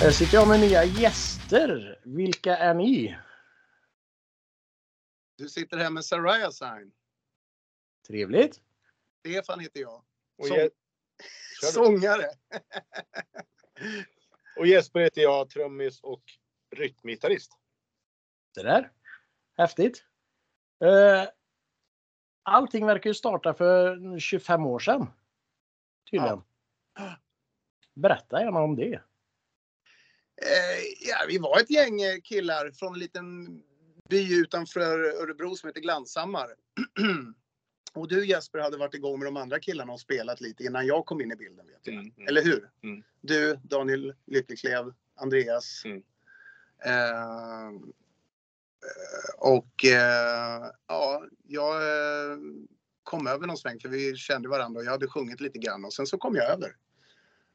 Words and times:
Här 0.00 0.10
sitter 0.10 0.34
jag 0.34 0.48
med 0.48 0.60
nya 0.60 0.84
gäster. 0.84 2.00
Vilka 2.04 2.56
är 2.56 2.74
ni? 2.74 3.18
Du 5.36 5.48
sitter 5.48 5.76
här 5.76 5.90
med 5.90 6.04
Saraya 6.04 6.50
Sign. 6.50 6.92
Trevligt. 8.08 8.60
Stefan 9.20 9.60
heter 9.60 9.80
jag. 9.80 10.04
Och, 10.38 10.46
Kör 10.48 10.56
du. 10.56 10.70
Sångare. 11.72 12.26
och 14.56 14.66
Jesper 14.66 15.00
heter 15.00 15.22
jag, 15.22 15.50
trummis 15.50 16.00
och 16.00 16.22
rytmgitarrist. 16.76 17.52
Det 18.54 18.62
där. 18.62 18.92
Häftigt. 19.56 20.04
Eh, 20.84 21.28
Allting 22.42 22.86
verkar 22.86 23.10
ju 23.10 23.14
starta 23.14 23.54
för 23.54 24.18
25 24.18 24.66
år 24.66 24.78
sedan. 24.78 25.06
Tydligen. 26.10 26.42
Berätta 27.94 28.40
gärna 28.40 28.60
om 28.60 28.76
det. 28.76 29.02
Eh, 30.42 31.08
ja, 31.08 31.16
vi 31.28 31.38
var 31.38 31.60
ett 31.60 31.70
gäng 31.70 32.02
eh, 32.02 32.20
killar 32.24 32.70
från 32.70 32.92
en 32.92 32.98
liten 32.98 33.46
by 34.08 34.40
utanför 34.40 34.98
Örebro 35.22 35.56
som 35.56 35.66
heter 35.66 35.80
Glanshammar. 35.80 36.48
Och 37.94 38.08
du 38.08 38.26
Jesper 38.26 38.58
hade 38.58 38.76
varit 38.76 38.94
igång 38.94 39.18
med 39.18 39.26
de 39.26 39.36
andra 39.36 39.60
killarna 39.60 39.92
och 39.92 40.00
spelat 40.00 40.40
lite 40.40 40.64
innan 40.64 40.86
jag 40.86 41.06
kom 41.06 41.20
in 41.20 41.32
i 41.32 41.36
bilden. 41.36 41.66
Vet 41.66 41.80
jag. 41.82 41.94
Mm, 41.94 42.12
mm. 42.16 42.28
Eller 42.28 42.42
hur? 42.42 42.70
Mm. 42.82 43.02
Du, 43.20 43.58
Daniel 43.62 44.14
Lyckeklev, 44.26 44.92
Andreas. 45.14 45.82
Mm. 45.84 46.02
Eh, 46.84 47.66
eh, 47.68 49.34
och 49.38 49.84
eh, 49.84 50.70
ja, 50.86 51.24
jag 51.46 51.82
kom 53.02 53.26
över 53.26 53.46
någon 53.46 53.56
sväng 53.56 53.80
för 53.80 53.88
vi 53.88 54.16
kände 54.16 54.48
varandra 54.48 54.80
och 54.80 54.86
jag 54.86 54.90
hade 54.90 55.08
sjungit 55.08 55.40
lite 55.40 55.58
grann 55.58 55.84
och 55.84 55.92
sen 55.92 56.06
så 56.06 56.18
kom 56.18 56.36
jag 56.36 56.50
över. 56.50 56.76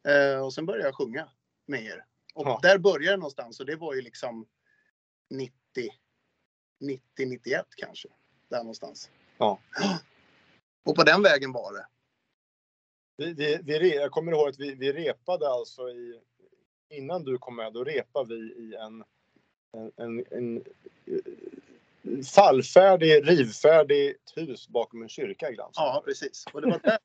Eh, 0.08 0.46
och 0.46 0.54
sen 0.54 0.66
började 0.66 0.88
jag 0.88 0.96
sjunga 0.96 1.30
med 1.66 1.86
er. 1.86 2.06
Och 2.34 2.48
Ja. 2.48 2.60
där 2.62 2.78
började 2.78 3.14
det 3.14 3.18
någonstans 3.18 3.60
och 3.60 3.66
det 3.66 3.76
var 3.76 3.94
ju 3.94 4.02
liksom 4.02 4.48
90, 5.30 5.54
90, 6.80 7.02
91 7.28 7.66
kanske. 7.78 8.10
Där 8.50 8.58
någonstans. 8.58 9.10
Ja. 9.38 9.60
Och 10.86 10.96
på 10.96 11.04
den 11.04 11.24
vägen 11.24 11.52
var 11.52 11.74
det. 11.74 11.88
Vi, 13.18 13.34
vi, 13.34 13.60
vi, 13.64 13.96
jag 13.96 14.12
kommer 14.12 14.32
ihåg 14.32 14.50
att 14.50 14.60
vi, 14.60 14.76
vi 14.76 14.94
repade 14.94 15.50
alltså 15.50 15.90
i, 15.90 16.22
innan 16.90 17.24
du 17.24 17.38
kom 17.38 17.56
med, 17.56 17.74
då 17.74 17.84
repade 17.84 18.36
vi 18.36 18.42
i 18.42 18.76
en, 18.76 19.04
en, 19.78 19.92
en, 19.96 20.26
en 20.32 20.64
eh, 21.06 22.24
fallfärdig, 22.26 23.30
rivfärdigt 23.30 24.38
hus 24.38 24.68
bakom 24.68 25.02
en 25.02 25.10
kyrka 25.10 25.50
i 25.50 25.54
Glanz. 25.54 25.74
Ja, 25.76 26.02
precis. 26.06 26.46
Och 26.54 26.62
det 26.62 26.68
var 26.68 26.80
där, 26.84 27.00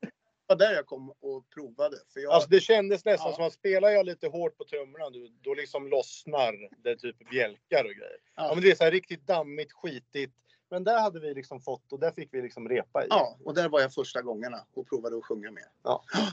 var 0.48 0.56
där 0.56 0.72
jag 0.72 0.86
kom 0.86 1.10
och 1.10 1.50
provade. 1.50 1.96
För 2.12 2.20
jag, 2.20 2.32
Alltså 2.32 2.48
det 2.50 2.60
kändes 2.60 3.04
nästan 3.04 3.30
Ja. 3.30 3.36
som 3.36 3.44
att 3.44 3.52
spelar 3.52 3.88
jag 3.90 4.06
lite 4.06 4.28
hårt 4.28 4.56
på 4.56 4.64
trummorna 4.64 5.08
nu, 5.08 5.28
då 5.40 5.54
liksom 5.54 5.88
lossnar 5.88 6.68
det 6.82 6.96
typ 6.96 7.30
bjälkar 7.30 7.84
och 7.84 7.90
grejer. 7.90 8.18
Ja, 8.34 8.48
ja, 8.48 8.54
men 8.54 8.62
det 8.64 8.70
är 8.70 8.74
så 8.74 8.84
här 8.84 8.90
riktigt 8.90 9.26
dammigt, 9.26 9.72
skitigt. 9.72 10.34
Men 10.70 10.84
där 10.84 11.00
hade 11.00 11.20
vi 11.20 11.34
liksom 11.34 11.60
fått 11.60 11.92
och 11.92 11.98
där 12.00 12.10
fick 12.10 12.34
vi 12.34 12.42
liksom 12.42 12.68
repa 12.68 13.04
i. 13.04 13.06
ja, 13.10 13.38
och 13.44 13.54
där 13.54 13.68
var 13.68 13.80
jag 13.80 13.94
första 13.94 14.22
gångerna 14.22 14.66
och 14.74 14.88
provade 14.88 15.16
att 15.18 15.24
sjunga 15.24 15.50
med. 15.50 15.68
Ja. 15.82 16.04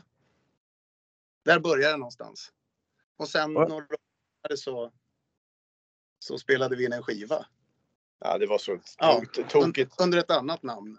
Där 1.43 1.59
började 1.59 1.93
det 1.93 1.97
någonstans. 1.97 2.51
Och 3.17 3.27
sen 3.29 3.53
några 3.53 3.75
år 3.75 4.55
så, 4.55 4.91
så 6.19 6.37
spelade 6.37 6.75
vi 6.75 6.85
in 6.85 6.93
en 6.93 7.03
skiva. 7.03 7.45
Ja, 8.19 8.37
det 8.37 8.45
var 8.45 8.57
så 8.57 8.79
Ja. 8.99 9.21
tok- 9.33 9.49
tokigt. 9.49 10.01
Under 10.01 10.17
ett 10.17 10.31
annat 10.31 10.63
namn. 10.63 10.97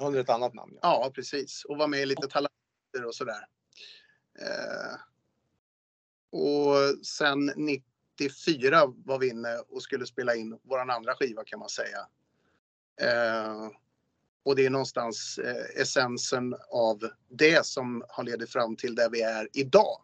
Under 0.00 0.20
ett 0.20 0.30
annat 0.30 0.54
namn. 0.54 0.78
Ja. 0.82 1.00
Ja, 1.04 1.10
precis. 1.14 1.64
Och 1.64 1.76
var 1.78 1.86
med 1.86 2.00
i 2.00 2.06
lite 2.06 2.28
talanger 2.28 3.06
och 3.06 3.14
sådär. 3.14 3.46
Eh, 4.40 4.94
och 6.40 7.06
sen 7.06 7.52
94 7.56 8.82
var 8.96 9.18
vi 9.18 9.28
inne 9.28 9.56
och 9.68 9.82
skulle 9.82 10.06
spela 10.06 10.34
in 10.34 10.58
våran 10.62 10.90
andra 10.90 11.14
skiva 11.14 11.44
kan 11.44 11.58
man 11.58 11.68
säga. 11.68 11.98
Eh, 13.00 13.68
och 14.44 14.56
det 14.56 14.66
är 14.66 14.70
någonstans 14.70 15.38
eh, 15.38 15.80
essensen 15.82 16.54
av 16.72 16.98
det 17.28 17.66
som 17.66 18.04
har 18.08 18.24
ledit 18.24 18.50
fram 18.52 18.76
till 18.76 18.94
där 18.94 19.10
vi 19.10 19.22
är 19.22 19.48
idag. 19.52 20.02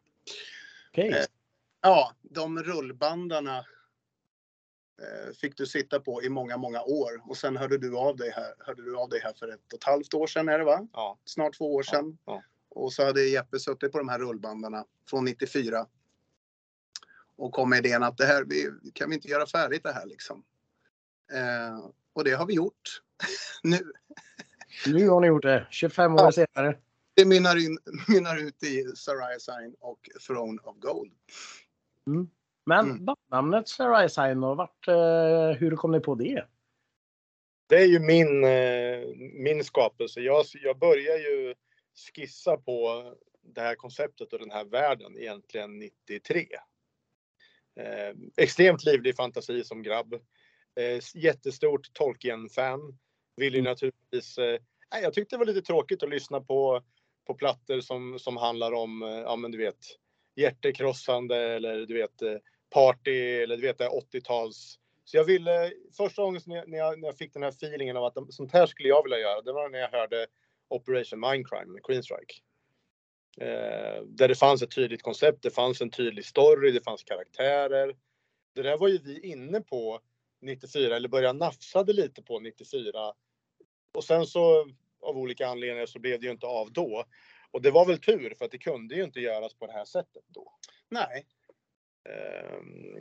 Okej. 0.90 1.08
Eh, 1.08 1.24
Ja, 1.80 2.12
de 2.22 2.62
rullbandarna 2.62 3.64
fick 5.40 5.56
du 5.56 5.66
sitta 5.66 6.00
på 6.00 6.22
i 6.22 6.28
många, 6.28 6.56
många 6.56 6.82
år 6.82 7.22
och 7.28 7.36
sen 7.36 7.56
hörde 7.56 7.78
du 7.78 7.96
av 7.96 8.16
dig 8.16 8.30
här, 8.30 8.54
hörde 8.58 8.82
du 8.84 8.96
av 8.96 9.08
dig 9.08 9.20
här 9.24 9.32
för 9.32 9.48
ett 9.48 9.72
och 9.72 9.78
ett 9.78 9.84
halvt 9.84 10.14
år 10.14 10.26
sedan 10.26 10.48
är 10.48 10.58
det 10.58 10.64
va? 10.64 10.88
Ja. 10.92 11.18
Snart 11.24 11.56
två 11.58 11.74
år 11.74 11.82
sedan. 11.82 12.18
ja. 12.24 12.42
Och 12.70 12.92
så 12.92 13.04
hade 13.04 13.24
Jeppe 13.24 13.58
suttit 13.58 13.92
på 13.92 13.98
de 13.98 14.08
här 14.08 14.18
rullbandarna 14.18 14.84
från 15.10 15.24
94. 15.24 15.86
Och 17.36 17.52
kom 17.52 17.70
med 17.70 17.86
idén 17.86 18.02
att 18.02 18.16
det 18.16 18.24
här, 18.26 18.44
vi, 18.44 18.70
kan 18.92 19.08
vi 19.10 19.14
inte 19.16 19.28
göra 19.28 19.46
färdigt 19.46 19.82
det 19.82 19.92
här 19.92 20.06
liksom? 20.06 20.44
Eh, 21.32 21.90
och 22.12 22.24
det 22.24 22.30
har 22.32 22.46
vi 22.46 22.54
gjort 22.54 23.02
nu. 23.62 23.92
Nu 24.86 25.08
har 25.08 25.20
ni 25.20 25.26
gjort 25.26 25.42
det. 25.42 25.66
25 25.70 26.14
år 26.14 26.20
Ja. 26.20 26.32
senare. 26.32 26.78
Det 27.14 27.24
mynnar, 27.24 27.56
in, 27.66 27.78
mynnar 28.08 28.36
ut 28.36 28.62
i 28.62 28.84
Saraya 28.96 29.38
Sign 29.38 29.74
och 29.80 30.10
Throne 30.26 30.58
of 30.64 30.76
Gold. 30.76 31.12
Men 32.68 32.90
Mm. 32.90 33.04
bandnamnet 33.04 33.68
Sign 34.10 34.44
och 34.44 34.56
vart, 34.56 34.88
eh, 34.88 35.50
hur 35.58 35.76
kom 35.76 35.92
ni 35.92 36.00
på 36.00 36.14
det? 36.14 36.44
Det 37.68 37.76
är 37.76 37.86
ju 37.86 37.98
min, 38.00 38.44
eh, 38.44 39.16
min 39.44 39.64
skapelse. 39.64 40.20
Jag, 40.20 40.44
jag 40.64 40.78
börjar 40.78 41.16
ju 41.18 41.54
skissa 42.14 42.56
på 42.56 43.04
det 43.42 43.60
här 43.60 43.74
konceptet 43.74 44.32
och 44.32 44.38
den 44.38 44.50
här 44.50 44.64
världen 44.64 45.18
egentligen 45.18 45.78
93. 45.78 46.46
Eh, 47.80 48.14
extremt 48.36 48.84
livlig 48.84 49.16
fantasi 49.16 49.64
som 49.64 49.82
grabb. 49.82 50.14
Eh, 50.80 51.00
jättestort 51.14 51.92
Tolkien-fan. 51.92 52.98
Vill 53.36 53.54
ju 53.54 53.60
Mm. 53.60 53.70
naturligtvis... 53.70 54.38
Eh, 54.38 54.60
jag 55.02 55.14
tyckte 55.14 55.36
det 55.36 55.38
var 55.38 55.46
lite 55.46 55.62
tråkigt 55.66 56.02
att 56.02 56.08
lyssna 56.10 56.40
på, 56.40 56.82
på 57.26 57.34
plattor 57.34 57.80
som, 57.80 58.18
som 58.18 58.36
handlar 58.36 58.72
om, 58.72 59.02
eh, 59.02 59.08
ja 59.08 59.36
men 59.36 59.50
du 59.50 59.58
vet, 59.58 59.78
hjärtekrossande 60.36 61.36
eller 61.36 61.86
du 61.86 61.94
vet 61.94 62.22
party 62.70 63.42
eller 63.42 63.56
du 63.56 63.62
vet 63.62 63.78
det 63.78 63.88
80-tals 63.88 64.78
så 65.08 65.16
jag 65.16 65.24
ville, 65.24 65.72
första 65.96 66.22
gången 66.22 66.40
när 66.46 66.56
jag, 66.56 66.68
när 66.68 66.78
jag, 66.78 67.00
när 67.00 67.08
jag 67.08 67.16
fick 67.16 67.32
den 67.32 67.42
här 67.42 67.50
feelingen 67.50 67.96
av 67.96 68.04
att 68.04 68.34
sånt 68.34 68.52
här 68.52 68.66
skulle 68.66 68.88
jag 68.88 69.02
vilja 69.02 69.18
göra, 69.18 69.42
det 69.42 69.52
var 69.52 69.68
när 69.68 69.78
jag 69.78 69.88
hörde 69.88 70.26
Operation 70.68 71.20
Mindcrime 71.20 71.66
med 71.66 71.82
Queenstrike. 71.82 72.34
Eh, 73.40 74.02
där 74.04 74.28
det 74.28 74.34
fanns 74.34 74.62
ett 74.62 74.74
tydligt 74.74 75.02
koncept, 75.02 75.42
det 75.42 75.50
fanns 75.50 75.80
en 75.80 75.90
tydlig 75.90 76.24
story, 76.24 76.70
det 76.70 76.84
fanns 76.84 77.02
karaktärer. 77.02 77.96
Det 78.54 78.62
där 78.62 78.78
var 78.78 78.88
ju 78.88 78.98
vi 78.98 79.20
inne 79.20 79.60
på 79.60 80.00
94, 80.40 80.96
eller 80.96 81.08
började 81.08 81.38
nafsade 81.38 81.92
lite 81.92 82.22
på 82.22 82.40
94. 82.40 83.14
Och 83.94 84.04
sen 84.04 84.26
så 84.26 84.70
av 85.02 85.18
olika 85.18 85.46
anledningar 85.46 85.86
så 85.86 85.98
blev 85.98 86.20
det 86.20 86.26
ju 86.26 86.32
inte 86.32 86.46
av 86.46 86.72
då. 86.72 87.04
Och 87.50 87.62
det 87.62 87.70
var 87.70 87.86
väl 87.86 88.00
tur 88.00 88.34
för 88.38 88.44
att 88.44 88.50
det 88.50 88.58
kunde 88.58 88.94
ju 88.94 89.04
inte 89.04 89.20
göras 89.20 89.54
på 89.54 89.66
det 89.66 89.72
här 89.72 89.84
sättet 89.84 90.24
då. 90.26 90.52
Nej, 90.88 91.26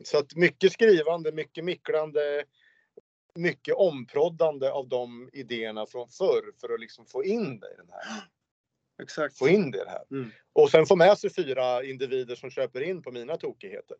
så 0.03 0.18
att 0.18 0.35
mycket 0.35 0.72
skrivande, 0.72 1.31
mycket 1.31 1.66
micklande, 1.66 2.44
mycket 3.35 3.75
omproddande 3.75 4.69
av 4.69 4.88
de 4.88 5.29
idéerna 5.34 5.85
från 5.85 6.09
förr 6.09 6.51
för 6.62 6.73
att 6.73 6.79
liksom 6.79 7.06
få 7.06 7.23
in 7.23 7.59
det 7.59 7.68
i 7.68 7.75
den 7.78 7.90
här. 7.91 8.23
exakt. 9.03 9.38
Få 9.38 9.47
in 9.47 9.72
det 9.72 9.78
i 9.78 9.84
det 9.84 9.90
här. 9.90 10.03
Mm. 10.12 10.31
Och 10.53 10.72
sen 10.72 10.85
få 10.85 10.95
med 10.95 11.18
sig 11.18 11.29
fyra 11.34 11.84
individer 11.84 12.35
som 12.35 12.50
köper 12.50 12.81
in 12.81 13.01
på 13.01 13.12
mina 13.12 13.38
tokigheter. 13.38 13.97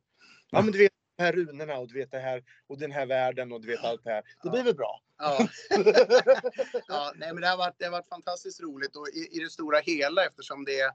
Ja 0.52 0.62
men 0.62 0.72
du 0.72 0.78
vet 0.78 0.92
de 1.18 1.24
här 1.24 1.32
runorna 1.34 1.78
och 1.78 1.88
du 1.88 1.94
vet 1.94 2.12
det 2.12 2.20
här 2.20 2.44
och 2.68 2.78
den 2.80 2.92
här 2.92 3.06
världen 3.06 3.52
och 3.52 3.62
du 3.62 3.68
vet 3.68 3.84
allt 3.84 4.04
det 4.04 4.10
här. 4.10 4.24
Det 4.44 4.50
blir 4.50 4.64
väl 4.64 4.76
bra. 4.76 5.02
Ja. 5.18 5.48
ja, 6.88 7.14
nej, 7.16 7.34
men 7.34 7.42
det 7.42 7.48
har 7.48 7.58
varit, 7.58 7.76
det 7.78 7.86
har 7.86 7.92
varit 7.92 8.08
fantastiskt 8.08 8.62
roligt 8.62 8.96
och 8.96 9.08
i, 9.08 9.38
i 9.38 9.40
det 9.40 9.50
stora 9.50 9.80
hela 9.80 10.26
eftersom 10.26 10.66
det 10.66 10.80
är 10.80 10.92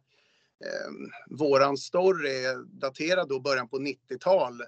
våran 1.30 1.76
story 1.76 2.44
är 2.44 2.80
daterad 2.80 3.28
då 3.28 3.40
början 3.40 3.68
på 3.68 3.78
90-tal 3.78 4.60
eh, 4.60 4.66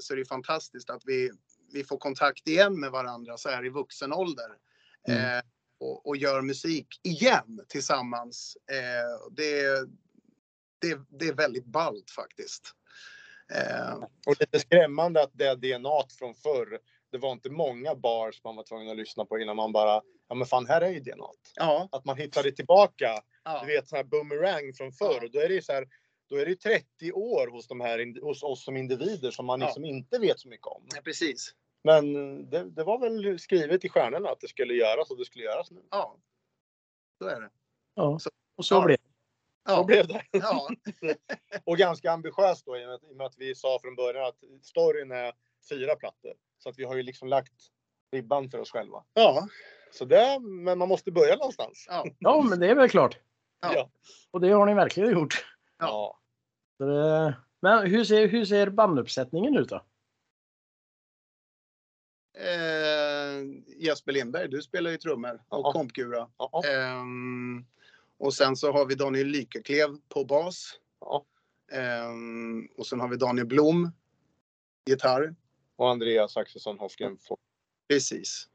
så 0.00 0.12
är 0.12 0.16
det 0.16 0.24
fantastiskt 0.24 0.90
att 0.90 1.02
vi, 1.04 1.30
vi 1.72 1.84
får 1.84 1.98
kontakt 1.98 2.48
igen 2.48 2.80
med 2.80 2.90
varandra 2.90 3.36
så 3.36 3.48
här 3.48 3.66
i 3.66 3.68
vuxen 3.68 4.12
ålder. 4.12 4.50
Mm. 5.08 5.38
Eh, 5.38 5.42
och, 5.80 6.06
och 6.06 6.16
gör 6.16 6.42
musik 6.42 7.00
igen 7.02 7.60
tillsammans. 7.68 8.56
Eh, 8.70 9.34
det, 9.36 9.62
det, 10.78 10.98
det 11.18 11.28
är 11.28 11.34
väldigt 11.34 11.66
ballt 11.66 12.10
faktiskt. 12.10 12.74
Eh, 13.54 13.94
Och 14.26 14.40
lite 14.40 14.60
skrämmande 14.60 15.22
att 15.22 15.30
det 15.32 15.54
DNA 15.54 16.02
från 16.18 16.34
förr. 16.34 16.78
Det 17.12 17.18
var 17.18 17.32
inte 17.32 17.50
många 17.50 17.94
bars 17.94 18.44
man 18.44 18.56
var 18.56 18.62
tvungen 18.62 18.90
att 18.90 18.96
lyssna 18.96 19.24
på 19.24 19.38
innan 19.38 19.56
man 19.56 19.72
bara, 19.72 20.02
ja 20.28 20.34
men 20.34 20.46
fan 20.46 20.66
här 20.66 20.80
är 20.80 20.90
ju 20.90 21.00
DNA. 21.00 21.26
ja, 21.56 21.88
Att 21.92 22.04
man 22.04 22.16
hittade 22.16 22.52
tillbaka 22.52 23.22
ja, 23.44 23.60
du 23.60 23.66
vet 23.66 23.88
sån 23.88 23.96
här 23.96 24.04
boomerang 24.04 24.72
från 24.74 24.92
förr. 24.92 25.18
Ja. 25.22 25.28
Då 25.32 25.38
är 25.38 25.48
det 25.48 25.54
ju 25.54 25.62
så 25.62 25.72
här, 25.72 25.88
då 26.28 26.36
är 26.36 26.44
det 26.44 26.50
ju 26.50 26.56
30 26.56 27.12
år 27.12 27.46
hos, 27.50 27.68
de 27.68 27.80
här, 27.80 28.20
hos 28.22 28.42
oss 28.42 28.64
som 28.64 28.76
individer 28.76 29.30
som 29.30 29.46
man 29.46 29.60
Ja. 29.60 29.66
liksom 29.66 29.84
inte 29.84 30.18
vet 30.18 30.40
så 30.40 30.48
mycket 30.48 30.66
om. 30.66 30.86
ja, 30.94 31.00
precis. 31.04 31.54
Men 31.84 32.12
det, 32.50 32.70
det 32.70 32.84
var 32.84 32.98
väl 32.98 33.38
skrivet 33.38 33.84
i 33.84 33.88
stjärnorna 33.88 34.28
att 34.30 34.40
det 34.40 34.48
skulle 34.48 34.74
göras 34.74 35.10
och 35.10 35.18
det 35.18 35.24
skulle 35.24 35.44
göras 35.44 35.70
nu. 35.70 35.82
Ja, 35.90 36.16
så 37.18 37.26
är 37.28 37.40
det. 37.40 37.50
Ja. 37.94 38.18
Så- 38.18 38.30
Och 38.56 38.64
så 38.64 38.74
ja. 38.74 38.84
blev 38.84 38.96
det. 38.98 39.08
Så 39.70 39.72
Ja, 39.78 39.84
blev 39.84 40.06
det. 40.06 40.22
ja, 40.30 40.68
Och 41.64 41.76
ganska 41.78 42.10
ambitiöst 42.12 42.66
då 42.66 42.76
i 42.78 42.84
och 42.86 43.16
med 43.16 43.26
att 43.26 43.38
vi 43.38 43.54
sa 43.54 43.78
från 43.82 43.94
början 43.96 44.24
att 44.26 44.38
storyn 44.62 45.10
är 45.12 45.32
fyra 45.68 45.96
plattor. 45.96 46.32
Så 46.62 46.68
att 46.68 46.78
vi 46.78 46.84
har 46.84 46.94
ju 46.96 47.02
liksom 47.02 47.28
lagt 47.28 47.52
ribban 48.12 48.50
för 48.50 48.58
oss 48.58 48.70
själva. 48.70 49.04
ja, 49.14 49.48
Så 49.92 50.04
det, 50.04 50.38
men 50.40 50.78
man 50.78 50.88
måste 50.88 51.10
börja 51.12 51.36
någonstans. 51.36 51.86
ja. 51.88 52.04
Ja, 52.18 52.42
men 52.48 52.60
det 52.60 52.66
är 52.70 52.74
väl 52.74 52.88
klart. 52.90 53.18
Ja. 53.60 53.74
Ja. 53.74 53.90
Och 54.30 54.40
det 54.40 54.50
har 54.50 54.66
ni 54.66 54.74
verkligen 54.74 55.10
gjort. 55.12 55.46
ja. 55.78 56.18
Det... 56.78 57.34
Men 57.60 57.90
hur 57.90 58.04
ser, 58.04 58.28
hur 58.28 58.44
ser 58.44 58.70
banduppsättningen 58.70 59.56
ut 59.56 59.68
då? 59.68 59.84
Eh, 62.38 63.42
Jesper 63.76 64.12
Lindberg, 64.12 64.48
du 64.48 64.62
spelar 64.62 64.90
ju 64.90 64.96
trummor 64.96 65.34
och 65.48 65.66
Ja. 65.66 65.72
kompgura. 65.72 66.28
Ja. 66.38 66.62
Ehm, 66.66 67.66
och 68.18 68.34
sen 68.34 68.56
så 68.56 68.72
har 68.72 68.86
vi 68.86 68.94
Daniel 68.94 69.26
Lykeklev 69.26 69.88
på 70.08 70.24
bas. 70.24 70.78
ja. 71.00 71.24
Ehm, 71.72 72.66
och 72.76 72.86
sen 72.86 73.00
har 73.00 73.08
vi 73.08 73.16
Daniel 73.16 73.46
Blom, 73.46 73.90
gitarr. 74.86 75.34
Och 75.82 75.90
Andreas 75.90 76.36
Axelsson 76.36 76.78
Hofgren. 76.78 77.18
Precis. 77.88 78.48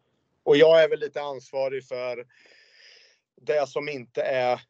Och 0.43 0.57
jag 0.57 0.83
är 0.83 0.89
väl 0.89 0.99
lite 0.99 1.21
ansvarig 1.21 1.87
för 1.87 2.27
det 3.41 3.69
som 3.69 3.89
inte 3.89 4.21
är 4.21 4.61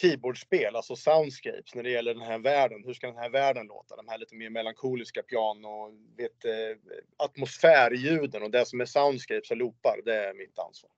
keyboardspel, 0.00 0.76
alltså 0.76 0.96
soundscapes 0.96 1.74
när 1.74 1.82
det 1.82 1.90
gäller 1.90 2.14
den 2.14 2.22
här 2.22 2.38
världen. 2.38 2.84
Hur 2.84 2.94
ska 2.94 3.06
den 3.06 3.16
här 3.16 3.30
världen 3.30 3.66
låta? 3.66 3.96
De 3.96 4.08
här 4.08 4.18
lite 4.18 4.34
mer 4.34 4.50
melankoliska 4.50 5.22
piano, 5.22 5.90
vet, 6.16 6.44
eh, 6.44 6.52
atmosfärljuden 7.16 8.42
och 8.42 8.50
det 8.50 8.66
som 8.66 8.80
är 8.80 8.84
soundscapes 8.86 9.50
och 9.50 9.56
loopar, 9.56 10.00
det 10.04 10.14
är 10.14 10.34
mitt 10.34 10.58
ansvar. 10.58 10.90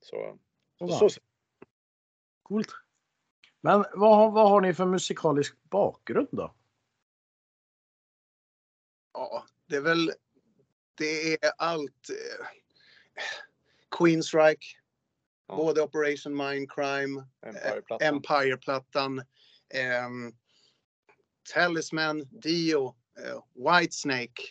Så, 0.00 0.38
så, 0.78 1.08
så 1.08 1.20
Coolt. 2.42 2.68
Men 3.60 3.84
vad, 3.94 4.16
har- 4.16 4.30
vad 4.30 4.48
har 4.50 4.60
ni 4.60 4.74
för 4.74 4.86
musikalisk 4.86 5.56
bakgrund 5.62 6.28
då? 6.32 6.54
Ja, 9.12 9.44
det 9.66 9.76
är 9.76 9.80
väl, 9.80 10.12
det 10.98 11.32
är 11.44 11.52
allt. 11.58 12.10
Eh, 12.10 12.46
Queensryche, 13.98 14.76
Ja. 15.48 15.56
både 15.56 15.82
Operation 15.82 16.36
Mindcrime, 16.36 17.24
Empire-plattan. 17.46 18.14
Empire-plattan, 18.14 19.22
ehm, 19.74 20.32
Talisman, 21.54 22.24
Dio, 22.24 22.86
eh, 23.18 23.42
Whitesnake. 23.78 24.42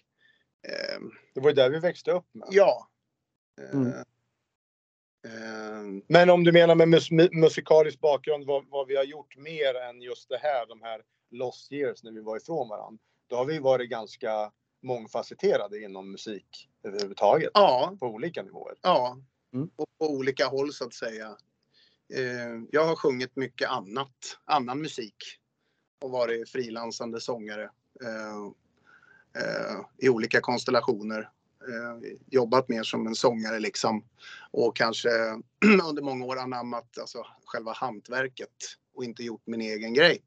ehm, 0.68 1.12
Det 1.34 1.40
var 1.42 1.50
ju 1.50 1.56
där 1.56 1.70
vi 1.70 1.80
växte 1.80 2.12
upp 2.12 2.26
med. 2.34 2.48
ja. 2.52 2.90
Eh, 3.62 3.70
Mm. 3.80 3.94
ehm, 5.28 6.02
Men 6.08 6.30
om 6.30 6.44
du 6.44 6.52
menar 6.52 6.76
med 6.76 6.88
mus 6.90 7.12
mu- 7.12 7.34
musikalisk 7.34 8.00
bakgrund, 8.00 8.46
vad, 8.46 8.68
vad 8.70 8.88
vi 8.88 8.96
har 8.96 9.04
gjort 9.04 9.38
mer 9.38 9.76
än 9.76 10.02
just 10.02 10.30
det 10.30 10.38
här, 10.38 10.66
de 10.66 10.82
här 10.82 11.04
lost 11.32 11.72
years 11.72 12.04
när 12.04 12.12
vi 12.12 12.22
var 12.22 12.38
ifrån 12.38 12.70
varandra. 12.70 13.04
Då 13.28 13.36
har 13.36 13.46
vi 13.46 13.60
varit 13.60 13.90
ganska 13.90 14.52
mångfacetterade 14.84 15.82
inom 15.82 16.12
musik 16.12 16.70
överhuvudtaget. 16.84 17.52
ja, 17.54 17.96
På 18.00 18.08
olika 18.08 18.44
nivåer. 18.44 18.76
ja. 18.82 19.18
Mm. 19.54 19.70
Och 19.76 19.88
på 20.00 20.10
olika 20.10 20.48
håll 20.48 20.74
så 20.74 20.86
att 20.86 20.94
säga. 20.94 21.38
Eh, 22.14 22.64
jag 22.72 22.86
har 22.86 22.96
sjungit 22.96 23.36
mycket 23.36 23.70
annat, 23.70 24.38
annan 24.46 24.82
musik. 24.82 25.16
Och 26.02 26.12
varit 26.12 26.50
frilansande 26.50 27.22
sångare. 27.22 27.70
Eh, 28.04 28.38
eh, 29.44 29.80
I 29.98 30.10
olika 30.10 30.42
konstellationer. 30.42 31.30
Eh, 31.62 32.12
jobbat 32.28 32.70
mer 32.70 32.84
som 32.84 33.08
en 33.08 33.16
sångare 33.16 33.60
liksom. 33.60 34.04
Och 34.52 34.76
kanske 34.76 35.10
under 35.90 36.02
många 36.02 36.26
år 36.26 36.38
anammat 36.38 36.98
alltså, 36.98 37.26
själva 37.46 37.74
hantverket. 37.74 38.56
Och 38.94 39.04
inte 39.04 39.24
gjort 39.24 39.42
min 39.46 39.62
egen 39.62 39.94
grej. 39.94 40.22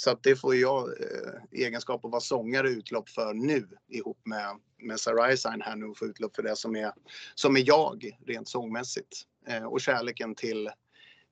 Så 0.00 0.10
att 0.10 0.22
det 0.22 0.36
får 0.36 0.54
jag 0.56 0.88
eh, 0.88 1.42
egenskap 1.50 2.04
att 2.04 2.10
vara 2.10 2.20
sångare 2.20 2.68
utlopp 2.68 3.08
för 3.08 3.34
nu 3.34 3.68
ihop 3.88 4.18
med, 4.24 4.60
med 4.78 5.00
Sarah 5.00 5.34
Sign 5.34 5.60
här 5.62 5.76
nu 5.76 5.86
och 5.86 5.98
få 5.98 6.06
utlopp 6.06 6.36
för 6.36 6.42
det 6.42 6.56
som 6.56 6.76
är, 6.76 6.92
som 7.34 7.56
är 7.56 7.62
jag 7.66 8.18
rent 8.26 8.48
sångmässigt. 8.48 9.22
Eh, 9.46 9.64
och 9.64 9.80
kärleken 9.80 10.34
till, 10.34 10.70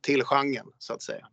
till 0.00 0.22
genren 0.24 0.66
så 0.78 0.92
att 0.94 1.02
säga. 1.02 1.28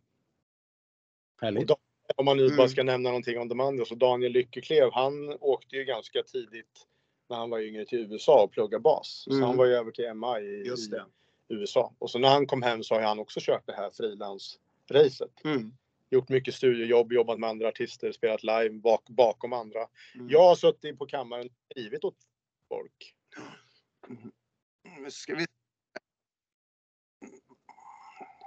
Härligt. 1.40 1.70
Om 2.16 2.24
man 2.24 2.36
nu 2.36 2.44
Mm. 2.44 2.56
bara 2.56 2.68
ska 2.68 2.82
nämna 2.82 3.08
någonting 3.08 3.38
om 3.38 3.48
de 3.48 3.60
andra 3.60 3.84
så 3.84 3.94
Daniel 3.94 4.32
Lyckeklev, 4.32 4.90
han 4.92 5.36
åkte 5.40 5.76
ju 5.76 5.84
ganska 5.84 6.22
tidigt 6.22 6.86
när 7.28 7.36
han 7.36 7.50
var 7.50 7.58
yngre 7.58 7.84
till 7.84 7.98
USA 8.12 8.42
och 8.44 8.52
pluggade 8.52 8.80
bas. 8.82 9.22
Så 9.24 9.30
Mm. 9.32 9.42
han 9.42 9.56
var 9.56 9.66
ju 9.66 9.72
över 9.74 9.90
till 9.90 10.14
MI 10.14 10.40
i, 10.40 10.66
Just 10.66 10.90
det. 10.90 11.04
i 11.48 11.54
USA. 11.54 11.94
Och 11.98 12.10
så 12.10 12.18
när 12.18 12.28
han 12.28 12.46
kom 12.46 12.62
hem 12.62 12.82
så 12.82 12.94
har 12.94 13.02
han 13.02 13.18
också 13.18 13.40
kört 13.42 13.66
det 13.66 13.72
här 13.72 13.90
frilansracet. 13.90 15.44
Mm. 15.44 15.72
Gjort 16.10 16.28
mycket 16.28 16.54
studiojobb, 16.54 17.12
jobbat 17.12 17.38
med 17.38 17.50
andra 17.50 17.68
artister, 17.68 18.12
spelat 18.12 18.42
live 18.42 18.70
bak, 18.70 19.08
bakom 19.08 19.52
andra. 19.52 19.88
Mm. 20.14 20.28
Jag 20.30 20.42
har 20.42 20.54
suttit 20.54 20.98
på 20.98 21.06
kammaren 21.06 21.46
och 21.46 21.52
skrivit 21.70 22.04
åt 22.04 22.16
folk. 22.68 23.14
Nu 25.00 25.10
ska 25.10 25.34
vi 25.34 25.46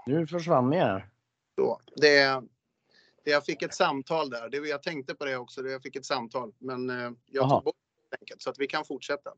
Nu 0.05 0.27
försvann 0.27 0.69
ni 0.69 0.77
här. 0.77 1.09
då. 1.57 1.79
Det, 1.95 2.41
det 3.23 3.31
jag 3.31 3.45
fick 3.45 3.61
ett 3.61 3.73
samtal 3.73 4.29
där. 4.29 4.49
Det, 4.49 4.57
jag 4.57 4.83
tänkte 4.83 5.15
på 5.15 5.25
det 5.25 5.37
också. 5.37 5.61
Det, 5.61 5.71
jag 5.71 5.81
fick 5.81 5.95
ett 5.95 6.05
samtal. 6.05 6.53
Men 6.59 6.89
eh, 6.89 7.11
jag 7.25 7.43
Aha. 7.43 7.55
tog 7.55 7.63
bort 7.63 7.75
det 8.09 8.17
enkelt, 8.21 8.41
så 8.41 8.49
att 8.49 8.59
vi 8.59 8.67
kan 8.67 8.85
fortsätta. 8.85 9.33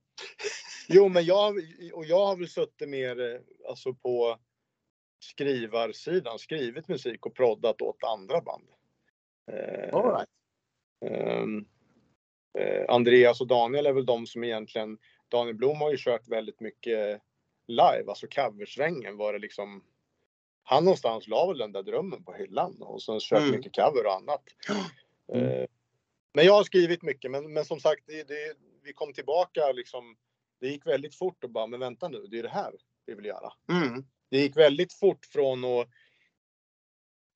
Jo, 0.88 1.10
men 1.10 1.26
jag, 1.26 1.56
och 1.94 2.06
jag 2.06 2.26
har 2.26 2.36
väl 2.36 2.50
suttit 2.50 2.90
mer 2.90 3.34
eh, 3.34 3.40
alltså 3.70 3.94
på 3.94 4.40
skrivarsidan, 5.24 6.40
skrivit 6.40 6.88
musik 6.88 7.26
och 7.26 7.36
proddat 7.36 7.82
åt 7.82 8.04
andra 8.04 8.42
band. 8.42 8.68
Eh, 9.52 9.94
All 9.96 10.12
right. 10.16 10.30
Ehm, 11.06 11.66
eh, 12.60 12.86
Andreas 12.90 13.42
och 13.42 13.48
Daniel 13.48 13.86
är 13.86 13.94
väl 13.94 14.06
de 14.06 14.28
som 14.28 14.44
egentligen, 14.44 14.98
Daniel 15.28 15.56
Blom 15.56 15.82
har 15.82 15.92
ju 15.92 15.98
kört 15.98 16.28
väldigt 16.28 16.60
mycket 16.60 17.22
live, 17.68 18.04
alltså 18.08 18.28
coversvängen 18.28 19.18
var 19.18 19.34
det 19.34 19.40
liksom, 19.40 19.84
han 20.64 20.84
någonstans 20.84 21.28
la 21.28 21.48
väl 21.48 21.58
den 21.58 21.72
där 21.72 21.84
drömmen 21.84 22.24
på 22.24 22.34
hyllan 22.34 22.82
och 22.82 23.02
sen 23.02 23.20
kört 23.20 23.40
Mm. 23.40 23.52
mycket 23.52 23.76
cover 23.76 24.06
och 24.06 24.14
annat. 24.14 24.44
Mm. 25.34 25.46
Eh, 25.46 25.66
men 26.34 26.46
jag 26.46 26.54
har 26.54 26.64
skrivit 26.64 27.02
mycket, 27.02 27.32
men, 27.32 27.54
men 27.54 27.66
som 27.66 27.80
sagt, 27.80 28.04
det, 28.08 28.28
det, 28.28 28.54
vi 28.84 28.94
kom 28.94 29.14
tillbaka 29.14 29.72
liksom, 29.72 30.16
det 30.60 30.68
gick 30.68 30.86
väldigt 30.86 31.16
fort 31.16 31.44
och 31.44 31.50
bara, 31.50 31.68
men 31.68 31.80
vänta 31.80 32.08
nu, 32.08 32.28
det 32.28 32.40
är 32.40 32.44
det 32.44 32.50
här 32.50 32.74
vi 33.06 33.14
vill 33.14 33.26
göra. 33.26 33.54
Mm. 33.70 34.04
Det 34.32 34.38
gick 34.38 34.58
väldigt 34.58 34.94
fort 34.94 35.26
från 35.26 35.66
att 35.66 35.88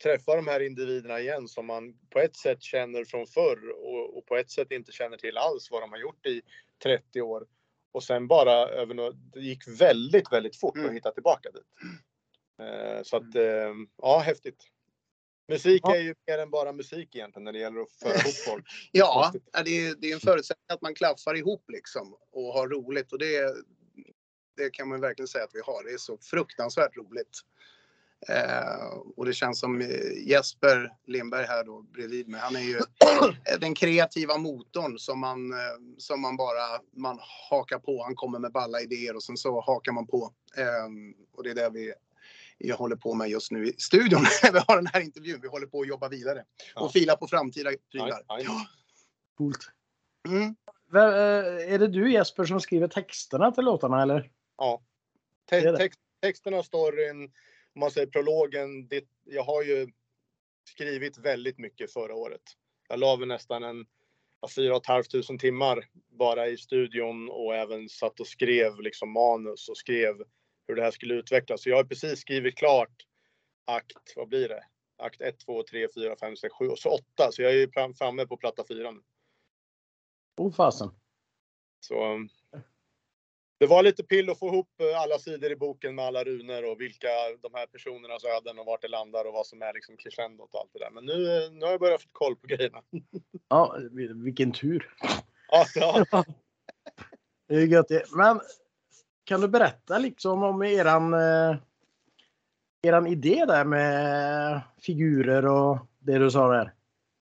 träffa 0.03 0.35
de 0.35 0.47
här 0.47 0.59
individerna 0.59 1.19
igen 1.19 1.47
som 1.47 1.65
man 1.65 1.97
på 2.09 2.19
ett 2.19 2.35
sätt 2.35 2.63
känner 2.63 3.05
från 3.05 3.27
förr 3.27 3.69
och, 3.69 4.17
och 4.17 4.25
på 4.25 4.35
ett 4.35 4.51
sätt 4.51 4.71
inte 4.71 4.91
känner 4.91 5.17
till 5.17 5.37
alls 5.37 5.71
vad 5.71 5.81
de 5.83 5.91
har 5.91 5.99
gjort 5.99 6.25
i 6.25 6.41
30 6.83 7.21
år. 7.21 7.47
Och 7.91 8.03
sen 8.03 8.27
bara 8.27 8.51
över 8.67 8.93
nå- 8.93 9.11
det 9.11 9.39
gick 9.39 9.67
väldigt, 9.67 10.31
väldigt 10.31 10.55
fort 10.59 10.75
Mm. 10.77 10.89
att 10.89 10.95
hitta 10.95 11.11
tillbaka 11.11 11.49
dit. 11.51 11.63
Eh, 12.61 13.03
så 13.03 13.17
att, 13.17 13.35
eh, 13.35 13.73
ja, 14.01 14.19
häftigt. 14.19 14.63
Musik 15.47 15.81
Ja. 15.85 15.95
är 15.95 15.99
ju 16.01 16.15
mer 16.27 16.37
än 16.37 16.49
bara 16.49 16.71
musik 16.73 17.15
egentligen 17.15 17.43
när 17.43 17.51
det 17.53 17.59
gäller 17.59 17.79
att 17.81 17.91
föra 17.91 18.13
ihop 18.13 18.35
folk. 18.47 18.65
Ja, 18.91 19.33
det 19.65 19.71
är, 19.87 19.95
det 19.95 20.09
är 20.09 20.13
en 20.13 20.19
förutsättning 20.19 20.65
att 20.73 20.81
man 20.81 20.95
klaffar 20.95 21.35
ihop 21.35 21.63
liksom 21.69 22.17
och 22.31 22.53
har 22.53 22.67
roligt 22.67 23.11
och 23.11 23.19
det, 23.19 23.55
det 24.57 24.69
kan 24.69 24.87
man 24.89 25.01
verkligen 25.01 25.27
säga 25.27 25.43
att 25.43 25.55
vi 25.55 25.61
har. 25.65 25.83
Det 25.83 25.91
är 25.91 25.97
så 25.97 26.17
fruktansvärt 26.17 26.97
roligt. 26.97 27.39
Eh, 28.29 28.97
och 29.15 29.25
det 29.25 29.33
känns 29.33 29.59
som 29.59 29.81
eh, 29.81 30.27
Jesper 30.27 30.93
Lindberg 31.07 31.45
här 31.45 31.63
då 31.63 31.81
bredvid 31.81 32.27
mig. 32.27 32.39
Han 32.39 32.55
är 32.55 32.59
ju 32.59 32.79
den 33.59 33.75
kreativa 33.75 34.37
motorn 34.37 34.99
som 34.99 35.19
man, 35.19 35.51
eh, 35.51 35.57
som 35.97 36.21
man 36.21 36.37
bara 36.37 36.81
man 36.95 37.19
hakar 37.49 37.79
på. 37.79 38.03
Han 38.03 38.15
kommer 38.15 38.39
med 38.39 38.51
balla 38.51 38.81
idéer 38.81 39.15
och 39.15 39.23
sen 39.23 39.37
så 39.37 39.61
hakar 39.61 39.91
man 39.91 40.07
på. 40.07 40.33
Eh, 40.57 40.85
och 41.33 41.43
det 41.43 41.49
är 41.49 41.55
det 41.55 41.69
vi 41.69 41.93
jag 42.57 42.77
håller 42.77 42.95
på 42.95 43.13
med 43.13 43.29
just 43.29 43.51
nu 43.51 43.67
i 43.67 43.73
studion 43.77 44.21
när 44.43 44.51
vi 44.53 44.59
har 44.67 44.75
den 44.75 44.87
här 44.87 45.01
intervjun. 45.01 45.39
Vi 45.41 45.47
håller 45.47 45.67
på 45.67 45.81
att 45.81 45.87
jobba 45.87 46.09
vidare 46.09 46.43
Ja. 46.75 46.81
och 46.81 46.91
fila 46.91 47.15
på 47.15 47.27
framtida 47.27 47.69
prylar. 47.91 48.23
Aj, 48.27 48.45
aj. 48.49 48.67
Coolt. 49.37 49.71
Mm. 50.27 50.55
Eh, 50.93 51.73
Är 51.73 51.79
det 51.79 51.87
du 51.87 52.11
Jesper 52.11 52.45
som 52.45 52.61
skriver 52.61 52.87
texterna 52.87 53.51
till 53.51 53.63
låtarna 53.63 54.01
eller? 54.01 54.31
Ja. 54.57 54.83
Te- 55.49 55.77
text, 55.77 55.99
texterna, 56.21 56.63
storyn, 56.63 57.23
om 57.73 57.79
man 57.79 57.91
säger 57.91 58.07
prologen. 58.07 58.87
Det, 58.87 59.05
jag 59.23 59.43
har 59.43 59.63
ju 59.63 59.87
skrivit 60.69 61.17
väldigt 61.17 61.57
mycket 61.57 61.93
förra 61.93 62.15
året. 62.15 62.41
Jag 62.89 62.99
la 62.99 63.15
väl 63.15 63.27
nästan 63.27 63.63
en 63.63 63.85
fyra 64.55 64.75
och 64.77 64.87
halvt 64.87 65.11
tusen 65.11 65.37
timmar 65.39 65.85
bara 65.93 66.47
i 66.47 66.57
studion 66.57 67.29
och 67.29 67.55
även 67.55 67.89
satt 67.89 68.19
och 68.19 68.27
skrev 68.27 68.79
liksom 68.81 69.11
manus 69.11 69.69
och 69.69 69.77
skrev 69.77 70.15
hur 70.67 70.75
det 70.75 70.81
här 70.83 70.91
skulle 70.91 71.13
utvecklas. 71.13 71.63
Så 71.63 71.69
jag 71.69 71.77
har 71.77 71.83
precis 71.83 72.19
skrivit 72.19 72.57
klart 72.57 73.07
akt, 73.65 74.13
vad 74.15 74.27
blir 74.27 74.49
det? 74.49 74.63
Akt 74.97 75.21
1, 75.21 75.39
2, 75.39 75.63
3, 75.63 75.87
4, 75.95 76.15
5, 76.19 76.35
6, 76.35 76.53
7 76.55 76.67
och 76.67 76.79
så 76.79 76.89
8. 76.89 77.31
Så 77.31 77.41
jag 77.41 77.51
är 77.51 77.55
ju 77.55 77.71
fram- 77.71 77.93
framme 77.93 78.25
på 78.25 78.37
platta 78.37 78.63
4 78.67 78.91
nu. 78.91 79.01
Oh 80.37 80.53
fasen. 80.53 80.89
Så 81.79 82.27
det 83.57 83.65
var 83.65 83.83
lite 83.83 84.03
pill 84.03 84.29
att 84.29 84.39
få 84.39 84.47
ihop 84.47 84.69
eh, 84.81 85.01
alla 85.01 85.17
sidor 85.17 85.51
i 85.51 85.55
boken 85.55 85.95
med 85.95 86.05
alla 86.05 86.23
runor 86.23 86.71
och 86.71 86.81
vilka 86.81 87.07
de 87.41 87.53
här 87.53 87.65
personernas 87.65 88.23
öden 88.23 88.59
och 88.59 88.65
vart 88.65 88.81
det 88.81 88.87
landar 88.87 89.25
och 89.25 89.33
vad 89.33 89.47
som 89.47 89.61
är 89.61 89.73
liksom 89.73 89.97
crescendot 89.97 90.53
och 90.53 90.59
allt 90.59 90.73
det 90.73 90.79
där. 90.79 90.91
Men 90.91 91.05
nu, 91.05 91.37
eh, 91.37 91.51
nu 91.51 91.65
har 91.65 91.71
jag 91.71 91.79
börjat 91.79 92.01
få 92.01 92.09
koll 92.11 92.35
på 92.35 92.47
grejerna. 92.47 92.81
Ja, 93.49 93.77
vilken 94.23 94.51
tur. 94.51 94.95
Ja, 95.51 95.65
ja. 95.75 96.23
Det 97.47 97.55
är 97.55 97.67
gött. 97.67 97.91
Men 98.11 98.41
kan 99.23 99.41
du 99.41 99.47
berätta 99.47 99.97
liksom 99.97 100.43
om 100.43 100.63
eran, 100.63 101.13
eh, 101.13 101.57
eran 102.81 103.07
idé 103.07 103.45
där 103.47 103.65
med 103.65 104.61
figurer 104.81 105.45
och 105.45 105.77
det 105.99 106.17
du 106.17 106.31
sa 106.31 106.47
där? 106.47 106.73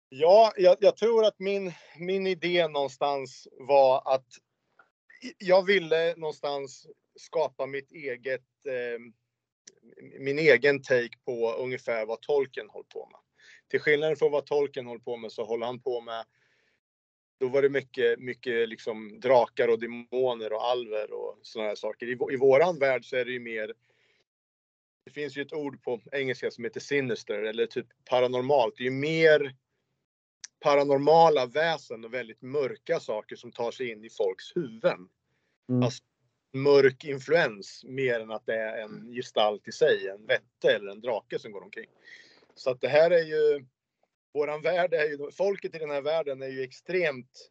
Ja, 0.09 0.53
jag, 0.57 0.77
jag 0.81 0.97
tror 0.97 1.25
att 1.25 1.39
min, 1.39 1.73
min 1.99 2.27
idé 2.27 2.69
någonstans 2.69 3.49
var 3.59 4.15
att 4.15 4.27
jag 5.39 5.67
ville 5.67 6.15
någonstans 6.17 6.87
skapa 7.17 7.67
mitt 7.67 7.93
eget, 7.93 8.67
eh, 8.67 8.99
min 10.19 10.39
egen 10.39 10.83
take 10.83 11.19
på 11.25 11.53
ungefär 11.53 12.07
vad 12.07 12.21
tolken 12.21 12.69
håller 12.69 12.89
på 12.89 13.09
med. 13.13 13.21
Till 13.71 13.81
skillnad 13.81 14.19
från 14.19 14.33
vad 14.33 14.47
tolken 14.47 14.87
håller 14.87 15.01
på 15.01 15.17
med 15.17 15.33
så 15.33 15.45
håller 15.45 15.67
han 15.67 15.83
på 15.83 16.01
med 16.01 16.25
då 17.41 17.49
var 17.49 17.63
det 17.63 17.69
mycket, 17.69 18.19
mycket 18.19 18.69
liksom 18.69 19.21
drakar 19.21 19.69
och 19.69 19.79
demoner 19.79 20.53
och 20.53 20.65
alver 20.65 21.13
och 21.13 21.39
sådana 21.43 21.69
här 21.69 21.77
saker. 21.77 22.07
I, 22.07 22.35
I 22.35 22.37
våran 22.37 22.79
värld 22.79 23.05
så 23.05 23.17
är 23.17 23.25
det 23.25 23.33
ju 23.33 23.41
mer 23.41 23.75
det 25.05 25.11
finns 25.11 25.37
ju 25.37 25.43
ett 25.43 25.53
ord 25.53 25.83
på 25.83 26.01
engelska 26.13 26.51
som 26.51 26.65
heter 26.65 26.81
sinister 26.81 27.43
eller 27.43 27.67
typ 27.67 27.87
paranormalt. 28.05 28.75
Det 28.77 28.83
är 28.83 28.85
ju 28.85 28.91
mer 28.91 29.55
paranormala 30.63 31.47
väsen 31.47 32.05
och 32.05 32.15
väldigt 32.15 32.43
mörka 32.43 33.01
saker 33.01 33.37
som 33.37 33.53
tar 33.53 33.71
sig 33.71 33.91
in 33.91 34.05
i 34.05 34.11
folks 34.11 34.57
huvuden. 34.57 35.09
Mm. 35.69 35.83
Alltså, 35.83 36.03
mörk 36.53 37.05
influens 37.05 37.85
mer 37.89 38.21
än 38.21 38.31
att 38.31 38.47
det 38.47 38.55
är 38.55 38.83
en 38.83 39.13
gestalt 39.13 39.69
i 39.69 39.73
sig, 39.73 40.09
en 40.09 40.27
vätte 40.27 40.73
eller 40.77 40.93
en 40.93 41.01
drake 41.01 41.39
som 41.39 41.53
går 41.53 41.63
omkring. 41.63 41.87
Så 42.55 42.71
att 42.71 42.81
det 42.81 42.89
här 42.89 43.11
är 43.11 43.25
ju, 43.25 43.67
våran 44.35 44.63
värld 44.63 44.95
är 44.95 45.05
ju, 45.05 45.31
folket 45.31 45.75
i 45.75 45.79
den 45.79 45.91
här 45.91 46.03
världen 46.03 46.43
är 46.43 46.49
ju 46.49 46.63
extremt 46.63 47.51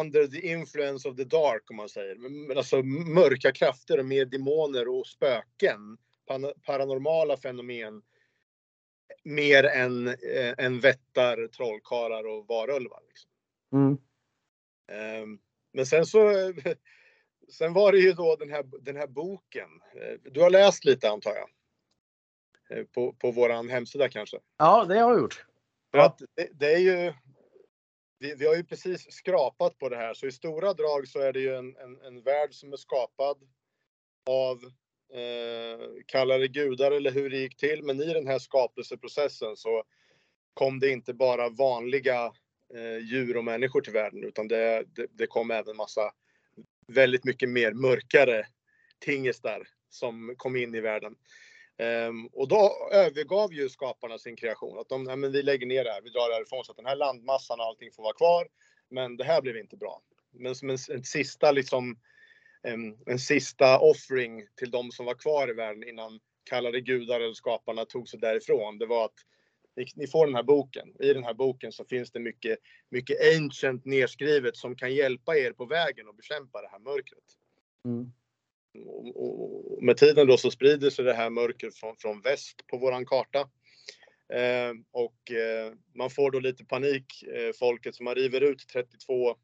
under 0.00 0.26
the 0.26 0.46
influence 0.46 1.08
of 1.08 1.16
the 1.16 1.24
dark 1.24 1.70
om 1.70 1.76
man 1.76 1.88
säger. 1.88 2.16
Men 2.16 2.58
alltså 2.58 2.82
mörka 2.82 3.52
krafter 3.52 3.98
och 3.98 4.06
mer 4.06 4.24
demoner 4.24 4.88
och 4.88 5.06
spöken, 5.06 5.98
paranormala 6.66 7.36
fenomen 7.36 8.02
mer 9.24 9.64
än, 9.64 10.08
äh, 10.08 10.54
än 10.58 10.80
vättar, 10.80 11.46
trollkarlar 11.46 12.26
och 12.26 12.46
varulvar. 12.46 13.02
Liksom. 13.08 13.30
Mm. 13.72 13.98
Um, 15.22 15.40
men 15.72 15.86
sen 15.86 16.06
så 16.06 16.52
Sen 17.50 17.72
var 17.72 17.92
det 17.92 17.98
ju 17.98 18.12
då 18.12 18.36
den 18.36 18.50
här, 18.50 18.64
den 18.80 18.96
här 18.96 19.06
boken. 19.06 19.68
Eh, 19.94 20.32
du 20.32 20.40
har 20.40 20.50
läst 20.50 20.84
lite 20.84 21.10
antar 21.10 21.34
jag? 21.34 21.48
Eh, 22.78 22.84
på, 22.84 23.12
på 23.12 23.30
våran 23.30 23.68
hemsida 23.68 24.08
kanske? 24.08 24.38
Ja, 24.56 24.84
det 24.84 24.98
har 24.98 25.10
jag 25.10 25.20
gjort. 25.20 25.46
För 25.90 25.98
att 25.98 26.18
det, 26.34 26.48
det 26.52 26.74
är 26.74 26.78
ju 26.78 27.12
vi, 28.18 28.34
vi, 28.34 28.46
har 28.46 28.54
ju 28.54 28.64
precis 28.64 29.12
skrapat 29.12 29.78
på 29.78 29.88
det 29.88 29.96
här, 29.96 30.14
så 30.14 30.26
i 30.26 30.32
stora 30.32 30.74
drag 30.74 31.08
så 31.08 31.20
är 31.20 31.32
det 31.32 31.40
ju 31.40 31.54
en, 31.54 31.76
en, 31.76 32.00
en 32.00 32.22
värld 32.22 32.54
som 32.54 32.72
är 32.72 32.76
skapad 32.76 33.36
av 34.26 34.58
eh, 35.14 35.86
kalla 36.06 36.38
det 36.38 36.48
gudar 36.48 36.92
eller 36.92 37.10
hur 37.10 37.30
det 37.30 37.38
gick 37.38 37.56
till. 37.56 37.82
Men 37.82 38.02
i 38.02 38.12
den 38.12 38.26
här 38.26 38.38
skapelseprocessen 38.38 39.56
så 39.56 39.84
kom 40.54 40.80
det 40.80 40.90
inte 40.90 41.14
bara 41.14 41.48
vanliga 41.48 42.32
eh, 42.74 42.98
djur 42.98 43.36
och 43.36 43.44
människor 43.44 43.80
till 43.80 43.92
världen 43.92 44.24
utan 44.24 44.48
det, 44.48 44.84
det, 44.94 45.06
det 45.10 45.26
kom 45.26 45.50
även 45.50 45.76
massa 45.76 46.12
väldigt 46.86 47.24
mycket 47.24 47.48
mer 47.48 47.72
mörkare 47.72 48.46
tingestar 48.98 49.68
som 49.88 50.34
kom 50.36 50.56
in 50.56 50.74
i 50.74 50.80
världen. 50.80 51.14
Ehm, 51.78 52.26
och 52.26 52.48
då 52.48 52.88
övergav 52.92 53.52
ju 53.52 53.68
skaparna 53.68 54.18
sin 54.18 54.36
kreation. 54.36 54.78
Att 54.78 54.88
de, 54.88 55.04
nej, 55.04 55.16
men 55.16 55.32
vi 55.32 55.42
lägger 55.42 55.66
ner 55.66 55.84
det 55.84 55.90
här, 55.90 56.02
vi 56.02 56.10
drar 56.10 56.34
därifrån 56.34 56.64
så 56.64 56.72
att 56.72 56.76
den 56.76 56.86
här 56.86 56.96
landmassan 56.96 57.60
och 57.60 57.66
allting 57.66 57.92
får 57.92 58.02
vara 58.02 58.14
kvar. 58.14 58.48
Men 58.88 59.16
det 59.16 59.24
här 59.24 59.42
blev 59.42 59.56
inte 59.56 59.76
bra. 59.76 60.02
Men 60.32 60.54
som 60.54 60.70
en, 60.70 60.78
en 60.90 61.04
sista 61.04 61.52
liksom, 61.52 61.98
en, 62.62 63.18
sista 63.18 63.78
offering 63.78 64.46
till 64.56 64.70
de 64.70 64.90
som 64.90 65.06
var 65.06 65.14
kvar 65.14 65.50
i 65.50 65.52
världen 65.52 65.88
innan 65.88 66.20
kallade 66.44 66.80
gudar 66.80 67.20
eller 67.20 67.34
skaparna 67.34 67.84
tog 67.84 68.08
sig 68.08 68.20
därifrån. 68.20 68.78
Det 68.78 68.86
var 68.86 69.04
att 69.04 69.14
ni, 69.96 70.06
får 70.06 70.26
den 70.26 70.34
här 70.34 70.42
boken. 70.42 70.94
I 71.00 71.12
den 71.12 71.24
här 71.24 71.34
boken 71.34 71.72
så 71.72 71.84
finns 71.84 72.10
det 72.10 72.20
mycket, 72.20 72.58
mycket 72.90 73.16
ancient 73.36 73.84
nedskrivet 73.84 74.56
som 74.56 74.76
kan 74.76 74.94
hjälpa 74.94 75.36
er 75.36 75.52
på 75.52 75.64
vägen 75.64 76.08
och 76.08 76.14
bekämpa 76.14 76.62
det 76.62 76.68
här 76.68 76.78
mörkret. 76.78 77.24
Mm. 77.84 78.12
Och, 78.86 79.76
och, 79.76 79.82
med 79.82 79.96
tiden 79.96 80.26
då 80.26 80.36
så 80.36 80.50
sprider 80.50 80.90
sig 80.90 81.04
det 81.04 81.14
här 81.14 81.30
mörkret 81.30 81.74
från, 81.74 81.96
från 81.96 82.20
väst 82.20 82.66
på 82.66 82.78
våran 82.78 83.06
karta. 83.06 83.50
Eh, 84.32 84.72
och 84.90 85.30
eh, 85.30 85.72
man 85.94 86.10
får 86.10 86.30
då 86.30 86.40
lite 86.40 86.64
panik, 86.64 87.22
eh, 87.22 87.52
folket 87.58 87.94
som 87.94 88.04
man 88.04 88.14
river 88.14 88.40
ut 88.40 88.68
32 88.72 89.36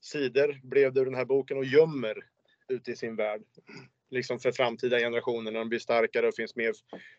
sidor 0.00 0.60
blev 0.62 0.92
det 0.92 1.00
ur 1.00 1.04
den 1.04 1.14
här 1.14 1.24
boken 1.24 1.58
och 1.58 1.64
gömmer 1.64 2.24
ute 2.68 2.90
i 2.90 2.96
sin 2.96 3.16
värld. 3.16 3.42
Liksom 4.10 4.38
för 4.38 4.52
framtida 4.52 4.98
generationer 4.98 5.50
när 5.50 5.58
de 5.58 5.68
blir 5.68 5.78
starkare 5.78 6.28
och 6.28 6.34
finns 6.34 6.56
mer 6.56 6.72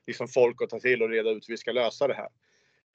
liksom 0.07 0.27
folk 0.27 0.61
att 0.61 0.69
ta 0.69 0.79
till 0.79 1.03
och 1.03 1.09
reda 1.09 1.29
ut 1.29 1.49
hur 1.49 1.53
vi 1.53 1.57
ska 1.57 1.71
lösa 1.71 2.07
det 2.07 2.13
här. 2.13 2.29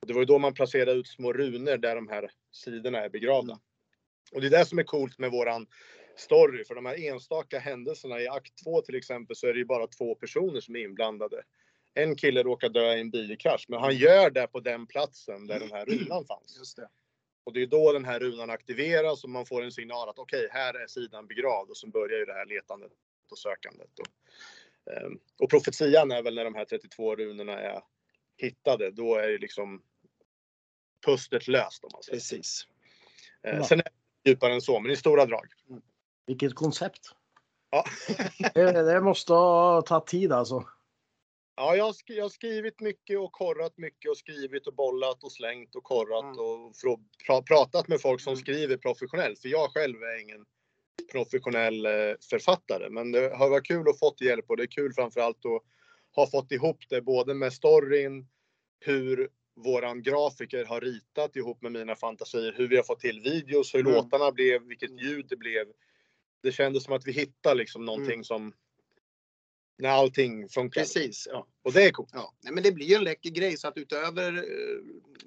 Och 0.00 0.06
det 0.06 0.12
var 0.12 0.20
ju 0.20 0.26
då 0.26 0.38
man 0.38 0.54
placerade 0.54 0.92
ut 0.92 1.08
små 1.08 1.32
runor 1.32 1.76
där 1.76 1.94
de 1.94 2.08
här 2.08 2.30
sidorna 2.52 2.98
är 2.98 3.08
begravda. 3.08 3.60
Och 4.32 4.40
det 4.40 4.46
är 4.46 4.50
det 4.50 4.64
som 4.64 4.78
är 4.78 4.82
coolt 4.82 5.18
med 5.18 5.30
våran 5.30 5.66
story. 6.16 6.64
För 6.64 6.74
de 6.74 6.86
här 6.86 7.08
enstaka 7.08 7.58
händelserna 7.58 8.20
i 8.20 8.28
akt 8.28 8.64
2 8.64 8.80
till 8.80 8.94
exempel 8.94 9.36
så 9.36 9.46
är 9.46 9.52
det 9.52 9.58
ju 9.58 9.64
bara 9.64 9.86
två 9.86 10.14
personer 10.14 10.60
som 10.60 10.76
är 10.76 10.80
inblandade. 10.80 11.42
En 11.94 12.16
kille 12.16 12.42
råkar 12.42 12.68
dö 12.68 12.94
i 12.94 13.00
en 13.00 13.10
bilkrasch, 13.10 13.66
men 13.68 13.80
han 13.80 13.96
gör 13.96 14.30
det 14.30 14.46
på 14.46 14.60
den 14.60 14.86
platsen 14.86 15.46
där 15.46 15.60
den 15.60 15.72
här 15.72 15.86
runan 15.86 16.24
fanns. 16.24 16.56
Just 16.58 16.76
det. 16.76 16.88
Och 17.44 17.52
det 17.52 17.62
är 17.62 17.66
då 17.66 17.92
den 17.92 18.04
här 18.04 18.20
runan 18.20 18.50
aktiveras 18.50 19.24
och 19.24 19.30
man 19.30 19.46
får 19.46 19.62
en 19.62 19.72
signal 19.72 20.08
att 20.08 20.18
okej, 20.18 20.46
okay, 20.46 20.60
här 20.60 20.74
är 20.74 20.86
sidan 20.86 21.26
begravd 21.26 21.70
och 21.70 21.76
så 21.76 21.86
börjar 21.86 22.18
ju 22.18 22.24
det 22.24 22.32
här 22.32 22.46
letandet 22.46 22.92
och 23.30 23.38
sökandet. 23.38 23.98
Och, 23.98 24.92
ehm, 24.92 25.18
och 25.38 25.50
profetian 25.50 26.10
är 26.10 26.22
väl 26.22 26.34
när 26.34 26.44
de 26.44 26.54
här 26.54 26.64
32 26.64 27.16
runorna 27.16 27.60
är 27.60 27.82
hittade, 28.36 28.90
då 28.90 29.16
är 29.16 29.28
det 29.28 29.38
liksom 29.38 29.82
pusslet 31.06 31.48
löst 31.48 31.84
om 31.84 31.90
man 31.92 32.02
säger. 32.02 32.16
Precis. 32.16 32.66
Eh, 33.42 33.56
ja. 33.56 33.64
Sen 33.64 33.78
är 33.78 33.84
det 33.84 34.30
djupare 34.30 34.52
än 34.54 34.60
så, 34.60 34.80
men 34.80 34.90
i 34.90 34.96
stora 34.96 35.26
drag. 35.26 35.46
Vilket 36.26 36.54
koncept. 36.54 37.14
Ja. 37.70 37.84
det, 38.54 38.82
det, 38.82 39.00
måste 39.00 39.32
ha 39.32 39.82
tagit 39.82 40.06
tid 40.06 40.32
alltså. 40.32 40.64
Ja, 41.56 41.76
jag, 41.76 41.94
sk 41.94 42.10
jag 42.10 42.24
har 42.24 42.28
skrivit 42.28 42.80
mycket 42.80 43.18
och 43.18 43.32
korrat 43.32 43.78
mycket 43.78 44.10
och 44.10 44.16
skrivit 44.16 44.66
och 44.66 44.74
bollat 44.74 45.24
och 45.24 45.32
slängt 45.32 45.74
och 45.74 45.84
korrat 45.84 46.36
mm. 46.36 46.38
och 46.38 46.74
pra 47.26 47.42
pratat 47.42 47.88
med 47.88 48.00
folk 48.00 48.20
som 48.20 48.32
mm. 48.32 48.40
skriver 48.40 48.76
professionellt. 48.76 49.38
För 49.38 49.48
jag 49.48 49.70
själv 49.70 50.02
är 50.02 50.22
ingen 50.22 50.44
professionell 51.12 51.86
eh, 51.86 51.92
författare. 52.30 52.90
Men 52.90 53.12
det 53.12 53.36
har 53.36 53.50
varit 53.50 53.66
kul 53.66 53.88
att 53.88 53.98
fått 53.98 54.20
hjälp 54.20 54.44
och 54.50 54.56
det 54.56 54.62
är 54.62 54.66
kul 54.66 54.92
framförallt 54.92 55.46
att 55.46 55.62
ha 56.14 56.26
fått 56.26 56.52
ihop 56.52 56.78
det 56.88 57.02
både 57.02 57.34
med 57.34 57.52
storyn, 57.52 58.26
hur 58.80 59.28
våran 59.56 60.02
grafiker 60.02 60.64
har 60.64 60.80
ritat 60.80 61.36
ihop 61.36 61.62
med 61.62 61.72
mina 61.72 61.96
fantasier, 61.96 62.54
hur 62.56 62.68
vi 62.68 62.76
har 62.76 62.82
fått 62.82 63.00
till 63.00 63.20
videos, 63.20 63.74
hur 63.74 63.80
mm. 63.80 63.92
låtarna 63.92 64.32
blev, 64.32 64.62
vilket 64.62 65.00
ljud 65.00 65.26
det 65.28 65.36
blev. 65.36 65.66
Det 66.42 66.52
kändes 66.52 66.84
som 66.84 66.94
att 66.94 67.06
vi 67.06 67.12
hittade 67.12 67.54
liksom 67.54 67.84
någonting 67.84 68.12
mm. 68.12 68.24
som 68.24 68.52
när 69.82 69.88
allting 69.88 70.48
funkar. 70.48 70.80
Precis, 70.80 71.28
ja. 71.30 71.46
Och 71.62 71.72
det 71.72 71.82
är 71.82 71.90
coolt. 71.90 72.10
Ja. 72.12 72.34
Nej, 72.40 72.52
men 72.52 72.62
det 72.62 72.72
blir 72.72 72.86
ju 72.86 72.94
en 72.94 73.04
läcker 73.04 73.30
grej 73.30 73.56
så 73.56 73.68
att 73.68 73.76
utöver 73.76 74.36
eh, 74.36 74.42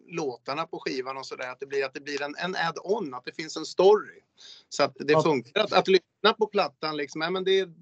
låtarna 0.07 0.65
på 0.65 0.79
skivan 0.79 1.17
och 1.17 1.25
sådär 1.25 1.51
att 1.51 1.59
det 1.59 1.65
blir, 1.65 1.85
att 1.85 1.93
det 1.93 2.01
blir 2.01 2.21
en, 2.21 2.35
en 2.35 2.55
add-on, 2.55 3.13
att 3.13 3.25
det 3.25 3.35
finns 3.35 3.57
en 3.57 3.65
story. 3.65 4.21
Så 4.69 4.83
att 4.83 4.95
det 4.95 5.13
ja. 5.13 5.24
funkar 5.24 5.62
att, 5.62 5.74
att 5.74 5.88
lyssna 5.88 6.33
på 6.38 6.47
plattan 6.47 6.97
liksom. 6.97 7.21
Ja, 7.21 7.29
men 7.29 7.43
det 7.43 7.59
är, 7.59 7.74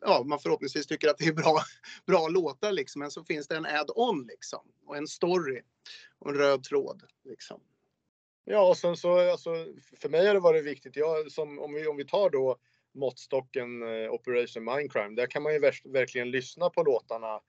ja, 0.00 0.22
man 0.26 0.38
förhoppningsvis 0.38 0.86
tycker 0.86 1.08
att 1.08 1.18
det 1.18 1.26
är 1.26 1.32
bra, 1.32 1.62
bra 2.06 2.28
låtar 2.28 2.72
liksom. 2.72 3.00
Men 3.00 3.10
så 3.10 3.24
finns 3.24 3.48
det 3.48 3.56
en 3.56 3.66
add-on 3.66 4.26
liksom. 4.26 4.60
Och 4.86 4.96
en 4.96 5.08
story. 5.08 5.62
Och 6.18 6.30
en 6.30 6.36
röd 6.36 6.64
tråd 6.64 7.02
liksom. 7.24 7.60
Ja, 8.44 8.68
och 8.68 8.76
sen 8.76 8.96
så 8.96 9.30
alltså, 9.30 9.50
för 10.00 10.08
mig 10.08 10.26
har 10.26 10.34
det 10.34 10.40
varit 10.40 10.64
viktigt. 10.64 10.96
Jag, 10.96 11.32
som, 11.32 11.58
om, 11.58 11.74
vi, 11.74 11.86
om 11.86 11.96
vi 11.96 12.04
tar 12.04 12.30
då 12.30 12.58
måttstocken 12.94 13.82
eh, 13.82 14.12
Operation 14.12 14.64
Mindcrime. 14.64 15.16
Där 15.16 15.26
kan 15.26 15.42
man 15.42 15.52
ju 15.52 15.58
verkligen 15.84 16.30
lyssna 16.30 16.70
på 16.70 16.82
låtarna 16.82 17.40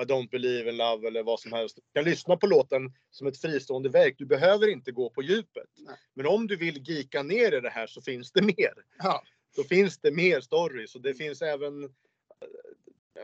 I 0.00 0.04
don't 0.04 0.30
believe 0.30 0.70
in 0.70 0.76
love 0.76 1.08
eller 1.08 1.22
vad 1.22 1.40
som 1.40 1.52
helst. 1.52 1.76
Du 1.76 2.00
kan 2.00 2.10
lyssna 2.10 2.36
på 2.36 2.46
låten 2.46 2.92
som 3.10 3.26
ett 3.26 3.40
fristående 3.40 3.88
verk. 3.88 4.14
Du 4.18 4.26
behöver 4.26 4.68
inte 4.68 4.92
gå 4.92 5.10
på 5.10 5.22
djupet. 5.22 5.68
Nej. 5.78 5.96
Men 6.14 6.26
om 6.26 6.46
du 6.46 6.56
vill 6.56 6.78
gika 6.78 7.22
ner 7.22 7.54
i 7.54 7.60
det 7.60 7.70
här 7.70 7.86
så 7.86 8.02
finns 8.02 8.32
det 8.32 8.42
mer. 8.42 8.72
Ja. 8.98 9.22
Då 9.56 9.64
finns 9.64 9.98
det 9.98 10.10
mer 10.10 10.40
stories 10.40 10.94
och 10.94 11.02
det 11.02 11.14
finns 11.14 11.42
även 11.42 11.84
eh, 11.84 11.90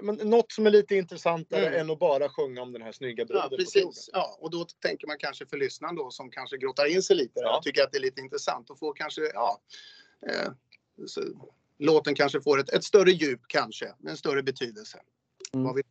men, 0.02 0.14
något 0.14 0.52
som 0.52 0.66
är 0.66 0.70
lite 0.70 0.96
intressantare 0.96 1.66
mm. 1.66 1.80
än 1.80 1.90
att 1.90 1.98
bara 1.98 2.28
sjunga 2.28 2.62
om 2.62 2.72
den 2.72 2.82
här 2.82 2.92
snygga 2.92 3.24
bruden 3.24 3.48
ja, 3.50 3.56
precis. 3.56 4.10
Ja, 4.12 4.38
och 4.40 4.50
då 4.50 4.64
tänker 4.82 5.06
man 5.06 5.18
kanske 5.18 5.46
för 5.46 5.56
lyssnaren 5.56 5.96
då 5.96 6.10
som 6.10 6.30
kanske 6.30 6.56
grottar 6.56 6.86
in 6.86 7.02
sig 7.02 7.16
lite. 7.16 7.40
Ja. 7.40 7.52
Jag 7.52 7.62
tycker 7.62 7.82
att 7.82 7.92
det 7.92 7.98
är 7.98 8.02
lite 8.02 8.20
intressant 8.20 8.70
att 8.70 8.78
få 8.78 8.92
kanske, 8.92 9.22
ja, 9.34 9.60
eh, 10.28 10.52
så, 11.06 11.20
låten 11.78 12.14
kanske 12.14 12.40
får 12.40 12.60
ett, 12.60 12.68
ett 12.68 12.84
större 12.84 13.10
djup 13.10 13.40
kanske, 13.46 13.94
en 14.08 14.16
större 14.16 14.42
betydelse. 14.42 15.00
Mm. 15.54 15.74
Vi- 15.74 15.82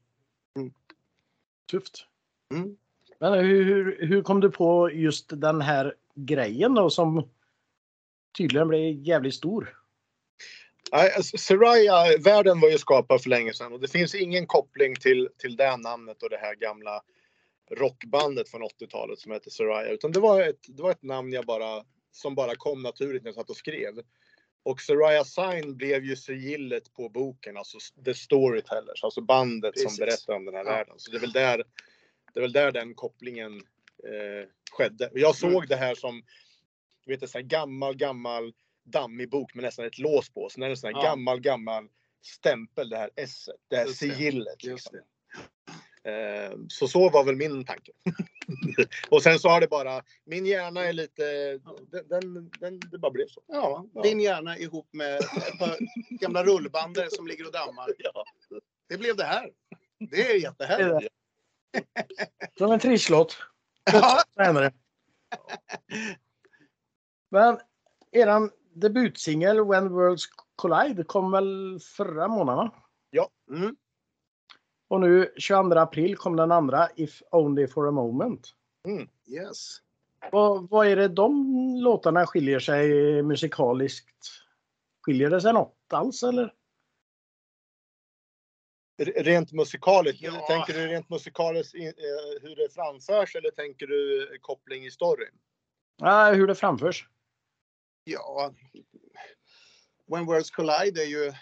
Tufft. 1.71 2.05
Mm. 2.53 2.77
Men 3.19 3.33
hur, 3.33 3.63
hur, 3.63 4.07
hur 4.07 4.21
kom 4.21 4.39
du 4.39 4.51
på 4.51 4.91
just 4.91 5.41
den 5.41 5.61
här 5.61 5.95
grejen 6.15 6.73
då 6.73 6.89
som 6.89 7.29
tydligen 8.37 8.67
blev 8.67 9.07
jävligt 9.07 9.35
stor? 9.35 9.77
Nej, 10.91 11.13
alltså, 11.15 11.37
Seraya, 11.37 12.17
världen 12.19 12.59
var 12.59 12.69
ju 12.69 12.77
skapad 12.77 13.21
för 13.23 13.29
länge 13.29 13.53
sedan 13.53 13.73
och 13.73 13.79
det 13.79 13.87
finns 13.87 14.15
ingen 14.15 14.47
koppling 14.47 14.95
till, 14.95 15.29
till 15.37 15.55
det 15.55 15.77
namnet 15.77 16.23
och 16.23 16.29
det 16.29 16.37
här 16.37 16.55
gamla 16.55 17.01
rockbandet 17.71 18.49
från 18.49 18.63
80-talet 18.63 19.19
som 19.19 19.31
heter 19.31 19.49
Seraya. 19.51 19.89
Utan 19.89 20.11
det 20.11 20.19
var 20.19 20.41
ett, 20.41 20.59
det 20.67 20.83
var 20.83 20.91
ett 20.91 21.03
namn 21.03 21.33
jag 21.33 21.45
bara, 21.45 21.83
som 22.11 22.35
bara 22.35 22.55
kom 22.55 22.81
naturligt 22.81 23.23
när 23.23 23.27
jag 23.27 23.35
satt 23.35 23.49
och 23.49 23.57
skrev. 23.57 23.93
Och 24.65 24.81
Seraya 24.81 25.23
Sign 25.23 25.77
blev 25.77 26.05
ju 26.05 26.15
sigillet 26.15 26.93
på 26.93 27.09
boken, 27.09 27.57
alltså 27.57 27.77
The 28.05 28.13
Storytellers, 28.13 29.03
alltså 29.03 29.21
bandet 29.21 29.73
Precis. 29.73 29.95
som 29.97 30.05
berättar 30.05 30.33
om 30.33 30.45
den 30.45 30.53
här 30.55 30.65
Ja. 30.65 30.71
världen. 30.71 30.93
Så 30.99 31.11
det 31.11 31.17
är 31.17 31.21
väl 31.21 31.31
där, 31.31 31.63
det 32.33 32.39
är 32.39 32.41
väl 32.41 32.51
där 32.51 32.71
den 32.71 32.93
kopplingen 32.95 33.53
eh, 34.03 34.49
skedde. 34.71 35.09
Jag 35.13 35.35
såg 35.35 35.51
Mm. 35.51 35.65
det 35.67 35.75
här 35.75 35.95
som, 35.95 36.23
du 37.05 37.11
vet 37.13 37.21
en 37.21 37.27
sån 37.27 37.39
här 37.41 37.47
gammal, 37.47 37.95
gammal 37.95 38.53
dammig 38.83 39.29
bok 39.29 39.53
med 39.53 39.63
nästan 39.63 39.85
ett 39.85 39.99
lås 39.99 40.29
på. 40.29 40.49
Sen 40.49 40.63
är 40.63 40.67
det 40.67 40.73
en 40.73 40.77
sån 40.77 40.93
här 40.95 41.01
Ja. 41.03 41.09
gammal, 41.09 41.39
gammal 41.39 41.87
stämpel, 42.21 42.89
det 42.89 42.97
här 42.97 43.09
S, 43.15 43.49
det 43.67 43.75
här 43.75 43.85
Just 43.85 43.99
det. 44.01 44.09
sigillet. 44.09 44.63
Just 44.63 44.91
Liksom. 44.93 45.09
Eh, 46.05 46.57
så 46.67 46.87
så 46.87 47.09
var 47.09 47.23
väl 47.23 47.35
min 47.35 47.65
tanke. 47.65 47.91
och 49.09 49.23
sen 49.23 49.39
så 49.39 49.49
har 49.49 49.61
det 49.61 49.67
bara, 49.67 50.01
min 50.25 50.45
hjärna 50.45 50.85
är 50.85 50.93
lite, 50.93 51.23
den, 51.91 52.07
den, 52.09 52.51
den 52.59 52.79
det 52.79 52.97
bara 52.97 53.11
blev 53.11 53.27
så. 53.27 53.41
Ja, 53.47 53.85
Ja. 53.93 54.01
din 54.01 54.19
hjärna 54.19 54.57
ihop 54.57 54.87
med 54.91 55.17
ett 55.17 55.59
par 55.59 55.77
gamla 56.09 56.43
rullbander 56.43 57.07
som 57.09 57.27
ligger 57.27 57.45
och 57.45 57.51
dammar. 57.51 57.89
Ja. 57.97 58.25
Det 58.89 58.97
blev 58.97 59.15
det 59.15 59.23
här. 59.23 59.49
Det 60.11 60.31
är 60.31 60.35
jättehärligt. 60.41 61.13
Som 62.57 62.71
en 62.71 62.79
trisslåt. 62.79 63.37
Ja, 63.93 64.21
Senare. 64.35 64.71
Men 67.31 67.59
eran 68.11 68.51
debutsingel 68.73 69.65
When 69.65 69.89
Worlds 69.89 70.25
Collide 70.55 71.03
kom 71.03 71.31
väl 71.31 71.79
förra 71.97 72.27
månaden? 72.27 72.69
va? 73.11 73.29
mm. 73.51 73.75
Och 74.95 75.01
nu 75.01 75.33
22 75.37 75.79
april 75.79 76.17
kom 76.17 76.35
den 76.35 76.51
andra 76.51 76.89
If 76.95 77.21
Only 77.31 77.67
For 77.67 77.87
A 77.87 77.91
Moment. 77.91 78.53
yes. 79.27 79.77
Vad, 80.31 80.69
vad 80.69 80.87
är 80.87 80.95
det 80.95 81.07
de 81.07 81.55
låtarna 81.83 82.25
skiljer 82.27 82.59
sig 82.59 82.89
musikaliskt? 83.23 84.27
Skiljer 85.01 85.29
det 85.29 85.41
sig 85.41 85.53
något 85.53 85.77
alls 85.93 86.23
eller? 86.23 86.53
Rent 89.15 89.51
musikaliskt, 89.51 90.21
Ja. 90.21 90.45
tänker 90.47 90.73
du 90.73 90.87
rent 90.87 91.09
musikaliskt 91.09 91.75
eh, 91.75 91.81
hur 92.41 92.55
det 92.55 92.73
framförs 92.73 93.35
eller 93.35 93.51
tänker 93.51 93.87
du 93.87 94.29
koppling 94.41 94.85
i 94.85 94.91
storyn? 94.91 95.33
Nej, 96.01 96.35
hur 96.35 96.47
det 96.47 96.55
framförs. 96.55 97.07
Ja. 98.03 98.53
When 100.07 100.25
Worlds 100.25 100.51
Collide 100.51 101.01
är 101.01 101.07
ju 101.07 101.33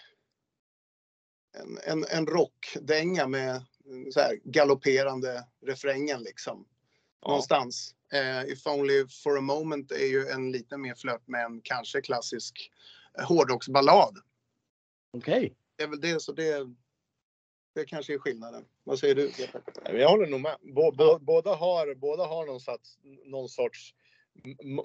en, 1.53 1.79
en, 1.83 2.05
en 2.09 2.25
rockdänga 2.27 3.27
med 3.27 3.65
så 4.13 4.19
här 4.19 4.39
galopperande 4.43 5.45
refrängen 5.65 6.23
liksom. 6.23 6.67
Någonstans. 7.25 7.95
Eh, 8.13 8.51
If 8.51 8.67
Only 8.67 9.07
For 9.23 9.37
A 9.37 9.41
Moment 9.41 9.91
är 9.91 10.05
ju 10.05 10.27
en 10.27 10.51
lite 10.51 10.77
mer 10.77 10.95
flört 10.95 11.27
med 11.27 11.45
en 11.45 11.61
kanske 11.63 12.01
klassisk 12.01 12.71
eh, 13.19 13.25
hårdrocksballad. 13.25 14.17
Okej. 15.17 15.55
Det 15.75 15.83
är 15.83 15.87
väl 15.87 16.01
det, 16.01 16.21
så 16.21 16.31
det, 16.31 16.73
det 17.75 17.85
kanske 17.85 18.13
är 18.13 18.17
skillnaden. 18.17 18.65
Vad 18.83 18.99
säger 18.99 19.15
du? 19.15 19.31
Jag 19.99 20.09
håller 20.09 20.27
nog 20.27 20.41
med. 20.41 20.57
Bå, 20.61 20.91
bå, 20.91 21.19
båda, 21.19 21.55
har, 21.55 21.95
båda 21.95 22.25
har 22.25 22.45
någon, 22.45 22.59
sats, 22.59 22.97
någon 23.25 23.49
sorts 23.49 23.95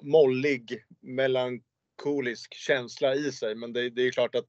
mollig, 0.01 0.85
melankolisk 0.99 2.53
känsla 2.53 3.15
i 3.15 3.31
sig. 3.31 3.55
Men 3.55 3.73
det, 3.73 3.89
det 3.89 4.01
är 4.01 4.11
klart 4.11 4.35
att 4.35 4.47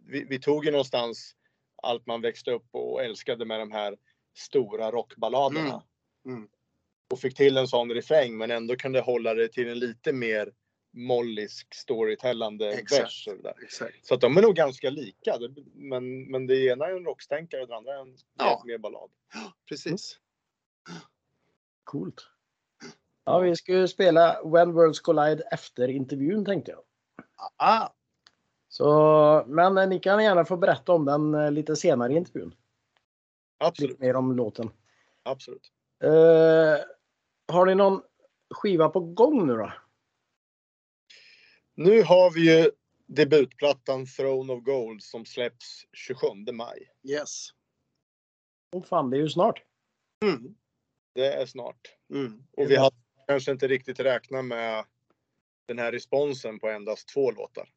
vi, 0.00 0.24
vi 0.24 0.38
tog 0.40 0.64
ju 0.64 0.70
någonstans 0.70 1.36
allt 1.82 2.06
man 2.06 2.20
växte 2.20 2.50
upp 2.50 2.68
och 2.72 3.04
älskade 3.04 3.44
med 3.44 3.60
de 3.60 3.72
här 3.72 3.96
stora 4.36 4.90
rockballaderna. 4.90 5.82
Mm. 6.24 6.36
Mm. 6.36 6.48
Och 7.12 7.18
fick 7.18 7.36
till 7.36 7.56
en 7.56 7.68
sån 7.68 7.90
refräng 7.90 8.36
men 8.36 8.50
ändå 8.50 8.76
kunde 8.76 9.00
hålla 9.00 9.34
det 9.34 9.48
till 9.48 9.68
en 9.68 9.78
lite 9.78 10.12
mer 10.12 10.52
mollisk 10.92 11.74
storytellande 11.74 12.72
Exakt. 12.72 13.02
vers. 13.02 13.28
Exakt. 13.62 14.06
Så 14.06 14.14
att 14.14 14.20
de 14.20 14.36
är 14.36 14.42
nog 14.42 14.54
ganska 14.54 14.90
lika. 14.90 15.38
Men, 15.74 16.30
men 16.30 16.46
det 16.46 16.66
ena 16.66 16.86
är 16.86 16.96
en 16.96 17.04
rockstänkare 17.04 17.62
och 17.62 17.68
det 17.68 17.76
andra 17.76 17.94
är 17.94 18.00
en 18.00 18.16
Ja. 18.38 18.62
mer 18.66 18.78
ballad. 18.78 19.10
Precis. 19.68 20.18
Coolt. 21.84 22.28
Ja, 23.24 23.38
vi 23.38 23.56
ska 23.56 23.72
ju 23.72 23.88
spela 23.88 24.42
When 24.44 24.72
Worlds 24.72 25.00
Collide 25.00 25.42
efter 25.52 25.88
intervjun 25.88 26.44
tänkte 26.44 26.70
jag. 26.70 26.82
Ah, 27.56 27.88
Så, 28.74 29.44
men 29.46 29.78
eh, 29.78 29.88
ni 29.88 30.00
kan 30.00 30.24
gärna 30.24 30.44
få 30.44 30.56
berätta 30.56 30.92
om 30.92 31.04
den 31.04 31.34
eh, 31.34 31.52
lite 31.52 31.76
senare 31.76 32.12
i 32.12 32.16
intervjun. 32.16 32.54
Absolut. 33.58 33.90
Lite 33.90 34.02
mer 34.02 34.16
om 34.16 34.36
låten. 34.36 34.70
Absolut. 35.22 35.72
Eh, 36.02 36.84
har 37.52 37.66
ni 37.66 37.74
någon 37.74 38.02
skiva 38.50 38.88
på 38.88 39.00
gång 39.00 39.46
nu 39.46 39.56
då? 39.56 39.72
Nu 41.74 42.02
har 42.02 42.30
vi 42.30 42.62
ju 42.62 42.70
debutplattan 43.06 44.06
Throne 44.06 44.52
of 44.52 44.64
Gold 44.64 45.02
som 45.02 45.24
släpps 45.24 45.86
27 45.92 46.26
maj. 46.52 46.90
yes. 47.02 47.48
Åh 48.72 48.82
fan, 48.82 49.10
det 49.10 49.16
är 49.16 49.20
ju 49.20 49.28
snart. 49.28 49.62
Mm. 50.24 50.54
Det 51.12 51.32
är 51.32 51.46
snart. 51.46 51.96
Mm. 52.10 52.46
Och 52.56 52.70
vi 52.70 52.76
har 52.76 52.92
kanske 53.26 53.52
inte 53.52 53.68
riktigt 53.68 54.00
räknat 54.00 54.44
med 54.44 54.84
den 55.66 55.78
här 55.78 55.92
responsen 55.92 56.58
på 56.58 56.68
endast 56.68 57.08
två 57.08 57.30
låtar. 57.30 57.73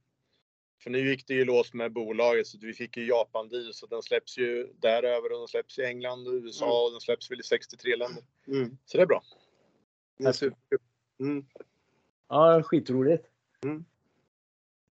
För 0.79 0.89
nu 0.89 1.09
gick 1.09 1.27
det 1.27 1.33
ju 1.33 1.45
lås 1.45 1.73
med 1.73 1.93
bolaget 1.93 2.47
så 2.47 2.57
vi 2.61 2.73
fick 2.73 2.97
ju 2.97 3.07
Japan 3.07 3.49
deal 3.49 3.73
så 3.73 3.85
den 3.85 4.01
släpps 4.03 4.37
ju 4.37 4.73
däröver 4.79 5.31
och 5.31 5.39
den 5.39 5.47
släpps 5.47 5.79
i 5.79 5.83
England 5.83 6.27
och 6.27 6.33
USA 6.33 6.65
Mm. 6.65 6.75
och 6.77 6.91
den 6.91 7.01
släpps 7.01 7.31
väl 7.31 7.39
i 7.39 7.43
63 7.43 7.95
länder. 7.95 8.23
Mm. 8.47 8.77
Så 8.85 8.97
det 8.97 9.03
är 9.03 9.07
bra. 9.07 9.23
Det 10.17 10.25
är 10.25 10.31
super. 10.31 10.79
Mm. 11.19 11.45
Ja, 12.27 12.63
skitroligt. 12.63 13.25
Mm. 13.63 13.85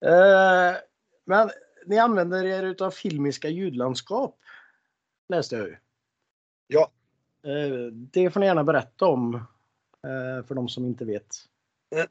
Eh, 0.00 0.76
men 1.24 1.50
ni 1.86 1.98
använder 1.98 2.44
er 2.44 2.62
utav 2.62 2.90
filmiska 2.90 3.48
ljudlandskap. 3.48 4.38
Läste 5.28 5.56
jag 5.56 5.66
ju. 5.66 5.76
Ja. 6.66 6.92
Eh, 7.44 7.86
det 7.92 8.30
får 8.30 8.40
ni 8.40 8.46
gärna 8.46 8.64
berätta 8.64 9.06
om. 9.06 9.34
Eh, 10.04 10.46
för 10.46 10.54
de 10.54 10.68
som 10.68 10.84
inte 10.84 11.04
vet. 11.04 11.36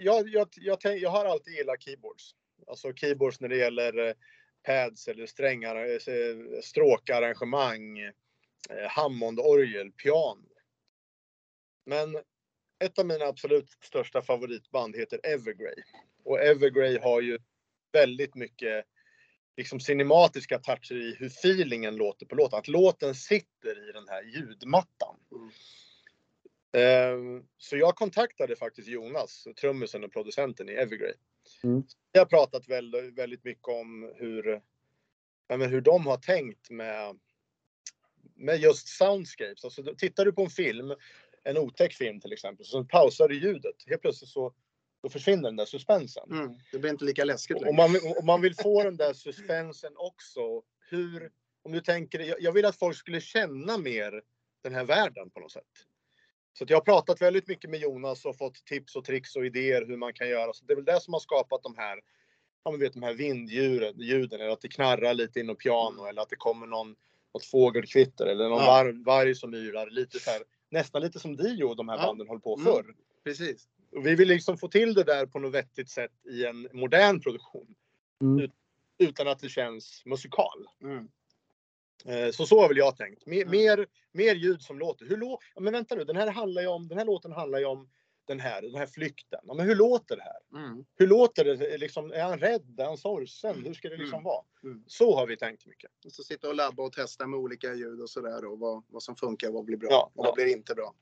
jag, 0.00 0.28
jag, 0.28 0.48
jag, 0.56 0.80
tänk, 0.80 1.02
jag 1.02 1.10
har 1.10 1.24
alltid 1.24 1.54
gillat 1.54 1.82
keyboards. 1.82 2.34
Alltså 2.66 2.92
keyboards 2.92 3.40
när 3.40 3.48
det 3.48 3.56
gäller 3.56 4.08
eh, 4.08 4.14
pads 4.62 5.08
eller 5.08 5.26
strängar, 5.26 5.76
eh, 5.76 6.14
eh, 6.14 6.60
stråkarrangemang, 6.62 8.12
Hammondorgel, 8.88 9.92
piano. 9.92 10.48
Men 11.86 12.16
ett 12.84 12.98
av 12.98 13.06
mina 13.06 13.24
absolut 13.24 13.70
största 13.80 14.22
favoritband 14.22 14.96
heter 14.96 15.20
Evergrey. 15.22 15.82
Och 16.24 16.40
Evergrey 16.40 16.98
har 16.98 17.20
ju 17.20 17.38
väldigt 17.92 18.34
mycket 18.34 18.84
liksom 19.56 19.80
cinematiska 19.80 20.58
toucher 20.58 20.96
i 20.96 21.16
hur 21.18 21.26
feelingen 21.26 21.96
låter 21.96 22.26
på 22.26 22.34
låten. 22.34 22.58
Att 22.58 22.68
låten 22.68 23.14
sitter 23.14 23.88
i 23.88 23.92
den 23.92 24.08
här 24.08 24.22
ljudmattan. 24.22 25.16
Mm. 25.32 25.50
Ehm, 26.72 27.44
Så 27.58 27.76
jag 27.76 27.96
kontaktade 27.96 28.56
faktiskt 28.56 28.88
Jonas, 28.88 29.46
trummisen 29.60 30.04
och 30.04 30.12
producenten 30.12 30.68
i 30.68 30.72
Evergrey. 30.72 31.14
Mm. 31.64 31.82
Jag 32.12 32.20
har 32.20 32.26
pratat 32.26 32.68
väldigt, 32.68 33.18
väldigt 33.18 33.44
mycket 33.44 33.68
om 33.68 34.12
hur, 34.16 34.62
ja, 35.48 35.56
men 35.56 35.70
hur 35.70 35.80
de 35.80 36.06
har 36.06 36.16
tänkt 36.16 36.70
med, 36.70 37.18
med 38.34 38.60
just 38.60 38.88
soundscapes. 38.88 39.64
Alltså, 39.64 39.94
tittar 39.98 40.24
du 40.24 40.32
på 40.32 40.42
en 40.42 40.50
film, 40.50 40.94
en 41.44 41.58
otäck 41.58 41.94
film 41.94 42.20
till 42.20 42.32
exempel, 42.32 42.66
så 42.66 42.84
pausar 42.84 43.28
du 43.28 43.40
ljudet. 43.40 43.76
Helt 43.86 44.02
plötsligt 44.02 44.30
så 44.30 44.54
då 45.02 45.08
försvinner 45.08 45.42
den 45.42 45.56
där 45.56 45.64
suspensen. 45.64 46.32
Mm. 46.32 46.58
Det 46.72 46.78
blir 46.78 46.90
inte 46.90 47.04
lika 47.04 47.24
läskigt 47.24 47.56
Om 47.56 47.64
längre. 47.64 47.76
man, 47.76 48.16
om 48.18 48.26
man 48.26 48.40
vill 48.40 48.54
få 48.54 48.82
den 48.82 48.96
där 48.96 49.12
suspensen 49.12 49.92
också, 49.96 50.62
hur, 50.90 51.30
om 51.62 51.72
du 51.72 51.80
tänker, 51.80 52.20
jag, 52.20 52.40
jag 52.40 52.52
vill 52.52 52.64
att 52.64 52.78
folk 52.78 52.96
skulle 52.96 53.20
känna 53.20 53.78
mer 53.78 54.22
den 54.62 54.74
här 54.74 54.84
världen 54.84 55.30
på 55.30 55.40
något 55.40 55.52
sätt. 55.52 55.64
Så 56.58 56.64
jag 56.68 56.76
har 56.76 56.84
pratat 56.84 57.22
väldigt 57.22 57.48
mycket 57.48 57.70
med 57.70 57.80
Jonas 57.80 58.24
och 58.24 58.36
fått 58.36 58.64
tips 58.64 58.96
och 58.96 59.04
tricks 59.04 59.36
och 59.36 59.46
idéer 59.46 59.86
hur 59.86 59.96
man 59.96 60.12
kan 60.12 60.28
göra. 60.28 60.52
Så 60.52 60.64
det 60.64 60.72
är 60.72 60.76
väl 60.76 60.84
det 60.84 61.00
som 61.00 61.12
har 61.12 61.20
skapat 61.20 61.62
de 61.62 61.74
här, 61.76 62.00
ja 62.64 62.70
men 62.70 62.80
vet 62.80 62.92
de 62.92 63.02
här 63.02 63.14
vinddjuren, 63.14 64.00
ljuden, 64.00 64.40
eller 64.40 64.50
att 64.50 64.60
det 64.60 64.68
knarrar 64.68 65.14
lite 65.14 65.40
in 65.40 65.50
i 65.50 65.54
piano 65.54 66.04
eller 66.04 66.22
att 66.22 66.28
det 66.30 66.36
kommer 66.36 66.66
någon, 66.66 66.96
något 67.34 67.44
fågelkvitter 67.44 68.26
eller 68.26 68.48
någon 68.48 68.58
Ja. 68.60 68.66
varg, 68.66 69.02
varg 69.04 69.34
som 69.34 69.54
yrar. 69.54 69.90
Lite 69.90 70.18
så 70.18 70.30
här, 70.30 70.42
nästan 70.70 71.02
lite 71.02 71.18
som 71.18 71.36
Dio 71.36 71.74
de 71.74 71.88
här 71.88 71.96
Ja. 71.98 72.02
banden 72.06 72.28
höll 72.28 72.40
på 72.40 72.54
Mm. 72.54 72.64
förr. 72.64 72.94
Precis. 73.24 73.68
Och 73.92 74.06
vi 74.06 74.14
vill 74.14 74.28
liksom 74.28 74.58
få 74.58 74.68
till 74.68 74.94
det 74.94 75.04
där 75.04 75.26
på 75.26 75.38
något 75.38 75.54
vettigt 75.54 75.90
sätt 75.90 76.12
i 76.30 76.44
en 76.44 76.68
modern 76.72 77.20
produktion. 77.20 77.74
Mm. 78.22 78.50
utan 79.00 79.28
att 79.28 79.38
det 79.38 79.48
känns 79.48 80.02
musikal. 80.06 80.66
Mm. 80.82 81.08
Eh, 82.04 82.30
Så 82.30 82.46
så 82.46 82.60
har 82.60 82.68
väl 82.68 82.76
jag 82.76 82.96
tänkt. 82.96 83.26
Mer, 83.26 83.42
Mm. 83.42 83.50
mer, 83.50 83.86
mer 84.12 84.34
ljud 84.34 84.62
som 84.62 84.78
låter. 84.78 85.06
Hur 85.06 85.16
lå 85.16 85.38
ja, 85.54 85.60
men 85.60 85.72
vänta 85.72 85.94
nu, 85.94 86.04
den 86.04 86.16
här, 86.16 86.30
handlar 86.30 86.62
ju 86.62 86.68
om, 86.68 86.88
den 86.88 86.98
här 86.98 87.04
låten 87.04 87.32
handlar 87.32 87.58
ju 87.58 87.64
om 87.64 87.88
den 88.26 88.40
här, 88.40 88.62
den 88.62 88.74
här 88.74 88.86
flykten. 88.86 89.40
Ja, 89.46 89.54
men 89.54 89.66
hur 89.66 89.74
låter 89.74 90.16
det 90.16 90.22
här? 90.22 90.64
Mm. 90.64 90.84
Hur 90.96 91.06
låter 91.06 91.44
det? 91.44 91.78
Liksom, 91.78 92.12
är 92.12 92.22
han 92.22 92.38
rädd? 92.38 92.80
Är 92.80 92.84
han 92.84 92.98
sorgsen? 92.98 93.64
Hur 93.64 93.74
ska 93.74 93.88
det 93.88 93.96
liksom 93.96 94.14
Mm. 94.14 94.24
vara? 94.24 94.42
Mm. 94.64 94.84
Så 94.86 95.16
har 95.16 95.26
vi 95.26 95.36
tänkt 95.36 95.66
mycket. 95.66 95.90
Och 96.04 96.12
så 96.12 96.22
sitta 96.22 96.48
och 96.48 96.54
labba 96.54 96.82
och 96.82 96.92
testa 96.92 97.26
med 97.26 97.40
olika 97.40 97.74
ljud 97.74 98.00
och 98.00 98.10
sådär 98.10 98.44
och 98.44 98.58
vad, 98.58 98.82
vad 98.88 99.02
som 99.02 99.16
funkar 99.16 99.48
och 99.48 99.54
vad 99.54 99.64
blir 99.64 99.76
bra 99.76 99.88
Ja, 99.90 100.10
och 100.14 100.24
ja. 100.26 100.28
vad 100.28 100.34
blir 100.34 100.46
inte 100.56 100.74
bra. 100.74 100.94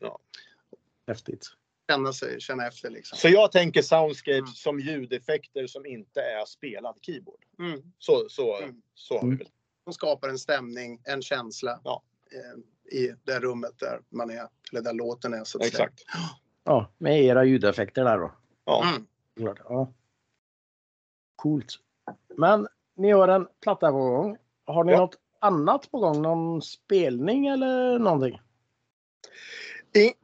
Häftigt. 1.07 1.47
Känna 1.91 2.13
sig, 2.13 2.41
känna 2.41 2.67
efter 2.67 2.91
liksom. 2.91 3.19
Så 3.19 3.29
jag 3.29 3.53
tänker 3.53 3.83
soundscapes 3.83 4.39
Mm. 4.39 4.47
som 4.47 4.81
ljudeffekter 4.81 5.67
som 5.67 5.87
inte 5.87 6.21
är 6.21 6.45
spelad 6.45 6.99
keyboard. 7.03 7.45
Mm. 7.59 7.83
Så, 7.99 8.27
så, 8.29 8.57
Mm. 8.63 8.83
så 8.95 9.15
har 9.15 9.21
vi 9.21 9.27
Mm. 9.27 9.39
väl. 9.39 9.49
Som 9.87 9.93
skapar 9.93 10.29
en 10.29 10.39
stämning, 10.39 11.01
en 11.05 11.23
känsla 11.23 11.81
Ja. 11.85 12.03
eh, 12.33 12.99
i 12.99 13.15
det 13.25 13.41
rummet 13.41 13.79
där 13.79 14.01
man 14.09 14.31
är, 14.31 14.49
eller 14.73 14.83
där 14.83 14.93
låten 14.93 15.35
är 15.35 15.45
så 15.45 15.59
att 15.59 15.65
säga. 15.65 15.69
Exakt. 15.69 16.05
Ja, 16.65 16.91
med 16.99 17.23
era 17.25 17.45
ljudeffekter 17.45 18.05
där 18.05 18.19
då. 18.19 18.33
Ja. 18.65 18.85
Mm. 18.89 19.07
Klart, 19.37 19.59
Ja. 19.69 19.93
Coolt. 21.37 21.67
Men 22.37 22.69
ni 22.97 23.11
har 23.11 23.29
en 23.29 23.49
platta 23.61 23.91
på 23.91 23.99
gång. 23.99 24.37
Har 24.65 24.85
ni 24.85 24.93
Ja. 24.93 24.99
något 24.99 25.17
annat 25.39 25.91
på 25.91 25.99
gång? 25.99 26.23
Någon 26.23 26.63
spelning 26.63 27.47
eller 27.47 27.99
någonting? 27.99 28.41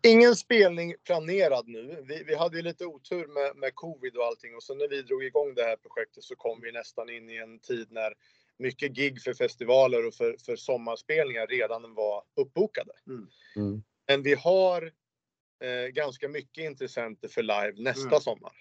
Ingen 0.02 0.36
spelning 0.36 0.94
planerad 1.04 1.68
nu. 1.68 2.04
Vi, 2.08 2.22
vi 2.24 2.34
hade 2.34 2.56
ju 2.56 2.62
lite 2.62 2.86
otur 2.86 3.26
med, 3.26 3.56
med 3.56 3.74
covid 3.74 4.16
och 4.16 4.24
allting 4.24 4.54
och 4.56 4.62
så 4.62 4.74
när 4.74 4.88
vi 4.88 5.02
drog 5.02 5.24
igång 5.24 5.54
det 5.54 5.62
här 5.62 5.76
projektet 5.76 6.24
så 6.24 6.36
kom 6.36 6.60
vi 6.60 6.72
nästan 6.72 7.10
in 7.10 7.30
i 7.30 7.36
en 7.36 7.58
tid 7.58 7.86
när 7.90 8.14
mycket 8.62 8.92
gig 8.92 9.22
för 9.22 9.34
festivaler 9.34 10.06
och 10.06 10.14
för, 10.14 10.36
för 10.46 10.56
sommarspelningar 10.56 11.46
redan 11.46 11.94
var 11.94 12.24
uppbokade. 12.34 12.92
Mm. 13.06 13.82
Men 14.08 14.22
vi 14.22 14.34
har 14.34 14.92
eh, 15.64 15.88
ganska 15.92 16.28
mycket 16.28 16.64
intressenter 16.64 17.28
för 17.28 17.42
live 17.42 17.72
nästa 17.76 18.08
Mm. 18.08 18.20
sommar. 18.20 18.52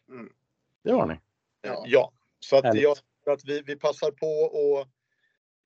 Det 0.83 0.91
har 0.91 1.05
ni. 1.07 1.15
Ja. 1.61 1.83
ja. 1.87 2.11
Så 2.39 2.55
att 2.57 2.75
jag 2.81 2.97
tror 3.23 3.33
att 3.33 3.45
vi, 3.45 3.61
vi 3.61 3.75
passar 3.75 4.11
på 4.11 4.27
och 4.57 4.87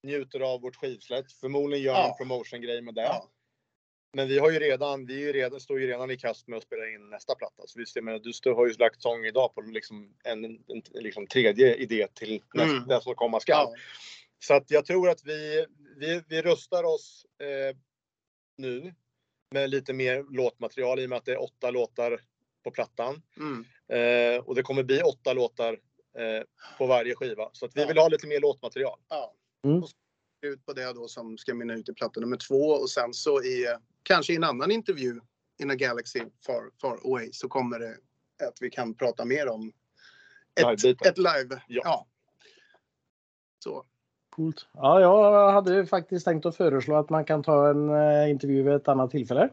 njuter 0.03 0.39
av 0.39 0.61
vårt 0.61 0.75
skivsläpp. 0.75 1.31
Förmodligen 1.31 1.83
gör 1.85 1.93
Ja. 1.93 2.09
en 2.09 2.17
promotion-grej 2.17 2.81
med 2.81 2.95
det. 2.95 3.01
Ja. 3.01 3.29
Men 4.13 4.27
vi 4.27 4.39
har 4.39 4.51
ju 4.51 4.59
redan, 4.59 5.05
vi 5.05 5.13
är 5.13 5.19
ju 5.19 5.33
redan, 5.33 5.59
står 5.59 5.79
ju 5.79 5.87
redan 5.87 6.11
i 6.11 6.17
kast 6.17 6.47
med 6.47 6.57
att 6.57 6.63
spela 6.63 6.87
in 6.87 7.09
nästa 7.09 7.35
platta. 7.35 7.63
Så 7.67 7.79
visst, 7.79 7.95
jag 7.95 8.05
menar, 8.05 8.19
du 8.19 8.33
står, 8.33 8.55
har 8.55 8.67
ju 8.67 8.73
lagt 8.73 9.01
sång 9.01 9.25
idag 9.25 9.55
på 9.55 9.61
liksom 9.61 10.13
en, 10.23 10.45
en, 10.45 10.59
en 10.67 10.81
liksom 10.93 11.27
tredje 11.27 11.75
idé 11.75 12.07
till 12.13 12.41
nästa, 12.53 12.75
Mm. 12.75 12.87
den 12.87 13.01
som 13.01 13.15
komma 13.15 13.39
skall. 13.39 13.67
Ja. 13.73 13.75
Så 14.39 14.53
att 14.53 14.71
jag 14.71 14.85
tror 14.85 15.09
att 15.09 15.23
vi, 15.23 15.65
vi, 15.97 16.21
vi 16.27 16.41
rustar 16.41 16.83
oss 16.83 17.25
eh, 17.41 17.77
nu 18.57 18.93
med 19.51 19.69
lite 19.69 19.93
mer 19.93 20.23
låtmaterial 20.29 20.99
i 20.99 21.05
och 21.05 21.09
med 21.09 21.17
att 21.17 21.25
det 21.25 21.31
är 21.31 21.41
åtta 21.41 21.71
låtar 21.71 22.21
på 22.63 22.71
plattan. 22.71 23.21
Mm. 23.37 23.65
Eh, 23.87 24.41
och 24.43 24.55
det 24.55 24.63
kommer 24.63 24.83
bli 24.83 25.01
åtta 25.01 25.33
låtar 25.33 25.73
eh, 26.17 26.43
på 26.77 26.85
varje 26.87 27.15
skiva. 27.15 27.49
Så 27.53 27.65
att 27.65 27.75
vi 27.77 27.81
Ja. 27.81 27.87
vill 27.87 27.97
ha 27.97 28.07
lite 28.07 28.27
mer 28.27 28.39
låtmaterial. 28.39 28.99
Ja. 29.09 29.35
Mm. 29.63 29.83
Och 29.83 29.89
så 29.89 29.95
ut 30.41 30.65
på 30.65 30.73
det 30.73 30.93
då 30.93 31.07
som 31.07 31.37
ska 31.37 31.53
mynna 31.53 31.73
ut 31.73 31.89
i 31.89 31.93
platta 31.93 32.19
nummer 32.19 32.37
två 32.37 32.55
och 32.69 32.89
sen 32.89 33.13
så 33.13 33.43
i 33.43 33.65
kanske 34.03 34.33
i 34.33 34.35
en 34.35 34.43
annan 34.43 34.71
intervju 34.71 35.19
in 35.61 35.71
a 35.71 35.75
galaxy 35.75 36.19
far, 36.45 36.71
far 36.81 36.97
away 37.05 37.29
så 37.33 37.47
kommer 37.47 37.79
det 37.79 37.97
att 38.47 38.57
vi 38.61 38.69
kan 38.69 38.95
prata 38.95 39.25
mer 39.25 39.47
om 39.47 39.73
ett, 40.59 40.83
Livebiten. 40.83 41.11
ett 41.11 41.17
live. 41.17 41.61
Ja. 41.67 42.07
Så. 43.63 43.85
Coolt. 44.35 44.67
Ja, 44.73 45.01
jag 45.01 45.51
hade 45.51 45.85
faktiskt 45.85 46.25
tänkt 46.25 46.45
att 46.45 46.55
föreslå 46.57 46.95
att 46.95 47.09
man 47.09 47.25
kan 47.25 47.43
ta 47.43 47.69
en 47.69 47.89
eh, 47.89 48.29
intervju 48.29 48.63
vid 48.63 48.73
ett 48.73 48.87
annat 48.87 49.11
tillfälle. 49.11 49.49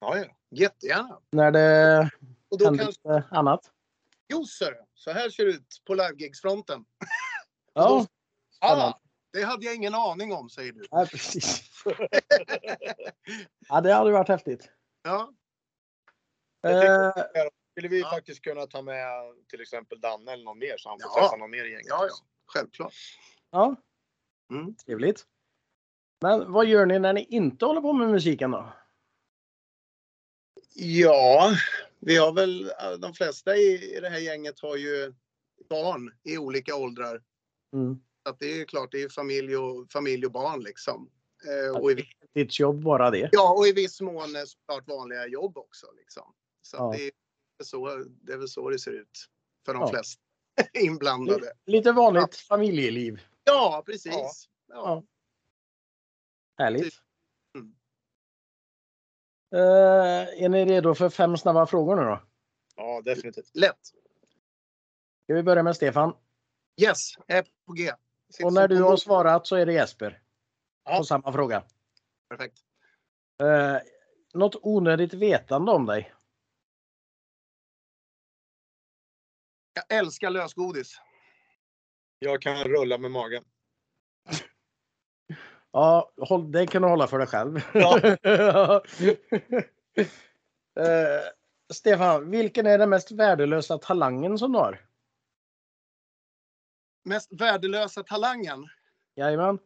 Ja, 0.00 0.16
ja. 0.18 0.24
Jättegärna. 0.50 1.18
När 1.30 1.50
det 1.50 2.10
Och 2.48 2.58
då 2.58 2.64
händer 2.64 2.84
kanske, 2.84 3.34
annat. 3.36 3.60
jo 4.28 4.44
sir, 4.46 4.74
så 4.94 5.10
här 5.10 5.30
ser 5.30 5.44
det 5.44 5.50
ut 5.50 5.82
på 5.86 5.94
livegigsfronten. 5.94 6.84
Ja, 7.74 8.06
Ah, 8.60 8.92
det 9.32 9.42
hade 9.42 9.64
jag 9.66 9.74
ingen 9.74 9.94
aning 9.94 10.32
om 10.32 10.50
säger 10.50 10.72
du. 10.72 10.84
ja 10.90 11.06
precis. 11.10 11.62
Ja, 13.68 13.80
det 13.80 13.92
hade 13.94 14.10
varit 14.12 14.28
häftigt. 14.28 14.70
Ja, 15.02 15.32
Eh, 16.66 17.12
Skulle 17.70 17.88
vi 17.88 18.00
Ja. 18.00 18.10
faktiskt 18.10 18.40
kunna 18.44 18.66
ta 18.66 18.82
med 18.82 19.08
till 19.48 19.60
exempel 19.60 20.00
Danne 20.00 20.32
eller 20.32 20.44
någon 20.44 20.58
mer 20.58 20.74
så 20.78 20.88
han 20.88 20.98
får 21.00 21.10
Ja. 21.14 21.20
träffa 21.22 21.36
någon 21.36 21.50
mer 21.50 21.64
i 21.64 21.70
gänget. 21.70 21.86
ja, 21.88 22.06
ja. 22.06 22.14
självklart. 22.46 22.92
ja, 23.50 23.76
Mm. 24.50 24.74
trevligt. 24.76 25.24
Men 26.22 26.52
vad 26.52 26.66
gör 26.66 26.86
ni 26.86 26.98
när 26.98 27.12
ni 27.12 27.24
inte 27.24 27.64
håller 27.66 27.80
på 27.80 27.92
med 27.92 28.08
musiken 28.10 28.50
då? 28.50 28.72
Ja, 30.74 31.52
vi 32.00 32.16
har 32.16 32.32
väl 32.32 32.70
de 32.98 33.14
flesta 33.14 33.56
i, 33.56 33.96
i 33.96 34.00
det 34.00 34.08
här 34.08 34.18
gänget 34.18 34.60
har 34.60 34.76
ju 34.76 35.14
barn 35.68 36.14
i 36.22 36.38
olika 36.38 36.76
åldrar. 36.76 37.22
Mm. 37.72 38.00
Så 38.22 38.28
att 38.30 38.38
det 38.38 38.52
är 38.52 38.56
ju 38.56 38.64
klart, 38.64 38.92
det 38.92 39.02
är 39.02 39.08
familj 39.08 39.56
och, 39.56 39.92
familj 39.92 40.26
och 40.26 40.32
barn 40.32 40.60
liksom. 40.62 41.10
Eh, 41.48 41.80
och, 41.80 41.92
i, 41.92 42.04
Ditt 42.34 42.58
jobb 42.60 42.82
bara 42.82 43.10
det. 43.10 43.28
ja, 43.32 43.52
och 43.58 43.66
i 43.66 43.72
viss 43.72 44.00
mån 44.00 44.36
eh, 44.36 44.42
såklart 44.44 44.88
vanliga 44.88 45.26
jobb 45.26 45.58
också. 45.58 45.86
Liksom. 45.96 46.34
Så 46.62 46.76
Ja. 46.76 46.94
det, 46.96 47.04
är 47.06 47.12
så, 47.64 48.04
det 48.06 48.32
är 48.32 48.38
väl 48.38 48.48
så 48.48 48.70
det 48.70 48.78
ser 48.78 48.92
ut 48.92 49.26
för 49.66 49.74
de 49.74 49.80
Ja. 49.80 49.88
flesta 49.90 50.20
inblandade. 50.80 51.52
Lite 51.66 51.92
vanligt 51.92 52.36
familjeliv. 52.36 53.20
Ja, 53.44 53.82
precis. 53.86 54.14
Ja. 54.14 54.32
Ja. 54.66 55.02
Härligt. 56.58 56.94
Mm. 57.54 57.74
Eh, 59.54 60.44
är 60.44 60.48
ni 60.48 60.64
redo 60.64 60.94
för 60.94 61.10
fem 61.10 61.36
snabba 61.36 61.66
frågor 61.66 61.96
nu 61.96 62.02
då? 62.02 62.22
Ja, 62.76 63.02
definitivt. 63.04 63.50
Lätt. 63.54 63.86
Ska 65.24 65.34
vi 65.34 65.42
börja 65.42 65.62
med 65.62 65.76
Stefan? 65.76 66.16
Yes, 66.82 67.12
är 67.26 67.46
på 67.66 67.72
G. 67.72 67.92
Och 68.44 68.52
när 68.52 68.68
du 68.68 68.82
har 68.82 68.96
svarat 68.96 69.46
så 69.46 69.56
är 69.56 69.66
det 69.66 69.72
Jesper. 69.72 70.22
Ja. 70.84 70.98
På 70.98 71.04
samma 71.04 71.32
fråga. 71.32 71.64
Perfekt. 72.28 72.58
Eh, 73.42 73.76
något 74.34 74.56
onödigt 74.62 75.14
vetande 75.14 75.72
om 75.72 75.86
dig? 75.86 76.14
Jag 79.74 79.98
älskar 79.98 80.30
lösgodis. 80.30 81.00
Jag 82.24 82.42
kan 82.42 82.64
rulla 82.64 82.98
med 82.98 83.10
magen. 83.10 83.44
Ja, 85.70 86.12
håll, 86.16 86.52
det 86.52 86.66
kan 86.66 86.82
du 86.82 86.88
hålla 86.88 87.06
för 87.06 87.18
dig 87.18 87.26
själv. 87.26 87.60
Ja. 87.74 88.82
Eh, 90.76 91.22
Stefan, 91.74 92.30
vilken 92.30 92.66
är 92.66 92.78
den 92.78 92.90
mest 92.90 93.10
värdelösa 93.10 93.78
talangen 93.78 94.38
som 94.38 94.52
du 94.52 94.58
har? 94.58 94.86
Mest 97.04 97.32
värdelösa 97.32 98.02
talangen. 98.02 98.68
Jajamän. 99.14 99.58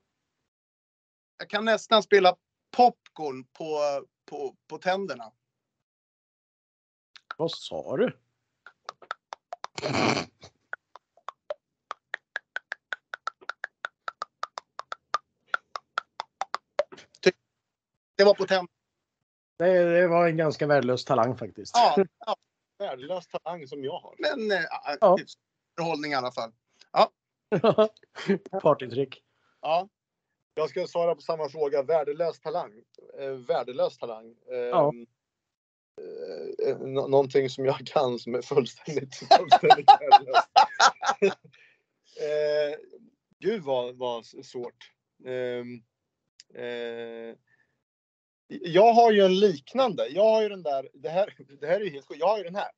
Jag 1.39 1.51
kan 1.51 1.65
nästan 1.65 2.03
spela 2.03 2.37
popcorn 2.77 3.45
på, 3.45 3.79
på, 4.25 4.57
på 4.67 4.79
tänderna. 4.79 5.33
Vad 7.37 7.51
sa 7.51 7.97
du? 7.97 8.19
Det 18.19 18.25
var 18.25 18.35
tänderna. 18.35 18.69
Det, 19.59 20.01
det 20.01 20.09
var 20.09 20.29
en 20.29 20.37
ganska 20.37 20.67
värdelös 20.67 21.05
talang 21.05 21.37
faktiskt. 21.39 21.73
Ja, 21.77 22.05
ja, 22.27 22.37
Värdelös 22.79 23.27
talang 23.29 23.69
som 23.69 23.85
jag 23.85 23.99
har. 23.99 24.15
men 24.19 24.51
eh, 24.51 24.65
Ja. 24.71 24.97
ja. 25.01 25.17
förhållning 25.77 26.13
i 26.13 26.15
alla 26.15 26.33
fall. 26.33 26.53
Partytrick. 28.63 29.23
Ja, 29.61 29.89
Jag 30.55 30.71
ska 30.71 30.87
svara 30.87 31.15
på 31.15 31.21
samma 31.21 31.49
fråga. 31.49 31.83
Värdelös 31.83 32.41
talang. 32.41 32.73
Eh, 33.19 33.31
värdelös 33.31 33.99
talang. 33.99 34.37
Eh, 34.51 34.57
Ja. 34.59 34.93
eh, 36.67 36.79
nå- 36.79 37.07
någonting 37.09 37.51
som 37.51 37.65
jag 37.65 37.79
kan 37.87 38.19
som 38.19 38.35
är 38.35 38.43
fullständigt, 38.43 39.15
fullständigt 39.39 39.89
värdelöst. 40.01 40.49
eh, 42.21 42.79
gud 43.39 43.63
vad, 43.63 43.97
vad 43.97 44.27
svårt. 44.27 44.93
Ehm, 45.25 45.83
eh, 46.55 47.37
jag 48.49 48.93
har 48.93 49.13
ju 49.13 49.21
en 49.25 49.39
liknande. 49.39 50.07
Jag 50.09 50.25
har 50.25 50.43
ju 50.43 50.49
den 50.49 50.63
där. 50.63 50.89
Det 50.95 51.09
här, 51.09 51.35
det 51.61 51.67
här 51.67 51.81
är 51.81 51.85
ju 51.85 51.91
helt 51.91 52.07
sjukt. 52.09 52.21
Jag 52.21 52.27
har 52.29 52.39
ju 52.39 52.45
den 52.45 52.55
här. 52.55 52.69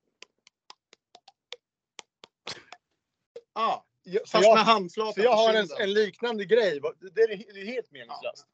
ja. 3.54 3.84
Jag, 4.02 4.28
så 4.28 4.30
fast 4.30 4.44
jag- 4.46 4.54
med 4.56 4.64
handflatan 4.64 5.12
Så 5.14 5.20
jag 5.20 5.32
har 5.36 5.54
en, 5.54 5.66
en 5.78 5.92
liknande 5.92 6.44
grej. 6.44 6.80
Det 7.14 7.22
är, 7.22 7.54
det 7.54 7.60
är 7.60 7.66
helt 7.66 7.90
meningslöst. 7.90 8.46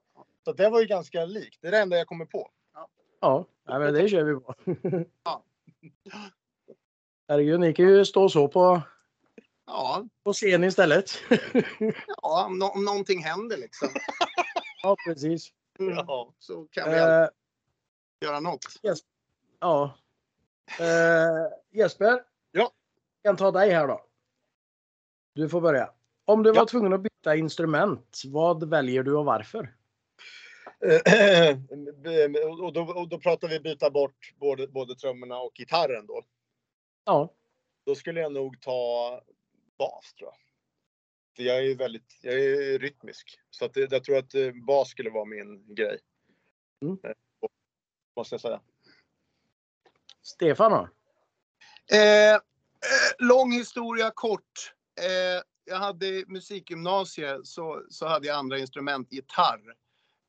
Så 0.44 0.52
det 0.52 0.68
var 0.70 0.80
ju 0.80 0.86
ganska 0.86 1.24
likt. 1.24 1.58
Det 1.60 1.68
är 1.68 1.72
det 1.72 1.78
enda 1.78 1.96
jag 1.98 2.06
kommer 2.06 2.24
på. 2.24 2.50
Ja, 3.20 3.44
nej, 3.68 3.78
men 3.78 3.94
det 3.94 4.08
kör 4.08 4.22
vi 4.24 4.34
på. 4.34 4.54
Ja. 5.24 5.42
Herregud, 7.28 7.60
ni 7.60 7.74
kan 7.74 7.84
ju 7.88 8.04
stå 8.04 8.28
så 8.28 8.48
på 8.48 8.82
Ja, 9.66 10.04
på 10.24 10.32
scen 10.32 10.64
istället. 10.64 11.10
ja 12.22 12.46
om, 12.46 12.62
om 12.74 12.84
någonting 12.84 13.24
händer 13.24 13.56
liksom. 13.56 13.88
ja, 14.82 14.96
precis. 15.06 15.52
Mm. 15.78 15.94
Ja. 15.96 16.34
Så 16.38 16.66
kan 16.70 16.90
vi 16.90 16.96
Eh, 16.98 17.28
göra 18.20 18.40
något. 18.40 18.64
ja. 19.60 19.98
Eh, 20.80 21.78
Jesper. 21.78 22.22
Ja. 22.52 22.70
Jag 23.22 23.30
kan 23.30 23.36
ta 23.36 23.50
dig 23.50 23.70
här 23.70 23.86
då. 23.88 24.04
Du 25.34 25.48
får 25.48 25.60
börja. 25.60 25.90
Om 26.24 26.42
du 26.42 26.50
Ja. 26.50 26.54
var 26.54 26.66
tvungen 26.66 26.92
att 26.92 27.00
byta 27.00 27.36
instrument, 27.36 28.22
vad 28.26 28.70
väljer 28.70 29.02
du 29.02 29.16
och 29.16 29.24
varför? 29.24 29.74
Eh, 30.80 31.58
och, 32.62 32.72
då, 32.72 32.80
och 32.82 33.08
då 33.08 33.18
pratar 33.18 33.48
vi 33.48 33.60
byta 33.60 33.90
bort 33.90 34.34
både, 34.36 34.68
både 34.68 34.94
trummorna 34.94 35.38
och 35.40 35.52
gitarren 35.54 36.06
då. 36.06 36.22
Ja, 37.04 37.32
Då 37.86 37.94
skulle 37.94 38.20
jag 38.20 38.32
nog 38.32 38.60
ta 38.60 39.20
bas 39.78 40.14
tror 40.14 40.30
jag. 40.30 40.38
Jag 41.36 41.66
är 41.66 41.76
väldigt, 41.76 42.18
jag 42.22 42.34
är 42.34 42.78
rytmisk. 42.78 43.38
Så 43.50 43.64
att 43.64 43.76
jag 43.76 44.04
tror 44.04 44.18
att 44.18 44.34
eh, 44.34 44.52
bas 44.66 44.88
skulle 44.88 45.10
vara 45.10 45.24
min 45.24 45.74
grej. 45.74 45.98
Mm. 46.82 46.98
Eh, 47.04 47.10
Måste 48.16 48.34
jag 48.34 48.40
säga. 48.40 48.60
Stefan 50.22 50.72
då? 50.72 50.88
Eh, 51.96 52.34
eh, 52.34 52.40
lång 53.18 53.52
historia 53.52 54.10
kort. 54.14 54.74
Eh, 55.00 55.42
jag 55.64 55.76
hade 55.76 56.06
i 56.06 56.24
musikgymnasiet 56.26 57.46
så, 57.46 57.86
så 57.90 58.06
hade 58.06 58.26
jag 58.26 58.36
andra 58.36 58.58
instrument, 58.58 59.12
gitarr. 59.12 59.74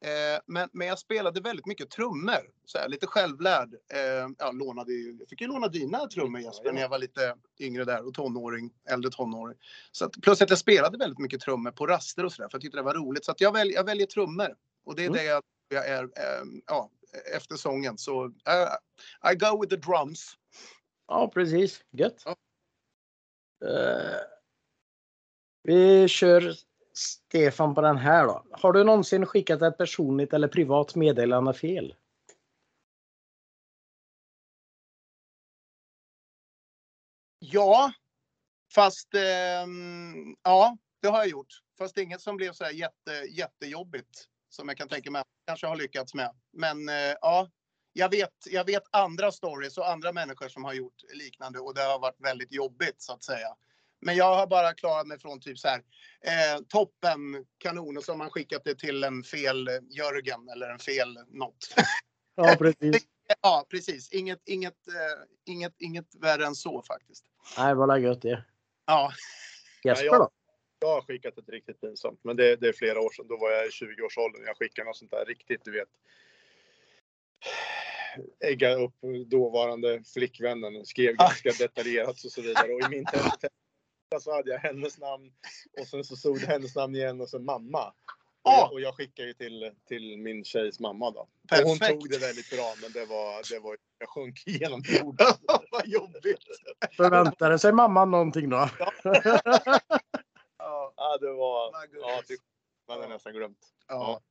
Eh, 0.05 0.39
men, 0.45 0.69
men 0.73 0.88
jag 0.88 0.99
spelade 0.99 1.41
väldigt 1.41 1.65
mycket 1.65 1.89
trummor. 1.89 2.51
Så 2.65 2.77
här, 2.77 2.89
lite 2.89 3.07
självlärd. 3.07 3.73
Eh, 3.93 4.29
jag, 4.38 4.57
lånade, 4.57 4.93
jag 4.93 5.29
fick 5.29 5.41
ju 5.41 5.47
låna 5.47 5.67
dina 5.67 6.07
trummor 6.07 6.41
Jesper 6.41 6.71
när 6.73 6.81
jag 6.81 6.89
var 6.89 6.99
lite 6.99 7.36
yngre 7.60 7.86
där 7.86 8.07
och 8.07 8.13
tonåring, 8.13 8.73
äldre 8.89 9.12
tonåring. 9.12 9.57
Så 9.91 10.05
att, 10.05 10.12
plus 10.21 10.41
att 10.41 10.49
jag 10.49 10.60
spelade 10.60 10.97
väldigt 10.97 11.19
mycket 11.19 11.41
trummor 11.41 11.71
på 11.71 11.88
raster 11.88 12.25
och 12.25 12.31
sådär 12.33 12.49
för 12.49 12.55
jag 12.55 12.62
tyckte 12.62 12.77
det 12.77 12.83
var 12.83 12.93
roligt. 12.93 13.25
Så 13.25 13.31
att 13.31 13.41
jag, 13.41 13.51
välj, 13.51 13.73
jag 13.73 13.83
väljer 13.83 14.07
trummor. 14.07 14.55
Och 14.86 14.95
det 14.95 15.01
är 15.01 15.07
Mm. 15.07 15.17
det 15.17 15.23
jag, 15.23 15.43
jag 15.69 15.88
är 15.88 16.03
eh, 16.03 16.43
ja, 16.65 16.91
efter 17.36 17.55
sången. 17.55 17.97
Så 17.97 18.25
eh, 18.25 19.31
I 19.31 19.36
go 19.36 19.62
with 19.62 19.69
the 19.75 19.91
drums. 19.91 20.33
Ja, 21.07 21.31
precis. 21.33 21.83
Gött. 21.91 22.23
Ja. 22.25 22.36
Eh, 23.67 24.19
vi 25.63 26.07
kör 26.07 26.53
Stefan 26.97 27.75
på 27.75 27.81
den 27.81 27.97
här 27.97 28.27
då. 28.27 28.45
Har 28.51 28.73
du 28.73 28.83
någonsin 28.83 29.25
skickat 29.25 29.62
ett 29.62 29.77
personligt 29.77 30.33
eller 30.33 30.47
privat 30.47 30.95
meddelande 30.95 31.53
fel? 31.53 31.95
Ja, 37.39 37.91
fast 38.75 39.13
eh, 39.13 39.67
ja, 40.43 40.77
det 41.01 41.07
har 41.07 41.17
jag 41.17 41.27
gjort. 41.27 41.53
Fast 41.77 41.95
det 41.95 42.01
är 42.01 42.03
inget 42.03 42.21
som 42.21 42.38
blev 42.38 42.51
så 42.51 42.63
här 42.63 42.71
jätte, 42.71 43.12
jättejobbigt 43.29 44.27
som 44.49 44.67
jag 44.67 44.77
kan 44.77 44.88
tänka 44.88 45.12
mig 45.12 45.19
att 45.19 45.27
jag 45.45 45.51
kanske 45.51 45.67
har 45.67 45.75
lyckats 45.75 46.13
med. 46.13 46.31
Men 46.53 46.89
eh, 46.89 47.15
ja, 47.21 47.49
jag 47.93 48.10
vet, 48.10 48.33
jag 48.45 48.65
vet 48.65 48.83
andra 48.91 49.31
stories 49.31 49.77
och 49.77 49.89
andra 49.89 50.12
människor 50.12 50.47
som 50.47 50.63
har 50.63 50.73
gjort 50.73 51.03
liknande 51.13 51.60
och 51.60 51.73
det 51.73 51.81
har 51.81 51.99
varit 51.99 52.21
väldigt 52.21 52.53
jobbigt 52.53 53.01
så 53.01 53.13
att 53.13 53.23
säga. 53.23 53.55
Men 53.99 54.15
jag 54.15 54.36
har 54.36 54.47
bara 54.47 54.73
klarat 54.73 55.07
mig 55.07 55.19
från 55.19 55.39
typ 55.39 55.57
så 55.60 55.67
här 55.67 55.81
eh, 56.21 56.62
toppen 56.67 57.45
kanon 57.57 57.97
och 57.97 58.03
så 58.03 58.12
har 58.12 58.17
man 58.17 58.29
skickat 58.29 58.62
det 58.65 58.75
till 58.75 59.03
en 59.03 59.23
fel 59.23 59.67
eh, 59.67 59.73
Jörgen 59.89 60.49
eller 60.49 60.69
en 60.69 60.79
fel 60.79 61.19
något. 61.27 61.75
Ja, 62.36 62.55
precis. 62.60 63.03
ja, 63.41 63.65
precis. 63.69 64.12
Inget, 64.13 64.41
inget, 64.45 64.88
eh, 64.88 65.53
inget, 65.53 65.73
inget 65.77 66.15
värre 66.21 66.45
än 66.45 66.55
så 66.55 66.81
faktiskt. 66.81 67.25
Nej, 67.57 67.75
vad 67.75 67.99
gött 67.99 68.21
det. 68.21 68.43
Ja, 68.86 69.12
Jesper 69.83 70.05
Ja, 70.05 70.12
jag- 70.13 70.21
då? 70.21 70.29
Jag 70.79 70.88
har 70.88 71.01
skickat 71.01 71.38
ett 71.38 71.49
riktigt 71.49 71.81
pinsamt, 71.81 72.19
men 72.23 72.36
det, 72.36 72.55
det 72.55 72.67
är 72.67 72.73
flera 72.73 72.99
år 73.01 73.10
sedan. 73.12 73.27
Då 73.27 73.38
var 73.38 73.51
jag 73.51 73.65
i 73.65 73.69
20-årsåldern. 73.69 74.43
Jag 74.45 74.57
skickade 74.57 74.86
något 74.86 74.97
sånt 74.97 75.12
där 75.12 75.25
riktigt, 75.25 75.62
du 75.65 75.71
vet. 75.71 75.88
Ägga 78.39 78.75
upp 78.75 78.93
dåvarande 79.27 80.03
flickvännen, 80.13 80.86
skrev 80.86 81.15
ganska 81.15 81.49
detaljerat 81.60 82.25
och 82.25 82.31
så 82.31 82.41
vidare. 82.41 82.73
Och 82.73 82.81
i 82.81 82.89
min 82.89 83.05
så 84.19 84.35
hade 84.35 84.51
jag 84.51 84.59
hennes 84.59 84.97
namn 84.97 85.31
och 85.79 85.87
sen 85.87 86.03
så 86.03 86.15
stod 86.15 86.39
det 86.39 86.45
hennes 86.47 86.75
namn 86.75 86.95
igen 86.95 87.21
och 87.21 87.29
så 87.29 87.39
mamma. 87.39 87.93
Och 88.41 88.53
jag, 88.53 88.71
och 88.71 88.81
jag 88.81 88.95
skickade 88.95 89.27
ju 89.27 89.33
till, 89.33 89.71
till 89.87 90.17
min 90.17 90.43
tjejs 90.43 90.79
mamma 90.79 91.11
då. 91.11 91.19
Och 91.19 91.29
hon 91.63 91.79
Perfekt. 91.79 91.99
tog 91.99 92.09
det 92.09 92.17
väldigt 92.17 92.49
bra, 92.49 92.73
men 92.81 92.91
det 92.91 93.05
var, 93.05 93.53
det 93.53 93.59
var 93.59 93.77
jag 93.99 94.09
sjönk 94.09 94.43
igenom 94.47 94.81
jorden. 94.87 95.27
Vad 95.71 95.87
jobbigt! 95.87 96.43
Förväntade 96.97 97.59
sig 97.59 97.73
mamman 97.73 98.11
någonting 98.11 98.49
då? 98.49 98.69
ja, 99.03 100.93
Ja, 100.95 101.17
det 101.21 101.33
var... 101.33 101.71
Ja, 101.73 102.21
det 102.27 102.37
man 102.87 102.97
hade 103.01 103.13
nästan 103.13 103.33
glömt. 103.33 103.59
ja. 103.87 104.21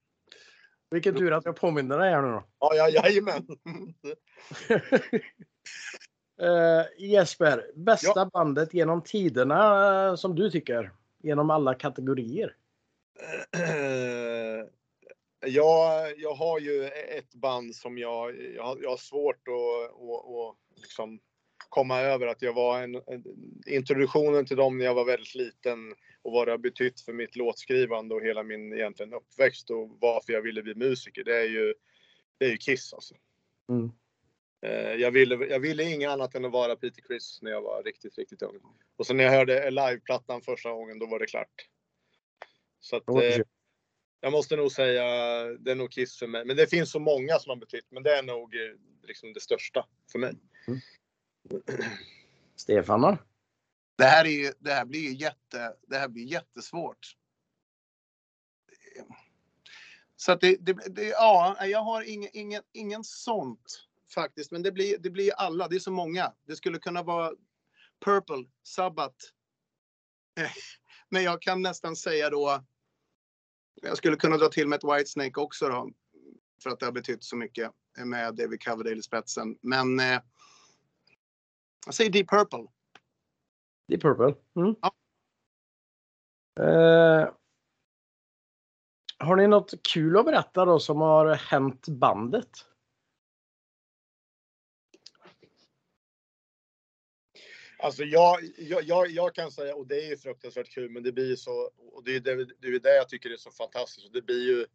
Vilken 0.91 1.15
tur 1.15 1.33
att 1.33 1.45
jag 1.45 1.57
påminner 1.57 1.99
dig 1.99 2.11
här 2.11 2.23
nu 2.23 2.29
då. 2.29 2.45
Ja, 2.59 2.75
ja, 2.75 2.89
jajamän. 2.89 3.47
Eh, 6.41 6.85
Jesper, 6.99 7.71
bästa 7.75 8.27
bandet 8.27 8.75
genom 8.75 9.03
tiderna 9.03 10.09
eh, 10.09 10.15
som 10.15 10.35
du 10.35 10.51
tycker? 10.51 10.93
Genom 11.23 11.51
alla 11.51 11.75
kategorier. 11.75 12.57
jag, 15.47 16.19
jag 16.19 16.35
har 16.35 16.59
ju 16.61 16.85
ett 17.19 17.35
band 17.35 17.75
som 17.75 17.99
jag, 17.99 18.55
jag, 18.55 18.63
har, 18.63 18.79
jag 18.83 18.91
har 18.91 18.97
svårt 18.97 19.49
att, 19.49 19.85
att, 19.93 20.27
att 20.31 20.57
liksom 20.83 21.21
komma 21.69 22.01
över 22.01 22.27
att 22.27 22.43
jag 22.43 22.53
var 22.53 22.83
en, 22.83 22.95
en 22.95 23.25
introduktionen 23.67 24.47
till 24.47 24.57
dem 24.57 24.79
när 24.79 24.85
jag 24.85 24.95
var 24.95 25.05
väldigt 25.05 25.35
liten 25.35 25.95
och 26.23 26.33
vad 26.33 26.49
det 26.49 26.51
har 26.51 26.59
betytt 26.59 27.01
för 27.01 27.13
mitt 27.13 27.37
låtskrivande 27.37 28.15
och 28.15 28.23
hela 28.23 28.43
min 28.43 28.73
egentligen 28.73 29.15
uppväxt 29.15 29.71
och 29.71 29.97
varför 30.01 30.33
jag 30.33 30.43
ville 30.43 30.63
bli 30.63 30.75
musiker. 30.75 31.25
Det 31.25 31.37
är 31.37 31.49
ju, 31.49 31.75
det 32.39 32.45
är 32.45 32.51
ju 32.51 32.57
Kiss 32.57 32.95
alltså. 32.95 33.15
Mm. 33.69 33.91
Eh, 34.67 34.95
Jag 34.95 35.11
ville, 35.11 35.47
jag 35.47 35.61
ville 35.61 35.83
inget 35.83 36.11
annat 36.11 36.35
än 36.35 36.45
att 36.45 36.53
vara 36.53 36.77
Peter 36.77 37.03
Criss 37.03 37.39
när 37.43 37.51
jag 37.51 37.63
var 37.63 37.83
riktigt, 37.83 38.19
riktigt 38.19 38.43
ung. 38.43 38.61
Och 38.97 39.07
sen 39.07 39.17
när 39.17 39.25
jag 39.25 39.31
hörde 39.31 39.71
liveplattan 39.71 40.43
första 40.43 40.73
gången, 40.73 40.99
då 40.99 41.07
var 41.07 41.19
det 41.19 41.27
klart. 41.27 41.69
Så 42.81 42.97
att, 42.97 43.09
eh, 43.09 43.43
jag 44.21 44.33
måste 44.33 44.57
nog 44.57 44.73
säga, 44.73 45.05
det 45.45 45.71
är 45.71 45.75
nog 45.75 45.91
Kiss 45.93 46.19
för 46.19 46.27
mig. 46.27 46.45
Men 46.45 46.57
det 46.57 46.67
finns 46.67 46.91
så 46.91 46.99
många 46.99 47.39
som 47.39 47.51
har 47.51 47.57
betytt, 47.57 47.87
men 47.91 48.03
det 48.03 48.17
är 48.17 48.23
nog 48.23 48.55
eh, 48.55 48.61
liksom 49.03 49.33
det 49.33 49.41
största 49.41 49.87
för 50.13 50.19
mig. 50.19 50.35
Stefan 52.57 53.01
då? 53.01 53.19
Det 53.99 54.05
här, 54.05 54.25
är 54.25 54.29
ju, 54.29 54.53
det 54.59 54.73
här 54.73 54.85
blir 54.85 55.01
ju 55.01 55.15
jätte, 55.15 55.77
det 55.87 55.97
här 55.97 56.09
blir 56.09 56.25
jättesvårt. 56.25 57.17
Så 60.17 60.33
att 60.33 60.41
det, 60.41 60.57
det, 60.61 60.73
det 60.73 61.05
ja, 61.05 61.67
jag 61.67 61.83
har 61.83 62.03
ingen, 62.03 62.31
ingen, 62.33 62.63
ingen 62.73 63.05
sånt 63.05 63.87
faktiskt. 64.17 64.53
Men 64.53 64.63
det 64.63 64.73
blir, 64.73 64.99
det 64.99 65.11
blir 65.11 65.33
alla, 65.33 65.69
det 65.69 65.77
är 65.77 65.81
så 65.81 65.91
många. 65.91 66.33
Det 66.47 66.57
skulle 66.57 66.79
kunna 66.79 67.03
vara 67.03 67.33
Purple, 68.05 68.45
Sabbath. 68.63 69.25
Eh, 70.41 70.51
Men 71.09 71.23
jag 71.23 71.43
kan 71.43 71.63
nästan 71.63 71.97
säga 71.97 72.31
då. 72.31 72.65
Jag 73.83 73.97
skulle 73.97 74.17
kunna 74.17 74.37
dra 74.37 74.49
till 74.49 74.69
med 74.69 74.77
ett 74.77 74.85
Whitesnake 74.85 75.41
också 75.41 75.69
då. 75.69 75.91
För 76.63 76.71
att 76.71 76.81
det 76.81 76.87
har 76.87 76.93
betytt 76.93 77.25
så 77.25 77.37
mycket 77.37 77.73
med 78.05 78.35
David 78.35 78.63
Coverdale 78.63 78.97
i 78.97 79.03
spetsen. 79.03 79.59
Men 79.63 80.01
eh, 80.01 80.21
jag 81.87 81.95
säger 81.95 82.11
Deep 82.11 82.29
Purple. 82.29 82.67
Deep 83.89 84.03
Purple. 84.03 84.35
Mm. 84.57 84.75
Ja. 84.81 84.95
Eh, 86.65 87.31
har 89.19 89.37
ni 89.37 89.47
något 89.47 89.83
kul 89.83 90.17
att 90.17 90.25
berätta 90.25 90.65
då 90.65 90.79
som 90.79 91.01
har 91.01 91.35
hänt 91.35 91.89
bandet? 91.89 92.51
Alltså 97.87 98.05
jag, 98.05 98.39
jag, 98.59 98.83
jag, 98.83 99.11
jag 99.11 99.35
kan 99.35 99.51
säga, 99.51 99.75
och 99.75 99.87
det 99.87 100.05
är 100.05 100.09
ju 100.09 100.17
fruktansvärt 100.17 100.69
kul, 100.71 100.91
men 100.91 101.03
det 101.03 101.13
blir 101.13 101.29
ju 101.29 101.37
så, 101.37 101.71
och 101.93 102.05
det 102.05 102.17
är 102.17 102.21
det, 102.21 102.35
det, 102.45 102.69
är 102.69 102.79
det 102.81 102.97
jag 102.97 103.09
tycker 103.09 103.31
är 103.31 103.37
så 103.37 103.51
fantastiskt, 103.51 104.07
och 104.07 104.13
det 104.13 104.23
blir 104.23 104.47
ju 104.49 104.67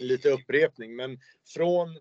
lite 0.00 0.30
upprepning, 0.30 0.96
men 0.96 1.20
från, 1.46 1.98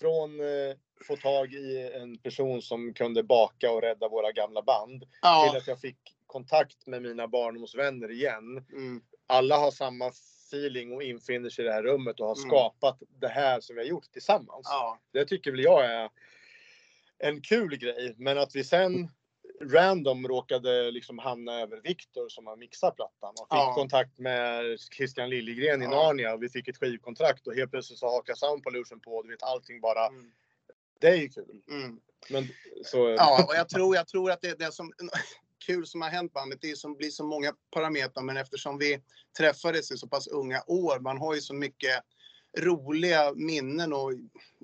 från 0.00 0.40
eh, 0.40 0.76
få 1.06 1.16
tag 1.16 1.52
i 1.52 1.90
en 1.94 2.18
person 2.18 2.62
som 2.62 2.94
kunde 2.94 3.22
baka 3.22 3.70
och 3.70 3.82
rädda 3.82 4.08
våra 4.08 4.32
gamla 4.32 4.62
band, 4.62 5.00
till 5.00 5.08
Ja. 5.22 5.56
att 5.56 5.66
jag 5.66 5.80
fick 5.80 5.98
kontakt 6.26 6.86
med 6.86 7.02
mina 7.02 7.28
barndomsvänner 7.28 8.10
igen. 8.10 8.64
Mm. 8.72 9.02
Alla 9.26 9.56
har 9.56 9.70
samma 9.70 10.08
feeling 10.50 10.92
och 10.92 11.02
infinner 11.02 11.50
sig 11.50 11.64
i 11.64 11.68
det 11.68 11.74
här 11.74 11.82
rummet 11.82 12.20
och 12.20 12.26
har 12.26 12.36
Mm. 12.36 12.48
skapat 12.48 12.98
det 13.20 13.28
här 13.28 13.60
som 13.60 13.76
vi 13.76 13.82
har 13.82 13.88
gjort 13.88 14.12
tillsammans. 14.12 14.66
Ja. 14.70 14.98
Det 15.12 15.24
tycker 15.24 15.50
väl 15.50 15.60
jag 15.60 15.84
är 15.84 16.10
en 17.18 17.40
kul 17.42 17.76
grej. 17.76 18.14
Men 18.18 18.38
att 18.38 18.56
vi 18.56 18.64
sen 18.64 19.08
random 19.72 20.28
råkade 20.28 20.90
liksom 20.90 21.18
hamna 21.18 21.60
över 21.60 21.80
Viktor 21.84 22.28
som 22.28 22.46
har 22.46 22.56
mixat 22.56 22.96
plattan 22.96 23.30
och 23.30 23.48
fick 23.48 23.58
Ja. 23.58 23.74
kontakt 23.74 24.18
med 24.18 24.78
Christian 24.96 25.30
Liljegren 25.30 25.82
i 25.82 25.84
Ja. 25.84 25.90
Narnia 25.90 26.34
och 26.34 26.42
vi 26.42 26.48
fick 26.48 26.68
ett 26.68 26.76
skivkontrakt 26.76 27.46
och 27.46 27.54
helt 27.54 27.70
plötsligt 27.70 27.98
så 27.98 28.06
hakar 28.06 28.34
Sound 28.34 28.62
Pollution 28.62 29.00
på 29.00 29.10
och 29.10 29.24
du 29.24 29.30
vet 29.30 29.42
allting 29.42 29.80
bara. 29.80 30.06
Mm. 30.06 30.32
Det 31.00 31.08
är 31.08 31.16
ju 31.16 31.28
kul. 31.28 31.62
Mm. 31.70 32.00
Men 32.30 32.48
så. 32.84 33.08
Ja, 33.08 33.44
och 33.48 33.54
jag 33.54 33.68
tror, 33.68 33.96
jag 33.96 34.08
tror 34.08 34.30
att 34.30 34.42
det 34.42 34.58
det 34.58 34.72
som 34.72 34.92
kul 35.66 35.86
som 35.86 36.02
har 36.02 36.08
hänt 36.08 36.32
bandet, 36.32 36.58
det 36.62 36.70
är 36.70 36.74
som 36.74 36.94
blir 36.96 37.10
så 37.10 37.24
många 37.24 37.52
parametrar, 37.70 38.22
men 38.22 38.36
eftersom 38.36 38.78
vi 38.78 39.02
träffades 39.38 39.92
i 39.92 39.96
så 39.96 40.08
pass 40.08 40.26
unga 40.28 40.62
år, 40.66 41.00
man 41.00 41.18
har 41.18 41.34
ju 41.34 41.40
så 41.40 41.54
mycket 41.54 42.02
roliga 42.56 43.32
minnen 43.34 43.92
och 43.92 44.12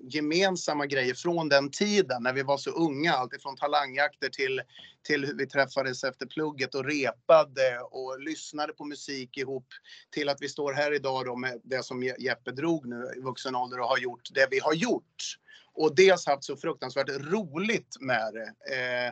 gemensamma 0.03 0.87
grejer 0.87 1.15
från 1.15 1.49
den 1.49 1.71
tiden 1.71 2.23
när 2.23 2.33
vi 2.33 2.43
var 2.43 2.59
så 2.59 2.71
unga. 2.71 3.13
Alltifrån 3.13 3.57
talangjakter 3.57 4.29
till, 4.29 4.63
till 5.03 5.27
hur 5.27 5.35
vi 5.35 5.47
träffades 5.47 6.05
efter 6.05 6.27
plugget 6.27 6.75
och 6.75 6.85
repade 6.85 7.81
och 7.91 8.21
lyssnade 8.21 8.73
på 8.73 8.85
musik 8.85 9.37
ihop. 9.37 9.67
Till 10.11 10.29
att 10.29 10.43
vi 10.43 10.49
står 10.49 10.73
här 10.73 10.95
idag 10.95 11.27
då 11.27 11.37
med 11.37 11.61
det 11.65 11.83
som 11.83 12.03
Jeppe 12.03 12.51
drog 12.51 12.87
nu 12.87 13.13
i 13.17 13.21
vuxen 13.21 13.57
ålder 13.57 13.81
och 13.81 13.87
har 13.87 13.99
gjort 13.99 14.29
det 14.35 14.49
vi 14.51 14.59
har 14.59 14.75
gjort. 14.75 15.37
Och 15.73 15.95
dels 15.95 16.27
haft 16.27 16.45
så 16.45 16.57
fruktansvärt 16.57 17.09
roligt 17.09 17.97
med 18.01 18.35
det. 18.35 18.75
Eh, 18.75 19.09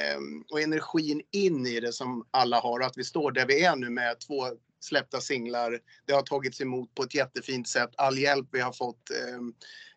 ehm, 0.00 0.44
och 0.50 0.60
energin 0.60 1.22
in 1.30 1.66
i 1.66 1.80
det 1.80 1.92
som 1.92 2.26
alla 2.30 2.60
har. 2.60 2.80
Att 2.80 2.98
vi 2.98 3.04
står 3.04 3.32
där 3.32 3.46
vi 3.46 3.64
är 3.64 3.76
nu 3.76 3.90
med 3.90 4.20
två 4.20 4.46
släppta 4.80 5.20
singlar. 5.20 5.78
Det 6.06 6.12
har 6.12 6.22
tagits 6.22 6.60
emot 6.60 6.94
på 6.94 7.02
ett 7.02 7.14
jättefint 7.14 7.68
sätt. 7.68 7.90
All 7.96 8.18
hjälp 8.18 8.48
vi 8.52 8.60
har 8.60 8.72
fått. 8.72 9.10
Ehm, 9.10 9.54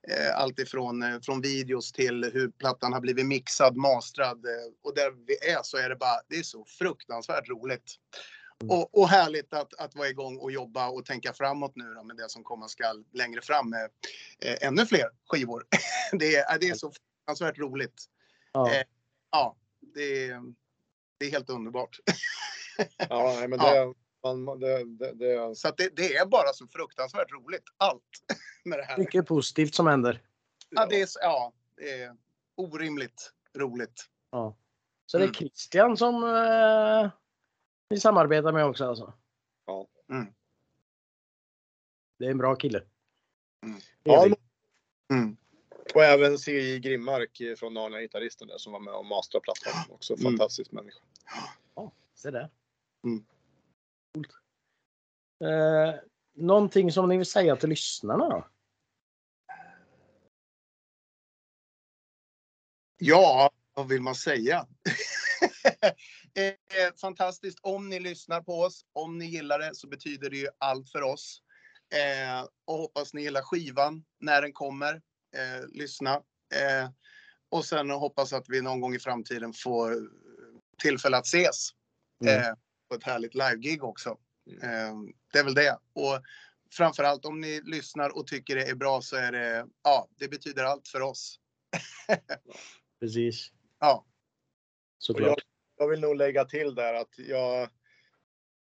eh, 0.10 0.38
allt 0.40 0.60
ifrån 0.60 1.04
eh, 1.04 1.20
från 1.20 1.42
videos 1.42 1.92
till 1.92 2.32
hur 2.34 2.52
plattan 2.52 2.94
har 2.94 3.02
blivit 3.02 3.26
mixad, 3.26 3.76
mastrad. 3.76 4.46
Eh, 4.46 4.74
och 4.84 4.96
där 4.96 5.12
vi 5.28 5.50
är 5.52 5.64
så 5.64 5.78
är 5.78 5.90
det 5.90 5.96
bara, 5.96 6.22
det 6.28 6.36
är 6.36 6.44
så 6.44 6.66
fruktansvärt 6.66 7.50
roligt. 7.50 7.96
Mm. 8.64 8.78
Och, 8.78 8.98
och, 8.98 9.10
härligt 9.10 9.54
att, 9.54 9.74
att 9.74 9.96
vara 9.96 10.10
igång 10.10 10.38
och 10.38 10.52
jobba 10.52 10.90
och 10.90 11.06
tänka 11.06 11.34
framåt 11.34 11.72
nu 11.76 11.94
då 11.94 12.04
med 12.04 12.18
det 12.18 12.30
som 12.30 12.44
komma 12.44 12.68
skall 12.68 13.04
längre 13.14 13.42
fram 13.42 13.70
med 13.70 13.90
eh, 14.42 14.68
ännu 14.68 14.86
fler 14.86 15.10
skivor. 15.28 15.66
det, 16.12 16.36
är, 16.36 16.60
det 16.60 16.70
är 16.70 16.74
så 16.74 16.92
fruktansvärt 16.92 17.58
roligt. 17.58 18.06
Ja, 18.52 18.72
eh, 18.72 18.84
ja 19.32 19.58
det, 19.96 20.28
det 21.18 21.26
är 21.26 21.32
helt 21.32 21.50
underbart. 21.50 22.00
ja, 23.10 23.38
men 23.40 23.60
det, 23.60 23.76
ja. 23.76 23.94
Man, 24.24 24.60
det, 24.60 24.84
det, 24.84 25.14
det... 25.14 25.56
Så 25.56 25.72
det, 25.78 25.96
det, 25.96 26.16
är 26.16 26.26
bara 26.26 26.54
så 26.54 26.68
fruktansvärt 26.68 27.32
roligt, 27.32 27.64
allt 27.78 28.04
med 28.64 28.80
det 28.80 28.84
här. 28.84 28.98
Mycket 28.98 29.28
positivt 29.28 29.76
som 29.76 29.88
händer. 29.88 30.22
Ja, 30.70 30.86
det 30.86 31.02
är, 31.02 31.08
ja, 31.22 31.54
det 31.76 32.02
är 32.02 32.16
orimligt 32.56 33.32
roligt. 33.58 34.10
Ja. 34.32 34.56
Så 35.06 35.18
det 35.18 35.24
är 35.24 35.28
mm. 35.28 35.34
Christian 35.34 35.98
som 35.98 36.24
eh, 36.24 37.12
vi 37.90 38.00
samarbetar 38.00 38.52
med 38.52 38.66
också 38.66 38.86
alltså? 38.86 39.14
Ja. 39.66 39.88
Mm. 40.10 40.34
Det 42.20 42.26
är 42.26 42.32
en 42.32 42.38
bra 42.38 42.56
kille. 42.56 42.84
Mm. 43.64 43.80
Ja. 44.04 44.28
Mm. 45.12 45.38
Och 45.96 46.04
även 46.04 46.38
C.J. 46.38 46.80
Grimmark 46.80 47.42
från 47.58 47.74
Narnia 47.74 48.02
Gitarristen 48.02 48.48
där 48.48 48.58
som 48.58 48.74
var 48.74 48.80
med 48.80 48.94
och 48.94 49.06
masterade 49.06 49.44
plattan. 49.44 49.96
Också 49.96 50.14
mm. 50.14 50.24
fantastisk 50.24 50.72
människa. 50.72 51.00
Ja, 51.76 51.92
se 52.16 52.32
där. 52.32 52.50
Mm. 53.04 53.26
Coolt. 54.14 54.32
Eh, 55.44 55.96
någonting 56.36 56.92
som 56.92 57.10
ni 57.10 57.18
vill 57.18 57.26
säga 57.26 57.56
till 57.56 57.70
lyssnarna 57.70 58.30
då? 58.30 58.48
Ja, 62.98 63.52
vad 63.74 63.88
vill 63.88 64.02
man 64.02 64.16
säga? 64.16 64.68
eh, 66.34 66.94
fantastiskt 67.02 67.60
om 67.62 67.90
ni 67.90 68.00
lyssnar 68.00 68.42
på 68.42 68.62
oss. 68.62 68.86
Om 68.94 69.18
ni 69.18 69.26
gillar 69.26 69.60
det 69.60 69.76
så 69.76 69.88
betyder 69.88 70.30
det 70.30 70.38
ju 70.38 70.48
allt 70.58 70.90
för 70.90 71.02
oss. 71.02 71.42
Eh, 71.94 72.48
och 72.66 72.78
hoppas 72.78 73.14
ni 73.14 73.22
gillar 73.22 73.42
skivan 73.42 74.06
när 74.20 74.42
den 74.42 74.54
kommer. 74.54 74.94
Eh, 75.36 75.68
lyssna. 75.72 76.14
Eh, 76.56 76.90
och 77.50 77.66
sen 77.66 77.90
hoppas 77.90 78.34
att 78.34 78.46
vi 78.48 78.62
någon 78.62 78.82
gång 78.82 78.96
i 78.96 79.00
framtiden 79.00 79.54
får 79.54 80.10
tillfälle 80.82 81.18
att 81.18 81.26
ses. 81.26 81.70
Mm. 82.26 82.56
På 82.94 82.98
ett 82.98 83.04
härligt 83.04 83.34
live-gig 83.34 83.84
också. 83.84 84.18
Mm. 84.62 85.14
det 85.32 85.40
är 85.40 85.44
väl 85.44 85.54
det. 85.54 85.78
Och 85.94 86.22
framförallt 86.72 87.26
om 87.26 87.42
ni 87.42 87.62
lyssnar 87.62 88.18
och 88.18 88.28
tycker 88.28 88.56
det 88.56 88.70
är 88.70 88.76
bra 88.76 89.02
så 89.02 89.16
är 89.16 89.32
det, 89.32 89.68
ja, 89.84 90.08
det 90.18 90.28
betyder 90.28 90.64
allt 90.64 90.88
för 90.88 91.02
oss. 91.02 91.40
Precis. 93.00 93.52
Ja. 93.80 94.06
Såklart. 94.98 95.28
Jag, 95.28 95.38
jag, 95.78 95.90
vill 95.90 96.00
nog 96.00 96.16
lägga 96.16 96.46
till 96.46 96.76
där 96.76 96.94
att 96.94 97.18
jag, 97.18 97.70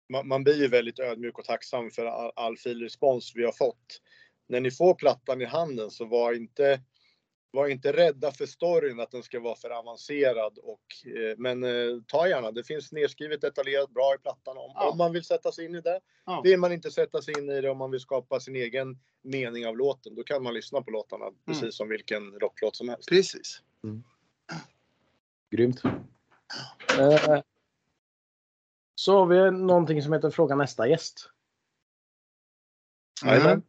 man, 0.09 0.29
man 0.29 0.45
blir 0.45 0.63
ju 0.63 0.69
väldigt 0.69 0.99
ödmjuk 0.99 1.39
och 1.39 1.45
tacksam 1.45 1.91
för 1.91 2.07
all, 2.07 2.33
all 2.37 2.57
fin 2.57 2.79
respons 2.79 3.33
vi 3.35 3.45
har 3.45 3.53
fått. 3.53 4.01
När 4.49 4.61
ni 4.61 4.71
får 4.71 4.95
plattan 4.95 5.41
i 5.43 5.45
handen 5.45 5.91
så 5.91 6.05
var 6.05 6.33
inte 6.33 6.81
var 7.53 7.69
inte 7.69 7.93
rädda 7.93 8.33
för 8.33 8.47
storyn, 8.47 9.01
att 9.01 9.11
den 9.11 9.23
ska 9.23 9.41
vara 9.41 9.57
för 9.57 9.71
avancerad. 9.71 10.59
Och, 10.59 10.83
eh, 11.07 11.37
men 11.39 11.65
eh, 11.65 12.03
ta 12.07 12.29
gärna, 12.29 12.51
det 12.51 12.65
finns 12.65 12.93
nedskrivet 12.93 13.41
detaljerat 13.41 13.91
bra 13.91 14.15
i 14.15 14.19
plattan 14.19 14.57
om, 14.57 14.73
ja. 14.75 14.91
om 14.91 14.99
man 14.99 15.13
vill 15.13 15.25
sätta 15.25 15.53
sig 15.53 15.65
in 15.65 15.75
i 15.75 15.81
det. 15.81 16.01
Ja. 16.25 16.41
Vill 16.45 16.59
man 16.59 16.73
inte 16.73 16.91
sätta 16.91 17.23
sig 17.23 17.39
in 17.39 17.51
i 17.51 17.61
det 17.61 17.71
om 17.71 17.79
man 17.79 17.91
vill 17.91 18.01
skapa 18.01 18.41
sin 18.41 18.57
egen 18.57 18.99
mening 19.23 19.67
av 19.67 19.77
låten, 19.77 20.15
då 20.15 20.23
kan 20.23 20.43
man 20.43 20.55
lyssna 20.55 20.83
på 20.83 20.91
låtarna 20.91 21.25
mm. 21.25 21.39
precis 21.47 21.77
som 21.77 21.89
vilken 21.89 22.33
rocklåt 22.33 22.77
som 22.77 22.89
helst. 22.89 23.09
Precis. 23.09 23.63
Mm. 23.85 24.03
Grymt. 25.51 25.85
Eh, 26.99 27.41
så 28.95 29.19
har 29.19 29.27
vi 29.27 29.51
någonting 29.51 30.03
som 30.03 30.13
heter 30.13 30.31
Fråga 30.31 30.55
nästa 30.55 30.89
gäst. 30.89 31.31
Mm 33.25 33.63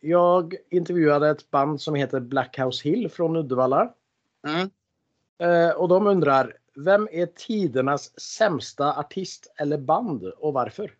jag 0.00 0.54
intervjuade 0.70 1.30
ett 1.30 1.50
band 1.50 1.80
som 1.80 1.94
heter 1.94 2.20
Blackhouse 2.20 2.88
Hill 2.88 3.10
från 3.10 3.36
Uddevalla. 3.36 3.94
Mm. 4.48 4.70
Eh, 5.38 5.70
och 5.70 5.88
de 5.88 6.06
undrar, 6.06 6.56
vem 6.74 7.08
är 7.12 7.26
tidernas 7.26 8.20
sämsta 8.20 8.98
artist 8.98 9.52
eller 9.56 9.78
band 9.78 10.24
och 10.24 10.52
varför? 10.52 10.94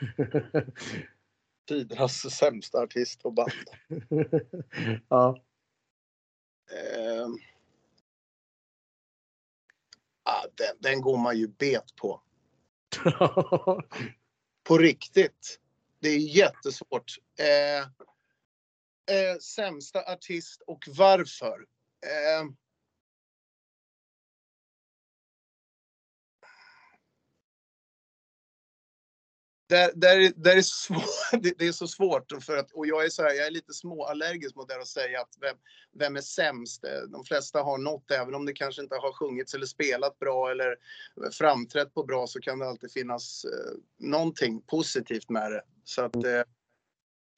tidernas 1.68 2.30
sämsta 2.30 2.78
artist 2.78 3.22
och 3.22 3.32
band. 3.32 3.52
ja. 5.08 5.42
Ah, 10.22 10.46
den, 10.54 10.76
den 10.78 11.00
går 11.00 11.16
man 11.16 11.38
ju 11.38 11.48
bet 11.48 11.96
på. 11.96 12.22
på 14.64 14.78
riktigt. 14.78 15.58
Det 16.00 16.08
är 16.08 16.18
jättesvårt. 16.18 17.14
Eh, 17.38 17.82
eh, 19.16 19.38
sämsta 19.40 20.12
artist 20.12 20.62
och 20.66 20.84
varför? 20.88 21.66
Eh, 22.06 22.44
där, 29.70 29.92
där, 29.94 30.32
där 30.36 30.56
är 30.56 30.62
svår, 30.62 31.02
det, 31.40 31.58
det, 31.58 31.66
är 31.66 31.72
så 31.72 31.88
svårt 31.88 32.32
för 32.40 32.56
att, 32.56 32.70
och 32.72 32.86
jag 32.86 33.04
är 33.04 33.08
så 33.08 33.22
här, 33.22 33.34
jag 33.34 33.46
är 33.46 33.50
lite 33.50 33.72
småallergisk 33.72 34.56
mot 34.56 34.68
det 34.68 34.80
att 34.80 34.88
säga 34.88 35.20
att 35.20 35.36
vem, 35.40 35.56
vem 35.92 36.16
är 36.16 36.20
sämst? 36.20 36.84
De 37.08 37.24
flesta 37.24 37.62
har 37.62 37.78
något, 37.78 38.10
även 38.10 38.34
om 38.34 38.46
det 38.46 38.52
kanske 38.52 38.82
inte 38.82 38.94
har 38.94 39.12
sjungits 39.12 39.54
eller 39.54 39.66
spelat 39.66 40.18
bra 40.18 40.50
eller 40.50 40.76
framträtt 41.32 41.94
på 41.94 42.04
bra 42.04 42.26
så 42.26 42.40
kan 42.40 42.58
det 42.58 42.68
alltid 42.68 42.92
finnas 42.92 43.44
eh, 43.44 43.78
någonting 43.98 44.62
positivt 44.62 45.30
med 45.30 45.52
det. 45.52 45.62
Så 45.84 46.02
att 46.02 46.16
eh, 46.16 46.42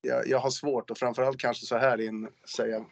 jag, 0.01 0.29
jag 0.29 0.39
har 0.39 0.51
svårt 0.51 0.91
och 0.91 0.99
framförallt 0.99 1.41
kanske 1.41 1.67
så 1.67 1.77
här 1.77 2.01
in 2.01 2.29
säga 2.57 2.87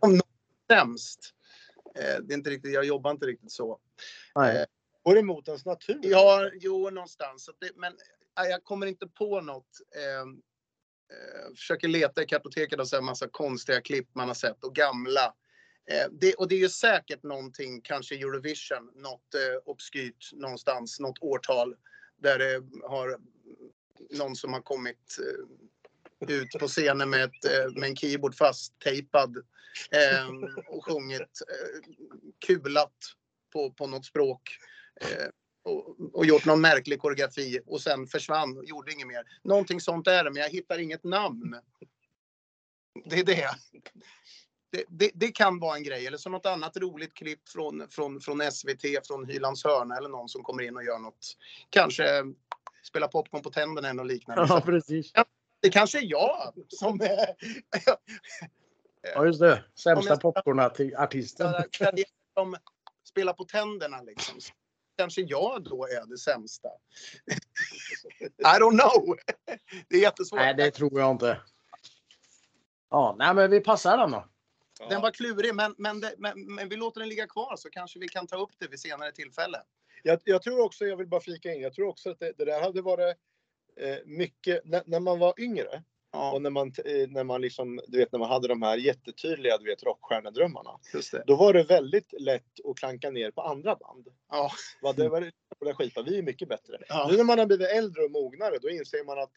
om 0.00 0.16
något 0.16 0.26
sämst. 0.70 1.34
Eh, 1.94 2.22
det 2.22 2.34
är 2.34 2.36
inte 2.36 2.50
riktigt, 2.50 2.72
jag 2.72 2.84
jobbar 2.84 3.10
inte 3.10 3.26
riktigt 3.26 3.52
så. 3.52 3.78
Nej. 4.34 4.66
Eh, 5.06 5.10
Går 5.10 5.18
emot 5.18 5.48
ens 5.48 5.64
natur? 5.64 6.00
Ja, 6.02 6.50
jo 6.54 6.90
någonstans. 6.90 7.50
Det, 7.60 7.70
men 7.76 7.92
äh, 8.40 8.50
jag 8.50 8.64
kommer 8.64 8.86
inte 8.86 9.06
på 9.06 9.40
något. 9.40 9.80
Ehm, 9.96 10.30
eh, 11.10 11.54
försöker 11.56 11.88
leta 11.88 12.22
i 12.22 12.26
kartoteket 12.26 12.80
och 12.80 12.88
se 12.88 12.96
en 12.96 13.04
massa 13.04 13.28
konstiga 13.28 13.80
klipp 13.80 14.08
man 14.14 14.28
har 14.28 14.34
sett 14.34 14.64
och 14.64 14.74
gamla. 14.74 15.34
Eh, 15.90 16.10
det, 16.20 16.34
och 16.34 16.48
det 16.48 16.54
är 16.54 16.58
ju 16.58 16.68
säkert 16.68 17.22
någonting, 17.22 17.80
kanske 17.80 18.14
Eurovision, 18.14 18.90
något 18.94 19.34
eh, 19.34 19.60
obskyrt 19.64 20.30
någonstans, 20.32 21.00
något 21.00 21.18
årtal 21.20 21.76
där 22.16 22.38
det 22.38 22.62
har 22.88 23.18
någon 24.10 24.36
som 24.36 24.52
har 24.52 24.60
kommit 24.60 25.18
eh, 25.18 26.34
ut 26.36 26.50
på 26.60 26.68
scenen 26.68 27.10
med, 27.10 27.24
ett, 27.24 27.44
eh, 27.44 27.72
med 27.80 27.88
en 27.88 27.96
keyboard 27.96 28.34
fast 28.34 28.78
tejpad 28.78 29.36
ehm, 29.90 30.44
och 30.68 30.84
sjungit 30.84 31.20
eh, 31.20 31.92
kulat 32.46 32.96
på, 33.52 33.70
på 33.70 33.86
något 33.86 34.06
språk. 34.06 34.58
Eh, 35.00 35.28
och, 35.64 35.96
och, 36.12 36.26
gjort 36.26 36.44
någon 36.44 36.60
märklig 36.60 37.00
koreografi 37.00 37.60
och 37.66 37.80
sen 37.80 38.06
försvann 38.06 38.58
och 38.58 38.64
gjorde 38.64 38.92
inget 38.92 39.06
mer. 39.06 39.24
Någonting 39.42 39.80
sånt 39.80 40.06
är 40.06 40.24
det, 40.24 40.30
men 40.30 40.42
jag 40.42 40.50
hittar 40.50 40.78
inget 40.78 41.04
namn. 41.04 41.56
Det 43.04 43.18
är 43.18 43.24
det. 43.24 43.50
Det, 44.72 44.84
det, 44.88 45.10
det, 45.14 45.28
kan 45.28 45.58
vara 45.58 45.76
en 45.76 45.82
grej. 45.82 46.06
Eller 46.06 46.18
så 46.18 46.30
något 46.30 46.46
annat 46.46 46.76
roligt 46.76 47.14
klipp 47.14 47.48
från, 47.48 47.88
från, 47.90 48.20
från 48.20 48.52
SVT, 48.52 49.06
från 49.06 49.24
Hylands 49.24 49.64
hörna 49.64 49.96
eller 49.96 50.08
någon 50.08 50.28
som 50.28 50.42
kommer 50.42 50.62
in 50.62 50.76
och 50.76 50.84
gör 50.84 50.98
något. 50.98 51.36
Kanske 51.70 52.04
spela 52.86 53.08
popcorn 53.08 53.42
på 53.42 53.50
tänderna 53.50 53.88
eller 53.88 54.04
liknande. 54.04 54.46
Ja, 54.48 54.60
precis. 54.60 55.12
Det 55.60 55.70
kanske 55.70 55.98
är 55.98 56.04
jag 56.10 56.52
som... 56.68 57.00
Ja, 59.14 59.26
just 59.26 59.40
det. 59.40 59.64
Sämsta 59.74 60.16
popcornartisten. 60.16 61.54
Som 62.34 62.56
spelar 63.04 63.32
på 63.32 63.44
tänderna 63.44 64.02
liksom. 64.02 64.38
Kanske 64.96 65.20
jag 65.20 65.64
då 65.64 65.86
är 65.86 66.06
det 66.06 66.18
sämsta. 66.18 66.68
I 68.38 68.58
don't 68.60 68.80
know. 68.80 69.16
Det 69.88 69.96
är 69.96 70.00
jättesvårt. 70.00 70.40
Nej, 70.40 70.54
det 70.54 70.70
tror 70.70 71.00
jag 71.00 71.10
inte. 71.10 71.40
Ja, 72.90 73.16
nej, 73.18 73.34
men 73.34 73.50
vi 73.50 73.60
passar 73.60 73.98
den 73.98 74.10
då. 74.10 74.28
Den 74.88 75.02
var 75.02 75.10
klurig, 75.10 75.54
men, 75.54 75.74
men, 75.78 76.00
det, 76.00 76.14
men, 76.18 76.54
men 76.54 76.68
vi 76.68 76.76
låter 76.76 77.00
den 77.00 77.08
ligga 77.08 77.26
kvar 77.26 77.56
så 77.56 77.70
kanske 77.70 77.98
vi 77.98 78.08
kan 78.08 78.26
ta 78.26 78.36
upp 78.36 78.50
det 78.58 78.68
vid 78.68 78.80
senare 78.80 79.12
tillfälle. 79.12 79.62
Jag, 80.02 80.20
jag 80.24 80.42
tror 80.42 80.64
också, 80.64 80.84
jag 80.84 80.96
vill 80.96 81.06
bara 81.06 81.20
flika 81.20 81.54
in, 81.54 81.60
jag 81.60 81.74
tror 81.74 81.88
också 81.88 82.10
att 82.10 82.18
det, 82.18 82.32
det 82.38 82.44
där 82.44 82.60
hade 82.60 82.82
varit 82.82 83.16
eh, 83.76 83.96
mycket, 84.04 84.60
när, 84.64 84.82
när 84.86 85.00
man 85.00 85.18
var 85.18 85.34
yngre 85.40 85.82
Ja, 86.14 86.32
och 86.32 86.42
när 86.42 86.50
man, 86.50 86.72
eh, 86.84 87.08
när 87.08 87.24
man 87.24 87.40
liksom, 87.40 87.80
du 87.86 87.98
vet 87.98 88.12
när 88.12 88.18
man 88.18 88.28
hade 88.30 88.48
de 88.48 88.62
här 88.62 88.76
jättetydliga, 88.76 89.58
du 89.58 89.64
vet 89.64 89.82
rockstjärnedrömmarna. 89.82 90.70
Då 91.26 91.36
var 91.36 91.52
det 91.52 91.62
väldigt 91.62 92.12
lätt 92.20 92.66
att 92.70 92.76
klanka 92.76 93.10
ner 93.10 93.30
på 93.30 93.42
andra 93.42 93.76
band. 93.76 94.08
Ja, 94.30 94.50
Vad 94.82 94.96
det 94.96 95.08
var 95.08 95.20
det 95.64 95.74
skiten, 95.74 96.04
vi 96.04 96.18
är 96.18 96.22
mycket 96.22 96.48
bättre. 96.48 96.78
ja. 96.88 97.08
Nu 97.10 97.16
när 97.16 97.24
man 97.24 97.38
har 97.38 97.46
blivit 97.46 97.68
äldre 97.68 98.02
och 98.02 98.10
mognare, 98.10 98.58
då 98.62 98.70
inser 98.70 99.04
man 99.04 99.18
att 99.18 99.30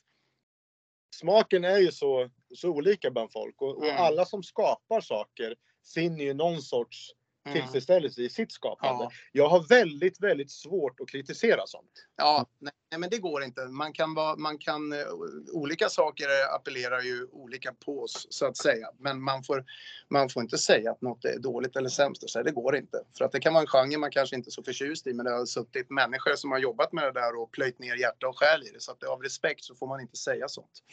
smaken 1.15 1.63
är 1.63 1.77
ju 1.77 1.91
så, 1.91 2.29
så 2.55 2.69
olika 2.69 3.11
bland 3.11 3.31
folk 3.31 3.61
och, 3.61 3.77
och 3.77 3.85
Mm. 3.85 3.97
alla 4.03 4.25
som 4.25 4.43
skapar 4.43 5.01
saker 5.01 5.55
finner 5.93 6.23
ju 6.23 6.33
någon 6.33 6.61
sorts 6.61 7.13
Mm. 7.47 7.59
tillfredsställelse 7.61 8.21
i 8.21 8.29
sitt 8.29 8.51
skapande. 8.51 9.03
Ja. 9.03 9.11
Jag 9.31 9.49
har 9.49 9.59
väldigt, 9.69 10.19
väldigt 10.23 10.51
svårt 10.51 10.99
att 10.99 11.09
kritisera 11.09 11.61
sånt. 11.67 11.91
Ja, 12.15 12.45
nej, 12.59 12.73
nej, 12.91 12.99
men 12.99 13.09
det 13.09 13.17
går 13.17 13.43
inte. 13.43 13.65
Man 13.65 13.93
kan 13.93 14.13
vara, 14.13 14.35
man 14.35 14.57
kan, 14.57 14.93
eh, 14.93 15.07
olika 15.51 15.89
saker 15.89 16.27
appellerar 16.55 17.01
ju 17.01 17.27
olika 17.31 17.73
på 17.73 18.01
oss 18.01 18.27
så 18.29 18.45
att 18.45 18.57
säga. 18.57 18.87
Men 18.99 19.21
man 19.21 19.43
får, 19.43 19.65
man 20.09 20.29
får 20.29 20.43
inte 20.43 20.57
säga 20.57 20.91
att 20.91 21.01
något 21.01 21.25
är 21.25 21.39
dåligt 21.39 21.75
eller 21.75 21.89
sämst. 21.89 22.29
Så 22.29 22.43
det 22.43 22.51
går 22.51 22.75
inte. 22.75 22.97
För 23.17 23.25
att 23.25 23.31
det 23.31 23.39
kan 23.39 23.53
vara 23.53 23.61
en 23.61 23.67
genre 23.67 23.97
man 23.97 24.11
kanske 24.11 24.35
inte 24.35 24.49
är 24.49 24.51
så 24.51 24.63
förtjust 24.63 25.07
i. 25.07 25.13
Men 25.13 25.25
det 25.25 25.31
har 25.31 25.45
suttit 25.45 25.89
människor 25.89 26.35
som 26.35 26.51
har 26.51 26.59
jobbat 26.59 26.93
med 26.93 27.03
det 27.03 27.11
där 27.11 27.41
och 27.41 27.51
plöjt 27.51 27.79
ner 27.79 27.95
hjärta 27.95 28.27
och 28.27 28.39
själ 28.39 28.63
i 28.63 28.71
det. 28.71 28.81
Så 28.81 28.91
att 28.91 29.03
av 29.03 29.21
respekt 29.21 29.63
så 29.63 29.75
får 29.75 29.87
man 29.87 30.01
inte 30.01 30.17
säga 30.17 30.47
sånt. 30.47 30.83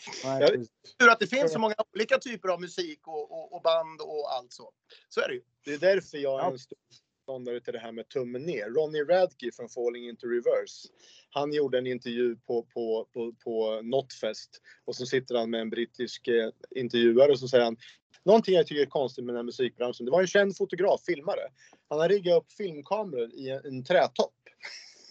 Tur 0.99 1.11
att 1.11 1.21
det 1.21 1.27
finns 1.27 1.53
så 1.53 1.59
många 1.59 1.75
olika 1.95 2.19
typer 2.19 2.49
av 2.49 2.61
musik 2.61 3.07
och, 3.07 3.33
och, 3.33 3.53
och 3.53 3.63
band 3.63 4.01
och 4.01 4.33
allt 4.33 4.53
så. 4.53 4.73
Så 5.09 5.21
är 5.21 5.29
det 5.29 5.35
ju. 5.35 5.43
Det 5.65 5.75
är 5.75 5.79
därför 5.79 6.19
jag 6.19 6.47
är 6.47 6.51
en 6.51 6.59
stor 6.59 6.79
motståndare 7.25 7.61
till 7.61 7.72
det 7.72 7.79
här 7.79 7.93
med 7.93 8.09
tummen 8.09 8.43
ner. 8.43 8.64
Ronnie 8.64 9.05
Radke 9.05 9.51
från 9.57 9.68
Falling 9.68 10.09
Into 10.09 10.27
Reverse. 10.27 10.89
Han 11.31 11.53
gjorde 11.53 11.79
en 11.79 11.87
intervju 11.87 12.37
på, 12.37 12.62
på, 12.62 13.09
på, 13.12 13.33
på 13.45 13.81
Notfest 13.83 14.61
och 14.85 14.97
så 14.97 15.07
sitter 15.07 15.35
han 15.35 15.51
med 15.51 15.61
en 15.61 15.70
brittisk 15.70 16.29
eh, 16.29 16.51
intervjuare 16.77 17.33
och 17.33 17.39
så 17.39 17.49
säger 17.49 17.64
han 17.64 17.77
Någonting 18.25 18.55
jag 18.55 18.66
tycker 18.66 18.83
är 18.83 18.87
konstigt 18.87 19.25
med 19.25 19.35
den 19.35 19.39
här 19.39 19.45
musikbranschen. 19.45 20.07
Det 20.07 20.12
var 20.12 20.20
en 20.20 20.27
känd 20.27 20.57
fotograf, 20.57 21.03
filmare. 21.07 21.51
Han 21.89 22.01
har 22.01 22.09
riggat 22.09 22.43
upp 22.43 22.53
filmkameror 22.53 23.31
i 23.35 23.51
en, 23.51 23.64
en 23.64 23.85
trätopp 23.85 24.35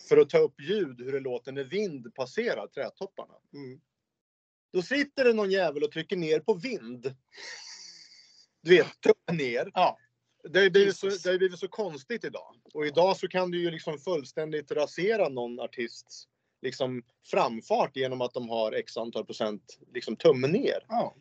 för 0.09 0.17
att 0.17 0.29
ta 0.29 0.37
upp 0.37 0.61
ljud 0.61 1.01
hur 1.01 1.11
det 1.11 1.19
låter 1.19 1.51
när 1.51 1.63
vind 1.63 2.15
passerar 2.15 2.67
trädtopparna. 2.67 3.33
Mm. 3.53 3.79
Då 4.73 4.81
sitter 4.81 5.23
det 5.23 5.33
någon 5.33 5.51
jävel 5.51 5.83
och 5.83 5.91
trycker 5.91 6.17
ner 6.17 6.39
på 6.39 6.53
vind. 6.53 7.15
Du 8.61 8.77
vet, 8.77 8.87
tummen 9.01 9.37
ner. 9.37 9.71
Ja. 9.73 9.97
Det 10.49 10.63
ju 10.63 10.69
blivit 10.69 10.97
så, 10.97 11.07
det 11.07 11.25
har 11.29 11.37
blivit 11.37 11.59
så 11.59 11.67
konstigt 11.67 12.23
idag. 12.23 12.55
Och 12.73 12.85
idag 12.85 13.17
så 13.17 13.27
kan 13.27 13.51
du 13.51 13.61
ju 13.61 13.71
liksom 13.71 13.97
fullständigt 13.97 14.71
rasera 14.71 15.29
någon 15.29 15.59
artists 15.59 16.27
liksom 16.61 17.03
framfart 17.25 17.95
genom 17.95 18.21
att 18.21 18.33
de 18.33 18.49
har 18.49 18.71
x 18.71 18.97
antal 18.97 19.25
procent 19.25 19.79
liksom 19.93 20.15
tummen 20.15 20.51
ner. 20.51 20.85
Ja. 20.89 21.15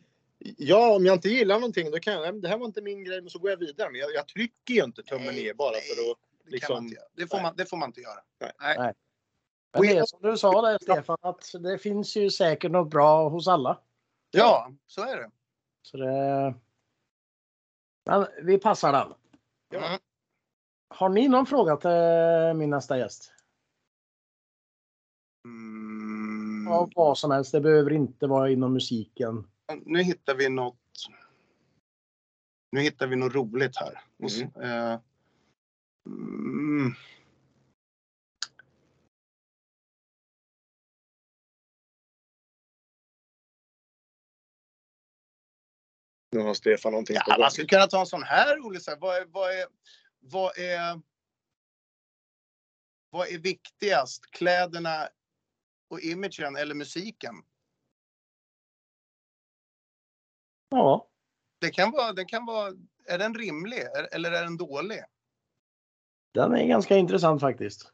Ja, 0.57 0.95
om 0.95 1.05
jag 1.05 1.15
inte 1.15 1.29
gillar 1.29 1.55
någonting 1.55 1.91
då 1.91 1.99
kan 1.99 2.13
jag, 2.13 2.21
"Nej, 2.21 2.41
det 2.41 2.47
här 2.47 2.57
var 2.57 2.65
inte 2.65 2.81
min 2.81 3.03
grej, 3.03 3.21
men 3.21 3.29
så 3.29 3.39
går 3.39 3.49
jag 3.49 3.57
vidare. 3.57 3.89
Men 3.91 3.99
jag, 4.01 4.13
jag 4.13 4.27
trycker 4.27 4.73
ju 4.73 4.83
inte 4.83 5.03
tummen 5.03 5.25
Nej, 5.35 5.43
ner 5.43 5.53
bara 5.53 5.71
nej. 5.71 5.81
för 5.81 6.11
att... 6.11 6.17
Det, 6.17 6.43
kan 6.43 6.51
Liksom- 6.51 6.73
man 6.75 6.83
inte 6.83 6.95
göra. 6.95 7.07
Det, 7.15 7.27
får 7.27 7.41
man, 7.41 7.53
det 7.57 7.65
får 7.65 7.77
man 7.77 7.89
inte 7.89 8.01
göra. 8.01 8.19
Men 9.73 9.81
det 9.81 9.97
är 9.97 10.05
som 10.05 10.21
du 10.21 10.37
sa 10.37 10.61
där 10.61 10.77
Stefan, 10.81 11.17
att 11.21 11.51
det 11.63 11.77
finns 11.77 12.15
ju 12.17 12.29
säkert 12.29 12.71
något 12.71 12.89
bra 12.89 13.29
hos 13.29 13.47
alla. 13.47 13.79
Ja, 14.31 14.71
så 14.87 15.01
är 15.01 15.17
det. 15.17 15.31
Så 15.81 15.97
det... 15.97 16.53
Men 18.05 18.27
vi 18.41 18.57
passar 18.57 18.91
den. 18.91 19.13
Ja. 19.69 19.87
Mm. 19.87 19.99
Har 20.89 21.09
ni 21.09 21.27
någon 21.27 21.45
fråga 21.45 21.77
till 21.77 22.59
min 22.59 22.69
nästa 22.69 22.97
gäst? 22.97 23.33
Mm. 25.45 26.67
Av 26.67 26.91
vad 26.95 27.17
som 27.17 27.31
helst. 27.31 27.51
Det 27.51 27.61
behöver 27.61 27.93
inte 27.93 28.27
vara 28.27 28.49
inom 28.49 28.73
musiken. 28.73 29.47
Nu 29.85 30.03
hittar 30.03 30.35
vi 30.35 30.49
något. 30.49 30.77
Nu 32.71 32.81
hittar 32.81 33.07
vi 33.07 33.15
något 33.15 33.35
roligt 33.35 33.77
här. 33.77 34.01
Och 34.23 34.31
så, 34.31 34.43
eh, 34.43 34.99
mm. 36.05 36.93
Nu 46.33 46.39
har 46.39 46.53
Stefan 46.53 46.91
någonting 46.91 47.15
på 47.15 47.21
Ja, 47.27 47.33
gång. 47.35 47.41
man 47.41 47.51
skulle 47.51 47.67
kunna 47.67 47.87
ta 47.87 47.99
en 47.99 48.05
sån 48.05 48.23
här 48.23 48.57
rolig. 48.57 48.81
Så 48.81 48.91
här, 48.91 48.97
vad, 48.97 49.15
är, 49.17 49.25
vad, 49.25 49.51
är, 49.51 49.65
vad, 50.19 50.57
är, 50.57 51.01
vad 53.09 53.27
är 53.27 53.37
viktigast? 53.37 54.31
Kläderna 54.31 55.09
och 55.89 55.99
imagen 56.01 56.55
eller 56.55 56.75
musiken? 56.75 57.35
Ja, 60.69 61.09
Det 61.59 61.69
kan 61.69 61.91
vara, 61.91 62.13
den 62.13 62.25
kan 62.27 62.45
vara, 62.45 62.73
är 63.05 63.17
den 63.17 63.35
rimlig 63.35 63.79
eller 64.11 64.31
är 64.31 64.43
den 64.43 64.57
dålig? 64.57 65.03
den 66.33 66.53
är 66.53 66.67
ganska 66.67 66.95
intressant 66.97 67.41
faktiskt. 67.41 67.91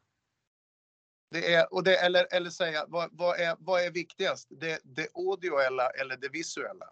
Det 1.31 1.53
är, 1.53 1.73
och 1.73 1.83
det, 1.83 1.97
eller, 1.97 2.27
eller 2.31 2.49
säga, 2.49 2.85
vad, 2.87 3.09
vad, 3.11 3.39
är, 3.39 3.55
vad 3.59 3.81
är 3.81 3.91
viktigast? 3.91 4.47
Det, 4.51 4.79
det 4.83 5.07
audioella 5.15 5.89
eller 5.89 6.17
det 6.17 6.29
visuella? 6.29 6.89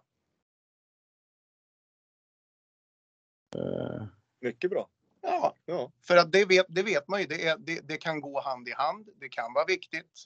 Mycket 4.40 4.70
bra. 4.70 4.88
Ja, 5.20 5.54
Ja. 5.66 5.92
för 6.02 6.16
att 6.16 6.32
det 6.32 6.44
vet, 6.44 6.66
det 6.68 6.82
vet 6.82 7.08
man 7.08 7.20
ju. 7.20 7.26
Det, 7.26 7.46
är, 7.46 7.56
det, 7.58 7.88
det 7.88 7.96
kan 7.96 8.20
gå 8.20 8.40
hand 8.40 8.68
i 8.68 8.72
hand. 8.72 9.08
Det 9.16 9.28
kan 9.28 9.52
vara 9.52 9.64
viktigt. 9.64 10.24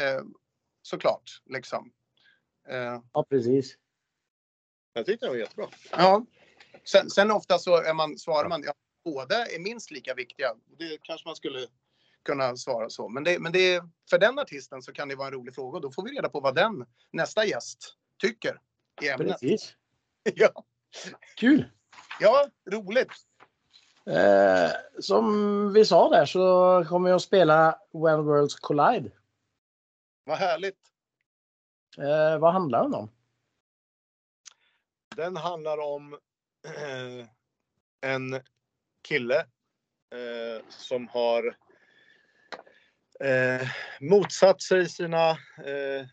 Eh, 0.00 0.22
såklart, 0.82 1.42
liksom. 1.44 1.92
Eh, 2.68 3.00
Ja, 3.12 3.24
precis. 3.30 3.78
Jag 4.92 5.06
tyckte 5.06 5.26
det 5.26 5.30
var 5.30 5.36
jättebra. 5.36 5.68
ja. 5.90 6.26
Sen, 6.84 7.10
sen 7.10 7.30
ofta 7.30 7.58
så 7.58 7.76
är 7.76 7.94
man, 7.94 8.18
svarar 8.18 8.48
man 8.48 8.62
ja, 8.66 8.72
båda 9.04 9.46
är 9.46 9.58
minst 9.58 9.90
lika 9.90 10.14
viktiga. 10.14 10.54
Det 10.78 10.98
kanske 11.02 11.28
man 11.28 11.36
skulle 11.36 11.66
kunna 12.22 12.56
svara 12.56 12.90
så. 12.90 13.08
Men, 13.08 13.24
det, 13.24 13.38
men 13.38 13.52
det, 13.52 13.82
för 14.10 14.18
den 14.18 14.38
artisten 14.38 14.82
så 14.82 14.92
kan 14.92 15.08
det 15.08 15.14
vara 15.14 15.28
en 15.28 15.34
rolig 15.34 15.54
fråga. 15.54 15.80
Då 15.80 15.90
får 15.92 16.02
vi 16.04 16.10
reda 16.10 16.28
på 16.28 16.40
vad 16.40 16.54
den 16.54 16.86
nästa 17.10 17.44
gäst 17.44 17.94
tycker 18.18 18.60
i 19.02 19.08
ämnet. 19.08 19.40
Precis. 19.40 19.76
Ja, 20.34 20.64
Kul! 21.36 21.70
Ja 22.20 22.48
roligt. 22.70 23.12
Eh, 24.06 24.70
som 25.00 25.72
vi 25.72 25.84
sa 25.84 26.08
där 26.08 26.26
så 26.26 26.84
kommer 26.88 27.08
jag 27.08 27.16
att 27.16 27.22
spela 27.22 27.78
When 27.92 28.24
Worlds 28.24 28.54
Collide. 28.54 29.10
Vad 30.24 30.38
härligt. 30.38 30.78
Eh, 31.98 32.38
vad 32.38 32.52
handlar 32.52 32.82
den 32.82 32.94
om? 32.94 33.10
Den 35.16 35.36
handlar 35.36 35.78
om 35.78 36.12
eh, 36.66 37.26
en 38.10 38.40
kille 39.08 39.38
eh, 40.10 40.64
som 40.68 41.08
har 41.08 41.56
eh, 43.20 43.68
motsatt 44.00 44.62
sig 44.62 44.88
sina, 44.88 45.30
eh, 45.30 46.06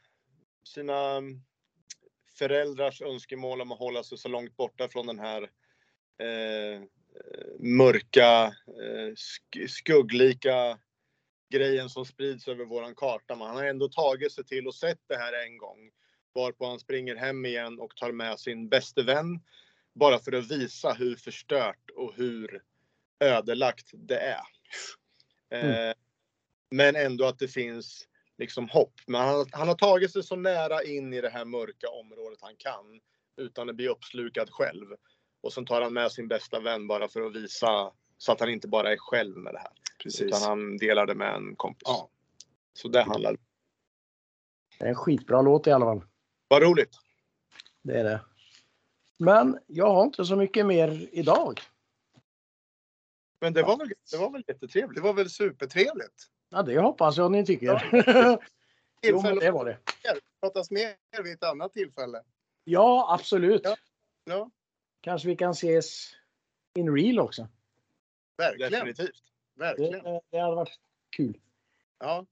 sina 0.63 1.21
föräldrars 2.37 3.01
önskemål 3.01 3.61
om 3.61 3.71
att 3.71 3.79
hålla 3.79 4.03
sig 4.03 4.17
så 4.17 4.27
långt 4.29 4.57
borta 4.57 4.87
från 4.87 5.07
den 5.07 5.19
här 5.19 5.49
eh, 6.21 6.81
mörka, 7.59 8.55
eh, 8.67 9.11
sk- 9.13 9.67
skugglika 9.67 10.79
grejen 11.49 11.89
som 11.89 12.05
sprids 12.05 12.47
över 12.47 12.65
våran 12.65 12.95
karta. 12.95 13.35
Men 13.35 13.47
han 13.47 13.55
har 13.55 13.63
ändå 13.65 13.89
tagit 13.89 14.31
sig 14.31 14.43
till 14.45 14.67
och 14.67 14.75
sett 14.75 14.99
det 15.07 15.17
här 15.17 15.45
en 15.45 15.57
gång. 15.57 15.91
Varpå 16.33 16.65
han 16.65 16.79
springer 16.79 17.15
hem 17.15 17.45
igen 17.45 17.79
och 17.79 17.95
tar 17.95 18.11
med 18.11 18.39
sin 18.39 18.69
bäste 18.69 19.03
vän. 19.03 19.39
Bara 19.93 20.19
för 20.19 20.31
att 20.31 20.51
visa 20.51 20.93
hur 20.93 21.15
förstört 21.15 21.89
och 21.95 22.13
hur 22.15 22.63
ödelagt 23.19 23.89
det 23.93 24.19
är. 24.19 24.41
Eh, 25.49 25.93
men 26.71 26.95
ändå 26.95 27.25
att 27.25 27.39
det 27.39 27.47
finns 27.47 28.07
liksom 28.37 28.69
hopp. 28.69 28.93
Men 29.07 29.21
han, 29.21 29.45
han 29.51 29.67
har 29.67 29.75
tagit 29.75 30.11
sig 30.11 30.23
så 30.23 30.35
nära 30.35 30.83
in 30.83 31.13
i 31.13 31.21
det 31.21 31.29
här 31.29 31.45
mörka 31.45 31.87
området 31.89 32.39
han 32.41 32.55
kan. 32.57 33.01
Utan 33.37 33.69
att 33.69 33.75
bli 33.75 33.87
uppslukad 33.87 34.49
själv. 34.49 34.87
Och 35.41 35.53
sen 35.53 35.65
tar 35.65 35.81
han 35.81 35.93
med 35.93 36.11
sin 36.11 36.27
bästa 36.27 36.59
vän 36.59 36.87
bara 36.87 37.07
för 37.07 37.21
att 37.21 37.35
visa 37.35 37.91
så 38.17 38.31
att 38.31 38.39
han 38.39 38.49
inte 38.49 38.67
bara 38.67 38.91
är 38.91 38.97
själv 38.97 39.37
med 39.37 39.53
det 39.53 39.59
här. 39.59 39.71
Utan 40.21 40.41
han 40.41 40.77
delar 40.77 41.07
det 41.07 41.15
med 41.15 41.35
en 41.35 41.55
kompis. 41.55 41.83
Ja. 41.85 42.09
Så 42.73 42.87
det 42.87 43.03
handlar 43.03 43.37
Det 44.79 44.85
är 44.85 44.89
en 44.89 44.95
skitbra 44.95 45.41
låt 45.41 45.67
i 45.67 45.71
alla 45.71 45.85
fall. 45.85 46.03
Vad 46.47 46.61
roligt! 46.61 46.97
Det 47.81 47.99
är 47.99 48.03
det. 48.03 48.21
Men 49.19 49.59
jag 49.67 49.93
har 49.93 50.03
inte 50.03 50.25
så 50.25 50.35
mycket 50.35 50.65
mer 50.65 51.09
idag. 51.11 51.59
Men 53.41 53.53
det 53.53 53.63
var 53.63 53.77
väl, 53.77 53.93
det 54.11 54.17
var 54.17 54.31
väl 54.31 54.43
jättetrevligt. 54.47 54.95
Det 54.95 55.01
var 55.01 55.13
väl 55.13 55.29
supertrevligt. 55.29 56.27
Ja, 56.49 56.63
det 56.63 56.79
hoppas 56.79 57.17
jag 57.17 57.31
ni 57.31 57.45
tycker. 57.45 57.89
jo, 59.01 59.21
men 59.21 59.39
det 59.39 59.51
var 59.51 59.65
det. 59.65 59.77
Pratas 60.41 60.71
mer 60.71 61.23
vid 61.23 61.33
ett 61.33 61.43
annat 61.43 61.73
tillfälle. 61.73 62.23
Ja, 62.63 63.13
absolut. 63.13 63.61
Ja. 63.63 63.75
Ja, 64.23 64.49
Kanske 65.01 65.27
vi 65.27 65.35
kan 65.35 65.51
ses 65.51 66.09
in 66.75 66.95
real 66.95 67.19
också. 67.19 67.47
verkligen. 68.37 68.71
Definitivt. 68.71 69.23
Det, 69.55 69.63
Verkligen. 69.63 70.19
det 70.31 70.39
hade 70.39 70.55
varit 70.55 70.79
kul. 71.17 71.37
Ja, 71.99 72.25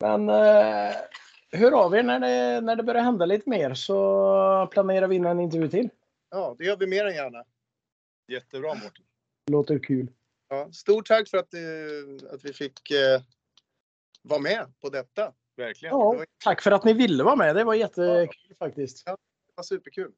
Men 0.00 0.28
eh, 0.28 0.94
hör 1.52 1.72
av 1.72 1.94
er 1.94 2.02
när 2.02 2.20
det, 2.20 2.60
när 2.60 2.76
det 2.76 2.82
börjar 2.82 3.02
hända 3.02 3.26
lite 3.26 3.50
mer 3.50 3.74
så 3.74 4.68
planerar 4.72 5.06
vi 5.08 5.16
in 5.16 5.24
en 5.24 5.40
intervju 5.40 5.68
till. 5.68 5.88
ja, 6.30 6.54
det 6.58 6.64
gör 6.64 6.76
vi 6.76 6.86
mer 6.86 7.06
än 7.06 7.14
gärna. 7.14 7.44
Jättebra 8.28 8.74
Mårten. 8.74 9.04
Låter 9.50 9.78
kul. 9.78 10.06
Ja, 10.48 10.72
stort 10.72 11.06
tack 11.06 11.28
för 11.28 11.38
att, 11.38 11.54
eh, 11.54 12.30
att 12.34 12.44
vi 12.44 12.52
fick 12.52 12.90
eh, 12.90 13.20
vara 14.22 14.40
med 14.40 14.72
på 14.80 14.88
detta. 14.88 15.32
Verkligen. 15.56 15.94
Ja, 15.98 16.24
tack 16.44 16.62
för 16.62 16.70
att 16.70 16.84
ni 16.84 16.92
ville 16.92 17.24
vara 17.24 17.36
med. 17.36 17.56
Det 17.56 17.64
var 17.64 17.74
jättekul 17.74 18.56
faktiskt. 18.58 19.04
Det 19.06 19.16
var 19.56 19.62
superkul. 19.62 20.12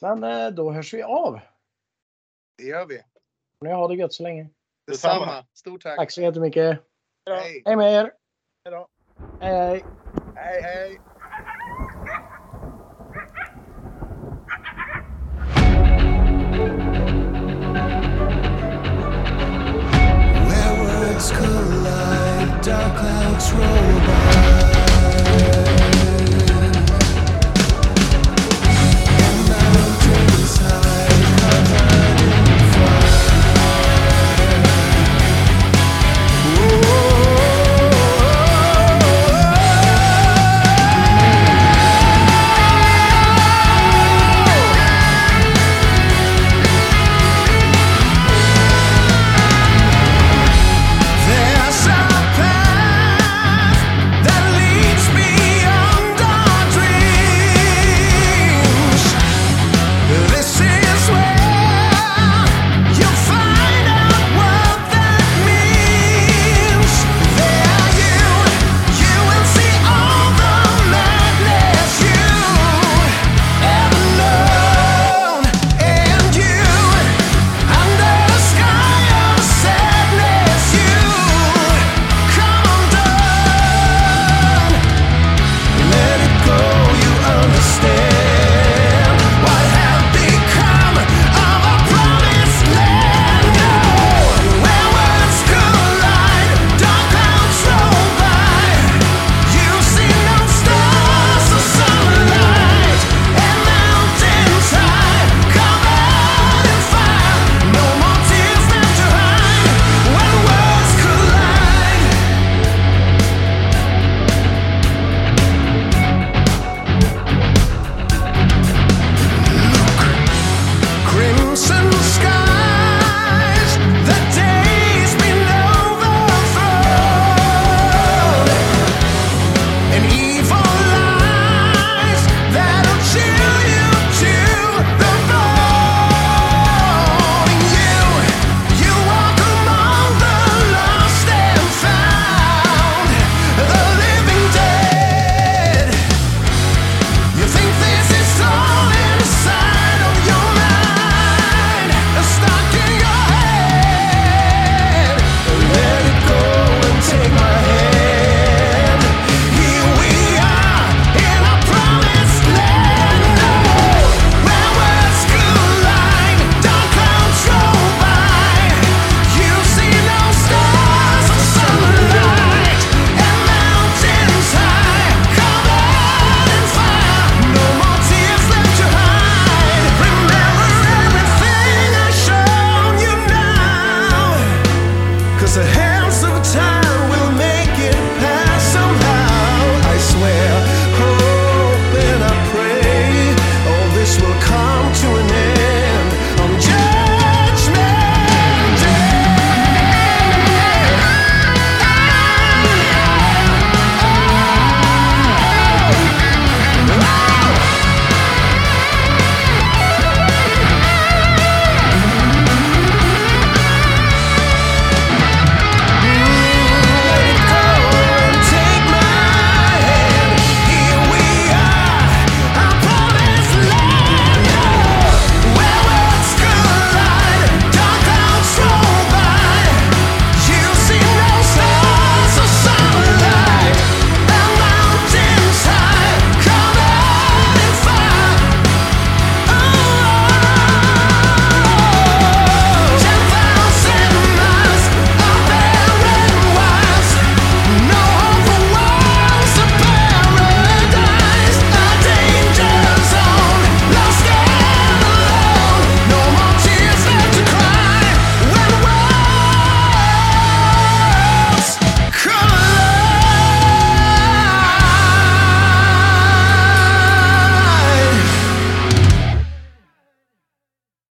Men 0.00 0.24
eh, 0.24 0.50
då 0.50 0.72
hörs 0.72 0.94
vi 0.94 1.02
av. 1.02 1.40
Det 2.58 2.64
gör 2.64 2.86
vi. 2.86 3.02
Ni 3.60 3.70
har 3.70 3.88
det 3.88 3.94
gött 3.94 4.12
så 4.12 4.22
länge. 4.22 4.50
Detsamma. 4.86 5.20
Detsamma. 5.20 5.46
Stort 5.54 5.82
tack. 5.82 5.96
Tack 5.96 6.10
så 6.10 6.22
jättemycket. 6.22 6.80
Hej. 7.30 7.62
Hej 7.64 7.76
med 7.76 7.92
er. 7.92 8.12
Hej 8.64 8.72
då. 8.72 8.88
Hej, 9.40 9.54
hej. 9.54 9.84
Hej, 10.34 11.00